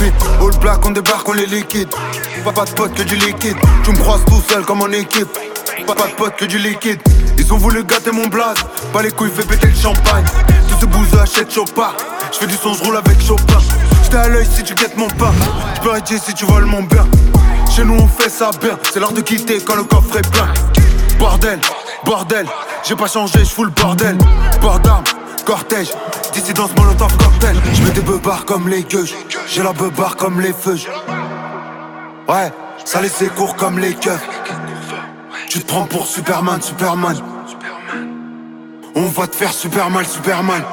All 0.40 0.58
black, 0.58 0.86
on 0.86 0.92
débarque, 0.92 1.28
on 1.28 1.34
les 1.34 1.44
liquide. 1.44 1.90
Pas, 2.42 2.52
pas 2.52 2.64
de 2.64 2.70
potes 2.70 2.94
que 2.94 3.02
du 3.02 3.16
liquide. 3.16 3.58
Tu 3.84 3.90
me 3.90 3.98
croises 3.98 4.24
tout 4.24 4.42
seul 4.48 4.64
comme 4.64 4.80
en 4.80 4.90
équipe. 4.90 5.28
Pas, 5.86 5.94
pas 5.94 6.06
de 6.06 6.14
potes 6.14 6.36
que 6.36 6.46
du 6.46 6.56
liquide. 6.56 7.00
Ils 7.36 7.52
ont 7.52 7.58
voulu 7.58 7.84
gâter 7.84 8.10
mon 8.10 8.28
blaze. 8.28 8.56
Pas 8.94 9.02
les 9.02 9.10
couilles, 9.10 9.30
fais 9.36 9.44
péter 9.44 9.66
le 9.66 9.76
champagne. 9.78 10.24
Tous 10.70 10.80
ces 10.80 10.86
bouseux 10.86 11.20
achètent 11.20 11.52
Chopin. 11.52 11.92
Je 12.32 12.38
fais 12.38 12.46
du 12.46 12.54
son, 12.54 12.72
je 12.72 12.82
roule 12.84 12.96
avec 12.96 13.20
Chopin 13.20 13.58
À 14.16 14.28
l'œil 14.28 14.46
si 14.50 14.62
tu 14.62 14.74
guettes 14.74 14.96
mon 14.96 15.08
pain 15.08 15.32
J'peux 15.76 15.90
arrêter 15.90 16.18
si 16.18 16.32
tu 16.32 16.46
voles 16.46 16.64
mon 16.64 16.82
bien 16.82 17.06
Chez 17.70 17.84
nous 17.84 17.94
on 17.94 18.08
fait 18.08 18.30
ça 18.30 18.50
bien 18.60 18.78
C'est 18.92 18.98
l'heure 18.98 19.12
de 19.12 19.20
quitter 19.20 19.60
quand 19.60 19.76
le 19.76 19.84
coffre 19.84 20.16
est 20.16 20.30
plein 20.30 20.48
Bordel, 21.18 21.58
bordel, 22.04 22.46
j'ai 22.86 22.94
pas 22.94 23.08
changé, 23.08 23.44
j'fous 23.44 23.64
le 23.64 23.70
bordel. 23.70 24.16
Port 24.60 24.78
d'armes, 24.80 25.04
cortège, 25.44 25.88
dissidence 26.32 26.70
molotov 26.76 27.16
cocktail. 27.16 27.56
J'mets 27.72 27.90
des 27.90 28.02
beubards 28.02 28.44
comme 28.44 28.68
les 28.68 28.84
gueuches, 28.84 29.14
j'ai 29.48 29.62
la 29.62 29.72
beubare 29.72 30.16
comme 30.16 30.40
les 30.40 30.52
feux. 30.52 30.78
Ouais, 32.28 32.52
ça 32.84 33.00
laissait 33.00 33.28
court 33.28 33.56
comme 33.56 33.78
les 33.78 33.94
keufs. 33.94 34.28
Tu 35.48 35.60
te 35.60 35.66
prends 35.66 35.86
pour 35.86 36.06
Superman, 36.06 36.60
Superman. 36.60 37.16
On 38.94 39.06
va 39.06 39.26
te 39.26 39.36
faire 39.36 39.52
super 39.52 39.90
mal, 39.90 40.06
super 40.06 40.42
mal. 40.42 40.64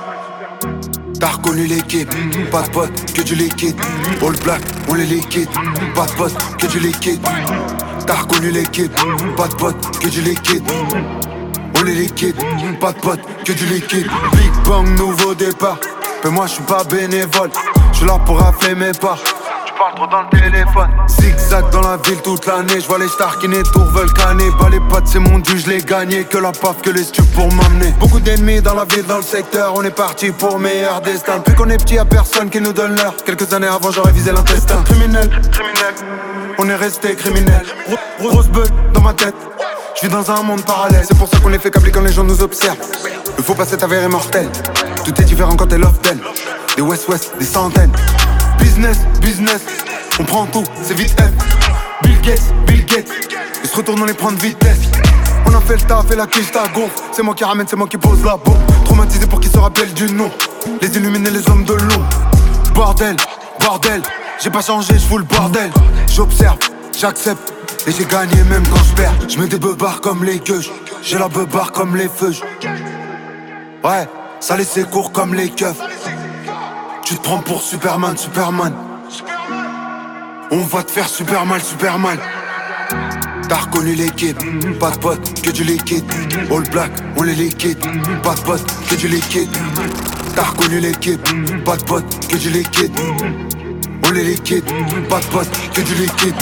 T'as 1.23 1.29
reconnu 1.29 1.67
l'équipe, 1.67 2.09
pas 2.51 2.63
de 2.63 2.69
potes, 2.71 3.13
que 3.13 3.21
du 3.21 3.35
liquide. 3.35 3.79
All 4.21 4.35
black, 4.43 4.61
on 4.89 4.95
les 4.95 5.05
liquide. 5.05 5.47
Pas 5.95 6.05
de 6.05 6.11
potes, 6.11 6.57
que 6.57 6.67
du 6.67 6.79
liquide. 6.81 7.21
T'as 8.05 8.15
reconnu 8.15 8.51
l'équipe, 8.51 8.91
pas 9.37 9.47
de 9.47 9.55
potes, 9.55 9.99
que 10.01 10.09
du 10.09 10.19
liquide. 10.19 10.63
On 11.79 11.83
les 11.83 11.95
liquide, 11.95 12.35
pas 12.81 12.91
de 12.91 12.99
potes, 12.99 13.21
que 13.45 13.53
du 13.53 13.65
liquide. 13.67 14.09
Big 14.33 14.51
Bang, 14.65 14.85
nouveau 14.99 15.33
départ. 15.33 15.79
Mais 16.25 16.29
moi 16.29 16.45
je 16.45 16.55
suis 16.55 16.63
pas 16.63 16.83
bénévole, 16.83 17.51
je 17.93 17.99
suis 17.99 18.05
là 18.05 18.19
pour 18.25 18.39
rafler 18.39 18.75
mes 18.75 18.91
parts. 18.91 19.23
Le. 19.73 21.07
Zigzag 21.07 21.69
dans 21.71 21.81
la 21.81 21.97
ville 21.97 22.21
toute 22.21 22.45
l'année, 22.45 22.79
je 22.79 22.87
vois 22.87 22.99
les 22.99 23.07
stars 23.07 23.37
qui 23.39 23.47
les 23.47 23.63
tours 23.63 23.85
veulent 23.85 24.11
canner. 24.13 24.49
Bah 24.59 24.67
les 24.71 24.79
potes 24.79 25.07
c'est 25.07 25.19
mon 25.19 25.39
dû, 25.39 25.57
je 25.59 25.67
l'ai 25.69 25.81
gagné. 25.81 26.23
Que 26.25 26.37
la 26.37 26.51
paf, 26.51 26.81
que 26.81 26.89
les 26.89 27.03
stupes 27.03 27.31
pour 27.33 27.51
m'amener. 27.51 27.91
Beaucoup 27.99 28.19
d'ennemis 28.19 28.61
dans 28.61 28.73
la 28.75 28.85
ville, 28.85 29.05
dans 29.05 29.17
le 29.17 29.23
secteur. 29.23 29.73
On 29.75 29.83
est 29.83 29.91
parti 29.95 30.31
pour 30.31 30.59
meilleur 30.59 31.01
destin. 31.01 31.37
Depuis 31.37 31.55
qu'on 31.55 31.69
est 31.69 31.77
petit, 31.77 31.95
y'a 31.95 32.05
personne 32.05 32.49
qui 32.49 32.61
nous 32.61 32.73
donne 32.73 32.95
l'heure. 32.95 33.13
Quelques 33.25 33.51
années 33.53 33.67
avant, 33.67 33.91
j'aurais 33.91 34.11
visé 34.11 34.31
l'intestin. 34.31 34.81
Criminel, 34.83 35.29
criminel. 35.51 35.93
On 36.59 36.69
est 36.69 36.75
resté 36.75 37.15
criminel. 37.15 37.65
Gros- 38.19 38.29
Grosse 38.29 38.47
bug 38.47 38.67
dans 38.93 39.01
ma 39.01 39.13
tête. 39.13 39.35
Je 39.95 40.07
vis 40.07 40.13
dans 40.13 40.29
un 40.31 40.43
monde 40.43 40.63
parallèle. 40.65 41.03
C'est 41.07 41.17
pour 41.17 41.27
ça 41.27 41.37
qu'on 41.39 41.51
est 41.51 41.59
fait 41.59 41.71
câbler 41.71 41.91
quand 41.91 42.01
les 42.01 42.13
gens 42.13 42.23
nous 42.23 42.41
observent. 42.41 42.77
Il 43.37 43.43
faut 43.43 43.55
pas 43.55 43.65
s'être 43.65 43.83
avéré 43.83 44.07
mortel. 44.07 44.47
Tout 45.03 45.19
est 45.19 45.25
différent 45.25 45.55
quand 45.55 45.67
t'es 45.67 45.77
love. 45.77 45.93
Des 46.75 46.81
West-West, 46.81 47.33
des 47.39 47.45
centaines. 47.45 47.91
Business, 48.63 48.97
business. 49.21 49.61
On 50.19 50.23
prend 50.23 50.45
tout, 50.45 50.63
c'est 50.81 50.97
vite 50.97 51.11
F. 51.19 51.29
Bill 52.01 52.21
Gates, 52.21 52.53
Bill 52.65 52.85
Gates. 52.85 53.09
Ils 53.61 53.69
se 53.69 53.75
retournent, 53.75 54.01
on 54.01 54.05
les 54.05 54.13
prend 54.13 54.31
de 54.31 54.39
vitesse. 54.39 54.79
On 55.45 55.53
a 55.53 55.59
fait 55.59 55.75
le 55.75 55.81
taf 55.81 56.09
et 56.09 56.15
la 56.15 56.27
quiche 56.27 56.49
t'a 56.49 56.67
gonfle. 56.69 56.97
C'est 57.11 57.23
moi 57.23 57.35
qui 57.35 57.43
ramène, 57.43 57.67
c'est 57.67 57.75
moi 57.75 57.87
qui 57.87 57.97
pose 57.97 58.23
la 58.23 58.37
bombe. 58.37 58.57
Traumatisé 58.85 59.27
pour 59.27 59.41
qu'ils 59.41 59.51
se 59.51 59.57
rappellent 59.57 59.93
du 59.93 60.05
nom. 60.13 60.31
Les 60.81 60.87
illuminer, 60.87 61.29
les 61.29 61.47
hommes 61.49 61.65
de 61.65 61.73
l'ombre. 61.73 62.07
Bordel, 62.73 63.17
bordel. 63.59 64.01
J'ai 64.41 64.49
pas 64.49 64.61
changé, 64.61 64.93
je 64.97 65.15
le 65.15 65.23
bordel. 65.23 65.69
J'observe, 66.09 66.57
j'accepte. 66.97 67.53
Et 67.85 67.91
j'ai 67.91 68.05
gagné 68.05 68.41
même 68.49 68.63
quand 68.69 68.83
je 68.83 68.93
perds. 68.95 69.13
Je 69.27 69.37
mets 69.39 69.47
des 69.47 69.59
beubards 69.59 69.99
comme 69.99 70.23
les 70.23 70.39
gueuches. 70.39 70.71
J'ai 71.01 71.17
la 71.19 71.27
beubare 71.27 71.73
comme 71.73 71.97
les 71.97 72.07
feux. 72.07 72.33
Ouais, 73.83 74.07
ça 74.39 74.55
laissait 74.55 74.83
court 74.83 75.11
comme 75.11 75.33
les 75.33 75.49
keufs. 75.49 75.77
Tu 77.05 77.15
te 77.15 77.21
prends 77.21 77.39
pour 77.39 77.61
Superman, 77.61 78.15
Superman. 78.17 78.73
On 80.51 80.61
va 80.61 80.83
te 80.83 80.91
faire 80.91 81.07
super 81.07 81.45
mal, 81.45 81.61
super 81.61 81.99
mal. 81.99 82.17
T'as 83.49 83.57
reconnu 83.57 83.93
l'équipe, 83.93 84.37
pas 84.79 84.91
de 84.91 84.97
potes, 84.97 85.41
que 85.41 85.51
du 85.51 85.63
liquide. 85.63 86.05
All 86.49 86.63
black, 86.69 86.91
on 87.17 87.23
les 87.23 87.35
liquide. 87.35 87.79
Pas 88.23 88.35
de 88.35 88.39
potes, 88.41 88.65
que 88.89 88.95
du 88.95 89.07
liquide. 89.07 89.49
T'as 90.35 90.43
reconnu 90.43 90.79
l'équipe, 90.79 91.21
pas 91.65 91.75
de 91.75 91.83
potes, 91.83 92.27
que 92.27 92.37
du 92.37 92.49
liquide. 92.49 92.93
On 94.07 94.11
les 94.11 94.23
liquide, 94.23 94.65
pas 95.09 95.19
de 95.19 95.25
potes, 95.25 95.71
que 95.73 95.81
du 95.81 95.95
liquide. 95.95 96.35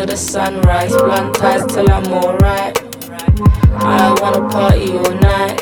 Till 0.00 0.06
the 0.06 0.16
sunrise. 0.16 0.92
Blunt 0.92 1.34
ties 1.34 1.66
till 1.66 1.90
I'm 1.90 2.06
alright. 2.06 2.74
I 3.82 4.16
wanna 4.20 4.48
party 4.48 4.92
all 4.96 5.14
night. 5.20 5.58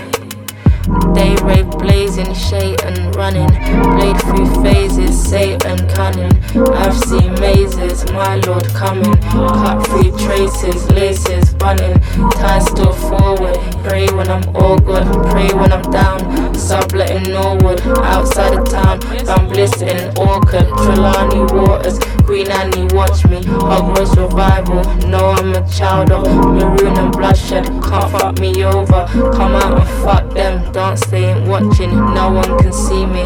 Day 1.15 1.35
rave 1.43 1.69
blazing, 1.73 2.33
shade 2.35 2.81
and 2.83 3.17
running. 3.17 3.49
Blade 3.97 4.21
through 4.23 4.63
phases, 4.63 5.21
Satan 5.29 5.79
cunning. 5.89 6.33
I've 6.73 6.97
seen 6.97 7.35
mazes, 7.41 8.05
my 8.13 8.37
lord 8.47 8.67
coming. 8.69 9.17
Cut 9.63 9.85
through 9.89 10.17
traces, 10.17 10.89
laces 10.93 11.53
bunning. 11.55 11.99
Ties 12.39 12.67
still 12.67 12.93
forward. 12.93 13.59
Pray 13.83 14.07
when 14.09 14.29
I'm 14.29 14.45
all 14.55 14.79
good, 14.79 15.07
pray 15.31 15.53
when 15.53 15.73
I'm 15.73 15.83
down. 15.91 16.48
Subletting 16.59 17.33
Norwood, 17.33 17.81
outside 18.03 18.59
of 18.59 18.69
town. 18.69 19.01
I'm 19.29 19.49
blissing 19.49 20.19
Orchard, 20.19 20.67
Trelawney 20.77 21.41
Waters. 21.55 21.99
Queen 22.27 22.51
Annie, 22.51 22.93
watch 22.95 23.25
me. 23.27 23.41
Hogwarts 23.41 24.17
revival. 24.17 24.83
No, 25.09 25.31
I'm 25.31 25.55
a 25.55 25.67
child 25.69 26.11
of 26.11 26.27
maroon 26.27 26.99
and 26.99 27.13
bloodshed. 27.13 27.65
Can't 27.65 28.11
fuck 28.11 28.39
me 28.39 28.65
over. 28.65 29.07
Come 29.35 29.55
out 29.55 29.79
and 29.79 29.89
fuck 30.05 30.35
them. 30.35 30.71
Don't 30.73 30.97
stay 30.97 31.33
ain't 31.33 31.49
watching. 31.49 31.91
No 32.13 32.33
one 32.33 32.59
can 32.59 32.73
see 32.73 33.07
me. 33.07 33.25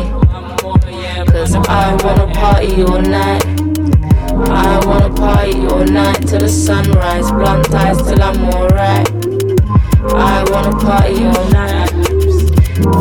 Cause 1.32 1.54
I 1.54 1.96
wanna 2.04 2.32
party 2.34 2.82
all 2.82 3.00
night. 3.00 3.44
I 4.50 4.84
wanna 4.86 5.12
party 5.14 5.66
all 5.66 5.84
night 5.84 6.28
till 6.28 6.40
the 6.40 6.48
sunrise. 6.48 7.32
Blunt 7.32 7.72
eyes 7.72 7.96
till 8.02 8.22
I'm 8.22 8.44
alright. 8.54 9.08
I 10.14 10.44
wanna 10.50 10.76
party 10.78 11.24
all 11.24 11.48
night. 11.50 12.11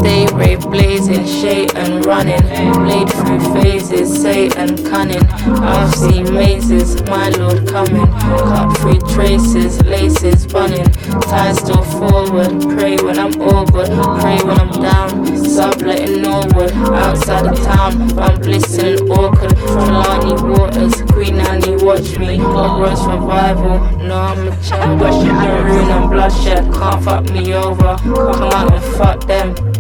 Day 0.04 0.28
rave 0.34 0.62
blazing, 0.62 1.26
shade 1.26 1.76
and 1.76 2.06
running. 2.06 2.42
Blade 2.74 3.10
through 3.10 3.40
phases, 3.54 4.22
Satan 4.22 4.78
cunning. 4.86 5.24
I've 5.64 5.94
seen 5.96 6.32
mazes, 6.34 7.02
my 7.04 7.30
lord 7.30 7.68
coming. 7.68 8.08
Cut 8.08 8.78
through 8.78 9.00
traces, 9.14 9.82
laces 9.84 10.46
bunning. 10.46 10.90
Ties 11.22 11.60
still 11.60 11.84
forward. 11.84 12.62
Pray 12.78 12.98
when 12.98 13.18
I'm 13.18 13.40
all 13.42 13.66
good, 13.66 13.90
pray 14.22 14.38
when 14.44 14.60
I'm 14.60 14.72
down. 14.82 15.38
Subletting 15.38 16.22
Norwood, 16.22 16.72
outside 16.72 17.46
of 17.46 17.62
town. 17.64 18.20
I'm 18.20 18.40
blissing 18.40 19.10
Orchard, 19.12 19.58
Trelawney 19.58 20.42
Waters. 20.42 21.02
Queen 21.12 21.40
Annie, 21.40 21.84
watch 21.84 22.18
me. 22.18 22.38
Hogwarts 22.38 23.06
revival. 23.12 23.80
No, 23.98 24.16
I'm 24.16 24.48
a 24.48 24.64
child. 24.64 25.00
Maroon 25.00 25.90
and 25.90 26.10
bloodshed, 26.10 26.74
can't 26.74 27.04
fuck 27.04 27.30
me 27.32 27.54
over. 27.54 27.98
Come 27.98 28.44
out 28.44 28.74
and 28.74 28.84
fuck 28.96 29.28
them. 29.28 29.71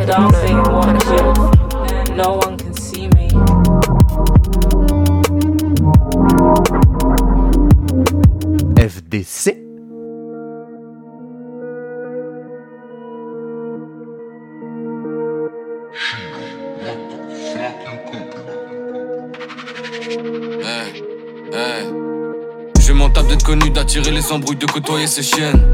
I 0.00 0.04
don't 0.04 0.32
think 0.32 0.64
one 0.68 1.00
shit. 1.00 2.16
No 2.16 2.34
one 2.36 2.56
can 2.56 2.72
see 2.72 3.08
me. 3.08 3.28
FDC. 8.76 9.56
Hey, 20.62 21.02
hey. 21.52 21.86
Je 22.80 22.92
m'en 22.92 23.10
tape 23.10 23.26
d'être 23.26 23.44
connu, 23.44 23.70
d'attirer 23.70 24.12
les 24.12 24.30
embrouilles, 24.30 24.56
de 24.56 24.66
côtoyer 24.66 25.08
ces 25.08 25.24
chiennes. 25.24 25.72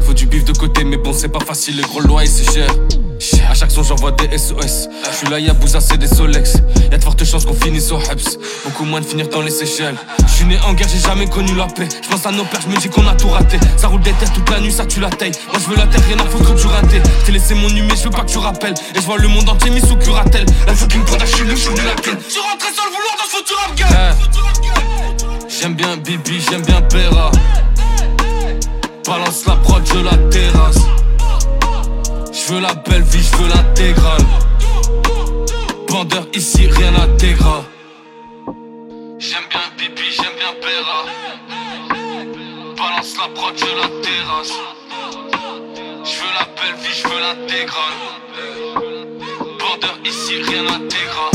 Faut 0.00 0.12
du 0.12 0.26
bif 0.26 0.44
de 0.44 0.58
côté, 0.58 0.82
mais 0.82 0.96
bon, 0.96 1.12
c'est 1.12 1.28
pas 1.28 1.38
facile, 1.44 1.76
les 1.76 1.84
gros 1.84 2.00
lois 2.00 2.24
et 2.24 2.26
c'est 2.26 2.52
cher. 2.52 2.68
À 3.50 3.54
chaque 3.54 3.72
son, 3.72 3.82
j'envoie 3.82 4.12
des 4.12 4.38
SOS. 4.38 4.88
Je 5.10 5.16
suis 5.16 5.26
là, 5.28 5.40
y'a 5.40 5.52
Bouza, 5.52 5.80
c'est 5.80 5.98
des 5.98 6.06
Solex. 6.06 6.54
Y'a 6.92 6.98
de 6.98 7.02
fortes 7.02 7.24
chances 7.24 7.44
qu'on 7.44 7.54
finisse 7.54 7.90
au 7.90 7.98
Hebs. 7.98 8.38
Beaucoup 8.64 8.84
moins 8.84 9.00
de 9.00 9.04
finir 9.04 9.28
dans 9.28 9.42
les 9.42 9.50
Seychelles. 9.50 9.96
Je 10.24 10.32
suis 10.32 10.44
né 10.44 10.56
en 10.64 10.72
guerre, 10.72 10.86
j'ai 10.88 11.00
jamais 11.00 11.26
connu 11.26 11.56
la 11.56 11.66
paix. 11.66 11.88
Je 12.00 12.08
pense 12.08 12.24
à 12.26 12.30
nos 12.30 12.44
pères, 12.44 12.60
je 12.60 12.68
me 12.68 12.76
dis 12.76 12.88
qu'on 12.88 13.04
a 13.08 13.14
tout 13.14 13.28
raté. 13.28 13.58
Ça 13.76 13.88
roule 13.88 14.02
des 14.02 14.12
terres 14.12 14.32
toute 14.32 14.48
la 14.50 14.60
nuit, 14.60 14.70
ça 14.70 14.86
tue 14.86 15.00
la 15.00 15.10
taille. 15.10 15.32
Moi, 15.48 15.60
je 15.64 15.68
veux 15.68 15.76
la 15.76 15.88
terre, 15.88 16.00
rien 16.06 16.18
à 16.18 16.28
foutre 16.28 16.54
du 16.54 16.64
raté. 16.64 17.02
T'es 17.26 17.32
laissé 17.32 17.54
mon 17.54 17.68
numéro, 17.70 17.96
je 17.96 18.04
veux 18.04 18.10
pas 18.10 18.20
que 18.20 18.30
tu 18.30 18.38
rappelles. 18.38 18.74
Et 18.94 19.00
je 19.00 19.04
vois 19.04 19.18
le 19.18 19.26
monde 19.26 19.48
entier 19.48 19.70
mis 19.72 19.80
sous 19.80 19.96
curatelle. 19.96 20.46
La 20.68 20.74
fucking 20.74 21.02
production, 21.04 21.44
je 21.48 21.56
suis 21.56 21.74
de 21.74 21.80
la 21.80 21.94
tienne. 21.96 22.18
Tu 22.28 22.38
rentrais 22.38 22.72
sans 22.72 22.84
le 22.84 22.92
vouloir 22.92 23.16
dans 23.18 23.26
ce 23.28 23.36
futur 23.36 23.56
rap 23.66 23.74
game. 23.74 25.48
J'aime 25.48 25.74
bien 25.74 25.96
Bibi, 25.96 26.40
j'aime 26.48 26.62
bien 26.62 26.80
Pera. 26.82 27.32
Balance 29.04 29.44
la 29.44 29.56
prod, 29.56 29.82
je 29.92 29.98
la 29.98 30.16
terrasse. 30.30 30.78
Je 32.50 32.56
veux 32.56 32.62
la 32.62 32.74
belle 32.74 33.02
vie, 33.02 33.22
je 33.22 33.36
veux 33.36 33.48
l'intégrale. 33.48 34.26
Bandeur 35.86 36.26
ici, 36.34 36.66
rien 36.66 36.90
d'intégral. 36.90 37.62
J'aime 39.20 39.46
bien 39.48 39.60
Bibi, 39.78 40.10
j'aime 40.10 40.34
bien 40.36 40.52
Pera. 40.60 41.04
Balance 42.76 43.14
la 43.20 43.28
prod, 43.36 43.54
je 43.56 43.66
la 43.66 43.88
terrasse. 44.02 44.52
Je 46.02 46.16
veux 46.18 46.32
la 46.40 46.46
belle 46.56 46.74
vie, 46.82 46.92
je 46.92 47.06
veux 47.06 47.20
l'intégrale. 47.20 47.98
Bandeur 49.60 49.96
ici, 50.04 50.42
rien 50.42 50.64
d'intégral. 50.64 51.32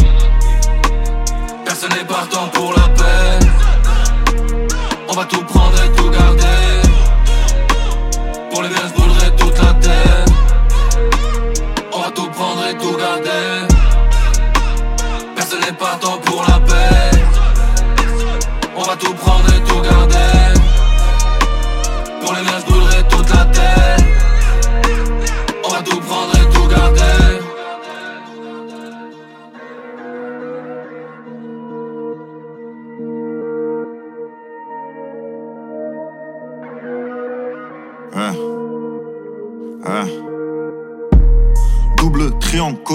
Personne 1.63 1.91
n'est 1.91 2.03
partant 2.03 2.47
pour 2.49 2.73
la 2.73 2.89
peine. 2.89 3.53
On 5.07 5.13
va 5.13 5.23
tout 5.23 5.45
prendre 5.45 5.81
et 5.81 5.95
tout 5.95 6.09
garder. 6.09 6.64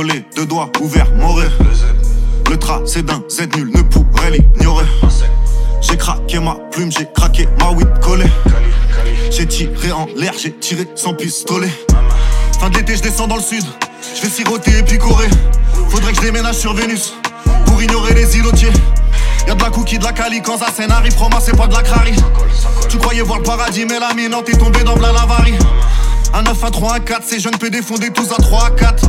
Collé, 0.01 0.25
deux 0.35 0.47
doigts 0.47 0.71
ouverts, 0.81 1.11
moré. 1.17 1.47
Le 2.49 2.57
tracé 2.57 3.03
d'un 3.03 3.23
Z 3.29 3.55
nul 3.55 3.71
ne 3.71 3.83
pourrait 3.83 4.31
l'ignorer. 4.31 4.87
J'ai 5.83 5.99
craqué 5.99 6.39
ma 6.39 6.55
plume, 6.71 6.91
j'ai 6.91 7.07
craqué 7.15 7.47
ma 7.59 7.71
weed 7.73 7.87
collée. 8.01 8.31
J'ai 9.31 9.47
tiré 9.47 9.93
en 9.93 10.07
l'air, 10.17 10.33
j'ai 10.41 10.53
tiré 10.53 10.89
sans 10.95 11.13
pistolet. 11.13 11.71
Fin 12.59 12.71
de 12.71 12.79
l'été, 12.79 12.97
je 12.97 13.03
descends 13.03 13.27
dans 13.27 13.37
le 13.37 13.43
sud. 13.43 13.63
Je 14.15 14.23
vais 14.23 14.31
siroter 14.31 14.79
et 14.79 14.83
picorer. 14.83 15.29
Faudrait 15.91 16.13
que 16.13 16.17
je 16.17 16.23
déménage 16.23 16.57
sur 16.57 16.73
Vénus 16.73 17.13
pour 17.67 17.83
ignorer 17.83 18.15
les 18.15 18.39
îlotiers. 18.39 18.73
Y'a 19.47 19.55
de 19.55 19.63
la 19.63 19.69
cookie, 19.69 19.99
de 19.99 20.05
la 20.05 20.13
cali 20.13 20.41
quand 20.41 20.57
ça 20.57 20.73
scène 20.73 20.93
arrive, 20.93 21.15
prends-moi, 21.15 21.41
c'est 21.45 21.57
pas 21.57 21.67
de 21.67 21.75
la 21.75 21.83
crari. 21.83 22.15
Tu 22.89 22.97
croyais 22.97 23.21
voir 23.21 23.41
le 23.41 23.45
paradis, 23.45 23.85
mais 23.85 24.01
la 24.01 24.15
mine, 24.15 24.35
t'es 24.47 24.57
tombé 24.57 24.83
dans 24.83 24.97
la 24.97 25.13
lavarie. 25.13 25.59
Un 26.33 26.43
9 26.43 26.65
à 26.65 26.71
3 26.71 26.95
à 26.95 27.01
4, 27.01 27.23
ces 27.23 27.39
jeunes 27.39 27.59
PD 27.59 27.83
fondés 27.83 28.11
tous 28.11 28.33
à 28.33 28.37
3 28.37 28.65
à 28.65 28.71
4. 28.71 29.05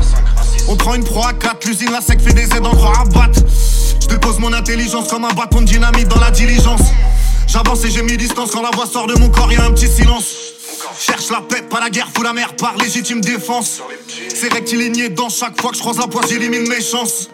On 0.68 0.76
prend 0.76 0.95
une 0.95 1.03
proie 1.03 1.30
à 1.30 1.34
4, 1.34 1.66
l'usine 1.66 1.91
la 1.91 2.01
sec 2.01 2.22
fait 2.22 2.34
des 2.34 2.43
aides 2.43 2.66
en 2.66 2.76
croix 2.76 2.93
à 2.99 3.05
battre. 3.05 3.39
Je 4.01 4.07
dépose 4.07 4.39
mon 4.39 4.53
intelligence 4.53 5.09
comme 5.09 5.26
un 5.26 5.34
bâton 5.34 5.62
de 5.62 5.66
dynamite 5.66 6.07
dans 6.07 6.20
la 6.20 6.32
diligence. 6.32 6.82
J'avance 7.47 7.84
et 7.84 7.91
j'ai 7.91 8.01
mis 8.01 8.18
distance 8.18 8.51
quand 8.51 8.62
la 8.62 8.72
voix 8.72 8.86
sort 8.86 9.07
de 9.07 9.16
mon 9.20 9.30
corps, 9.30 9.51
y'a 9.51 9.66
un 9.66 9.72
petit 9.72 9.88
silence. 9.88 10.26
Cherche 10.99 11.30
la 11.30 11.41
paix, 11.41 11.62
pas 11.62 11.80
la 11.80 11.89
guerre, 11.89 12.07
fous 12.14 12.24
la 12.24 12.34
merde 12.34 12.55
par 12.57 12.76
légitime 12.78 13.22
défense. 13.22 13.82
C'est 14.34 14.53
rectiligne 14.53 15.09
dans 15.09 15.30
chaque 15.30 15.59
fois 15.59 15.72
que 15.72 15.78
je 15.78 15.82
croise 15.82 15.97
la 15.97 16.07
poisse, 16.07 16.30
j'élimine 16.30 16.68
mes 16.68 16.82
chances. 16.82 17.30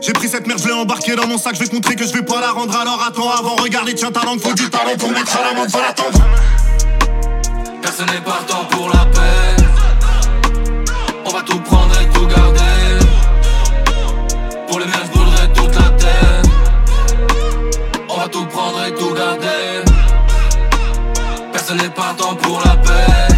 J'ai 0.00 0.12
pris 0.12 0.28
cette 0.28 0.46
merde, 0.46 0.60
je 0.60 0.66
l'ai 0.66 0.74
embarqué 0.74 1.14
dans 1.14 1.26
mon 1.26 1.38
sac, 1.38 1.54
je 1.54 1.60
vais 1.60 1.68
te 1.68 1.74
montrer 1.74 1.94
que 1.94 2.06
je 2.06 2.12
vais 2.12 2.22
pas 2.22 2.40
la 2.40 2.50
rendre. 2.50 2.76
Alors 2.76 3.02
attends 3.06 3.30
avant, 3.30 3.56
regardez, 3.56 3.94
tiens 3.94 4.10
ta 4.10 4.24
langue, 4.24 4.40
faut 4.40 4.54
du 4.54 4.68
talent 4.68 4.96
pour 4.98 5.10
mettre 5.10 5.36
à 5.36 5.42
la 5.42 5.60
main, 5.60 5.66
va 5.66 5.80
l'attendre. 5.80 6.18
Personne 7.80 8.06
n'est 8.06 8.20
partant 8.20 8.64
pour 8.70 8.88
la 8.88 9.06
paix. 9.06 9.62
On 11.24 11.30
va 11.30 11.42
tout 11.42 11.60
prendre 11.60 11.94
et 12.00 12.08
tout 12.12 12.26
garder. 12.26 12.71
Tout 18.32 18.46
prendre 18.46 18.84
et 18.86 18.94
tout 18.94 19.14
garder. 19.14 19.84
Personne 21.52 21.76
n'est 21.76 21.90
partant 21.90 22.34
pour 22.34 22.60
la 22.64 22.76
paix. 22.76 23.31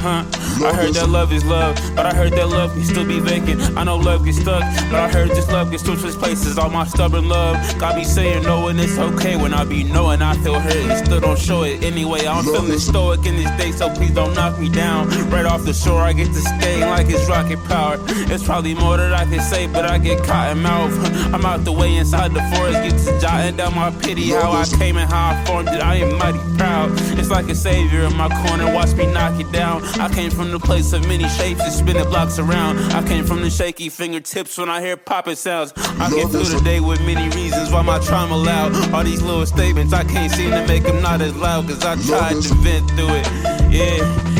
Huh? 0.00 0.37
I 0.60 0.74
heard 0.74 0.94
that 0.94 1.08
love 1.08 1.32
is 1.32 1.44
love, 1.44 1.76
but 1.94 2.04
I 2.04 2.14
heard 2.14 2.32
that 2.32 2.48
love 2.48 2.72
can 2.72 2.84
still 2.84 3.06
be 3.06 3.20
vacant. 3.20 3.60
I 3.76 3.84
know 3.84 3.96
love 3.96 4.24
gets 4.24 4.38
stuck, 4.40 4.62
but 4.90 5.00
I 5.00 5.08
heard 5.08 5.30
this 5.30 5.48
love 5.48 5.70
gets 5.70 5.84
switched 5.84 6.18
places. 6.18 6.58
All 6.58 6.68
my 6.68 6.84
stubborn 6.86 7.28
love, 7.28 7.56
got 7.78 7.96
me 7.96 8.04
saying 8.04 8.42
knowing 8.42 8.78
it's 8.78 8.98
okay 8.98 9.36
when 9.36 9.54
I 9.54 9.64
be 9.64 9.84
knowing 9.84 10.20
I 10.20 10.36
feel 10.38 10.58
hurt 10.58 10.76
and 10.76 11.06
still 11.06 11.20
don't 11.20 11.38
show 11.38 11.62
it 11.62 11.82
anyway. 11.84 12.26
I'm 12.26 12.44
feeling 12.44 12.78
stoic 12.78 13.24
in 13.24 13.36
this 13.36 13.50
day, 13.56 13.70
so 13.70 13.88
please 13.94 14.10
don't 14.10 14.34
knock 14.34 14.58
me 14.58 14.68
down. 14.68 15.08
Right 15.30 15.46
off 15.46 15.64
the 15.64 15.72
shore, 15.72 16.00
I 16.00 16.12
get 16.12 16.26
to 16.26 16.40
skate 16.40 16.80
like 16.80 17.08
it's 17.08 17.28
rocket 17.28 17.62
power. 17.64 17.96
It's 18.32 18.44
probably 18.44 18.74
more 18.74 18.96
that 18.96 19.12
I 19.12 19.24
can 19.26 19.40
say, 19.40 19.66
but 19.66 19.84
I 19.84 19.98
get 19.98 20.24
cotton 20.24 20.62
mouth. 20.62 20.92
I'm 21.32 21.44
out 21.44 21.64
the 21.64 21.72
way 21.72 21.96
inside 21.96 22.32
the 22.34 22.42
forest, 22.54 22.82
get 22.82 22.98
to 23.06 23.20
jotting 23.20 23.56
down 23.56 23.74
my 23.74 23.90
pity. 23.90 24.30
How 24.30 24.52
I 24.52 24.64
came 24.64 24.96
and 24.96 25.10
how 25.10 25.30
I 25.30 25.44
formed 25.44 25.68
it, 25.68 25.80
I 25.80 25.96
am 25.96 26.18
mighty 26.18 26.40
proud. 26.56 26.90
It's 27.18 27.30
like 27.30 27.48
a 27.48 27.54
savior 27.54 28.02
in 28.02 28.16
my 28.16 28.28
corner, 28.46 28.72
watch 28.74 28.92
me 28.94 29.06
knock 29.06 29.38
it 29.40 29.50
down. 29.52 29.84
I 30.00 30.08
came 30.12 30.30
from 30.30 30.47
the 30.52 30.58
place 30.58 30.92
of 30.92 31.06
many 31.06 31.28
shapes 31.28 31.60
and 31.60 31.72
spinning 31.72 32.04
blocks 32.04 32.38
around. 32.38 32.78
I 32.92 33.06
came 33.06 33.24
from 33.24 33.42
the 33.42 33.50
shaky 33.50 33.88
fingertips 33.88 34.56
when 34.58 34.68
I 34.68 34.80
hear 34.80 34.96
popping 34.96 35.36
sounds. 35.36 35.72
I 35.76 36.10
get 36.10 36.30
through 36.30 36.44
the 36.44 36.60
day 36.64 36.80
with 36.80 37.00
many 37.00 37.28
reasons 37.34 37.70
why 37.70 37.82
my 37.82 37.98
trauma 37.98 38.36
loud. 38.36 38.74
All 38.94 39.04
these 39.04 39.22
little 39.22 39.46
statements, 39.46 39.92
I 39.92 40.04
can't 40.04 40.32
seem 40.32 40.50
to 40.50 40.66
make 40.66 40.84
them 40.84 41.02
not 41.02 41.20
as 41.20 41.34
loud, 41.36 41.68
cause 41.68 41.84
I 41.84 41.96
tried 41.96 42.42
to 42.42 42.54
vent 42.54 42.88
through 42.90 43.14
it. 43.14 43.26
Yeah, 43.70 43.98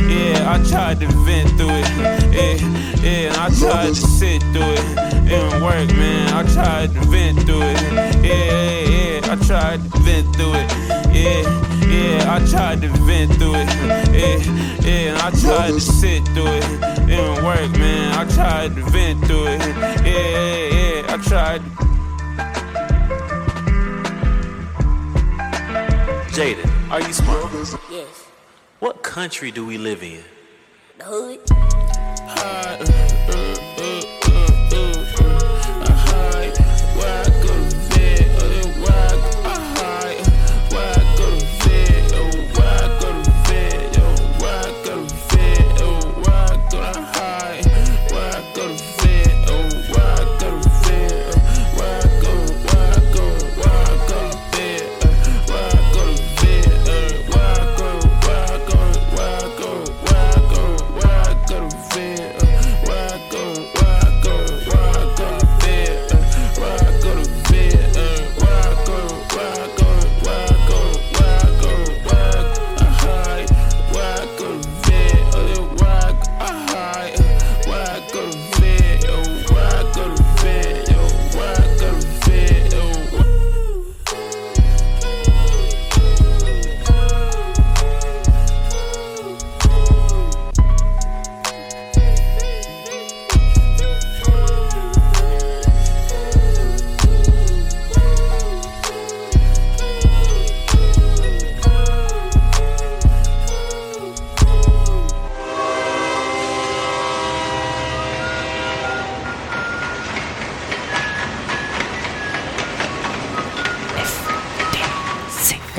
yeah, 0.09 0.53
I 0.53 0.63
tried 0.69 1.01
to 1.01 1.07
vent 1.07 1.51
through 1.59 1.71
it. 1.71 1.89
Yeah, 2.33 2.55
yeah, 3.03 3.29
and 3.29 3.37
I 3.37 3.49
tried 3.51 3.89
to 3.89 3.95
sit 3.95 4.43
through 4.53 4.73
it. 4.73 4.85
It 4.99 5.29
didn't 5.29 5.63
work, 5.63 5.89
man. 5.97 6.33
I 6.33 6.43
tried 6.53 6.95
to 6.95 7.01
vent 7.07 7.43
through 7.43 7.63
it. 7.63 7.83
Yeah, 7.93 8.33
yeah, 8.33 9.21
yeah, 9.21 9.33
I 9.33 9.37
tried 9.47 9.83
to 9.83 9.99
vent 10.01 10.37
through 10.37 10.55
it. 10.55 10.69
Yeah, 11.15 11.68
yeah, 11.89 12.35
I 12.35 12.39
tried 12.47 12.81
to 12.83 12.89
vent 12.89 13.35
through 13.35 13.55
it. 13.57 13.69
Yeah, 14.13 14.39
yeah, 14.81 15.21
I 15.23 15.31
tried 15.31 15.73
to 15.73 15.81
sit 15.81 16.25
through 16.29 16.47
it. 16.47 16.65
It 16.65 17.07
didn't 17.07 17.45
work, 17.45 17.71
man. 17.79 18.15
I 18.19 18.25
tried 18.35 18.75
to 18.77 18.83
vent 18.91 19.25
through 19.27 19.47
it. 19.49 19.61
Yeah, 19.61 20.29
yeah, 20.29 20.75
yeah, 20.75 21.15
I 21.15 21.17
tried. 21.29 21.63
Jaden, 26.33 26.91
are 26.91 27.01
you 27.01 27.13
smart? 27.13 27.53
Yes. 27.91 28.29
What 28.79 29.03
country 29.03 29.51
do 29.51 29.67
we 29.67 29.77
live 29.79 30.03
in? 30.03 30.23
The 30.99 31.05
hood. 31.05 31.41
Uh, 31.51 32.77
uh, 32.81 32.87
uh, 33.33 33.58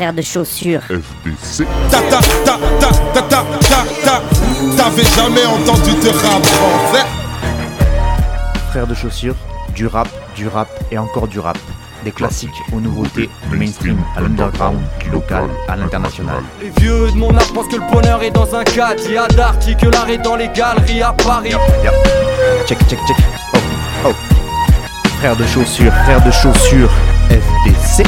Frère 0.09 0.15
de 0.15 0.21
chaussures. 0.23 0.81
FDC. 0.81 1.67
Ta 1.91 1.99
ta 2.01 2.19
ta 2.43 2.57
ta 2.79 2.89
ta 3.13 3.21
ta 3.21 3.43
ta 3.61 3.83
ta. 4.03 4.21
T'avais 4.75 5.03
jamais 5.03 5.45
entendu 5.45 5.91
de 5.91 6.09
rap 6.09 6.43
français 6.43 7.05
Frères 8.71 8.87
de 8.87 8.95
chaussures, 8.95 9.35
du 9.75 9.85
rap, 9.85 10.07
du 10.35 10.47
rap 10.47 10.67
et 10.89 10.97
encore 10.97 11.27
du 11.27 11.39
rap. 11.39 11.59
Des 12.03 12.11
classiques 12.11 12.49
aux 12.73 12.79
nouveautés, 12.79 13.29
du 13.51 13.57
mainstream 13.57 13.99
à 14.17 14.21
l'underground, 14.21 14.79
du 14.99 15.11
local 15.11 15.43
à 15.67 15.75
l'international. 15.75 16.41
Les 16.59 16.71
vieux 16.71 17.11
de 17.11 17.15
mon 17.15 17.37
âge 17.37 17.53
pensent 17.53 17.67
que 17.67 17.75
le 17.75 17.91
bonheur 17.91 18.23
est 18.23 18.31
dans 18.31 18.55
un 18.55 18.63
cadre. 18.63 19.03
Il 19.05 19.13
y 19.13 19.17
a 19.17 19.27
d'arty 19.27 19.75
que 19.75 19.85
l'art 19.85 20.09
est 20.09 20.17
dans 20.17 20.37
les 20.37 20.47
galeries 20.47 21.03
à 21.03 21.13
Paris. 21.13 21.53
Check, 22.65 22.79
check, 22.87 22.97
check. 23.05 23.17
Oh, 23.53 24.07
oh. 24.07 24.13
Frères 25.19 25.35
de 25.35 25.45
chaussures, 25.45 25.93
frères 25.93 26.23
de 26.25 26.31
chaussures, 26.31 26.89
FDC. 27.29 28.07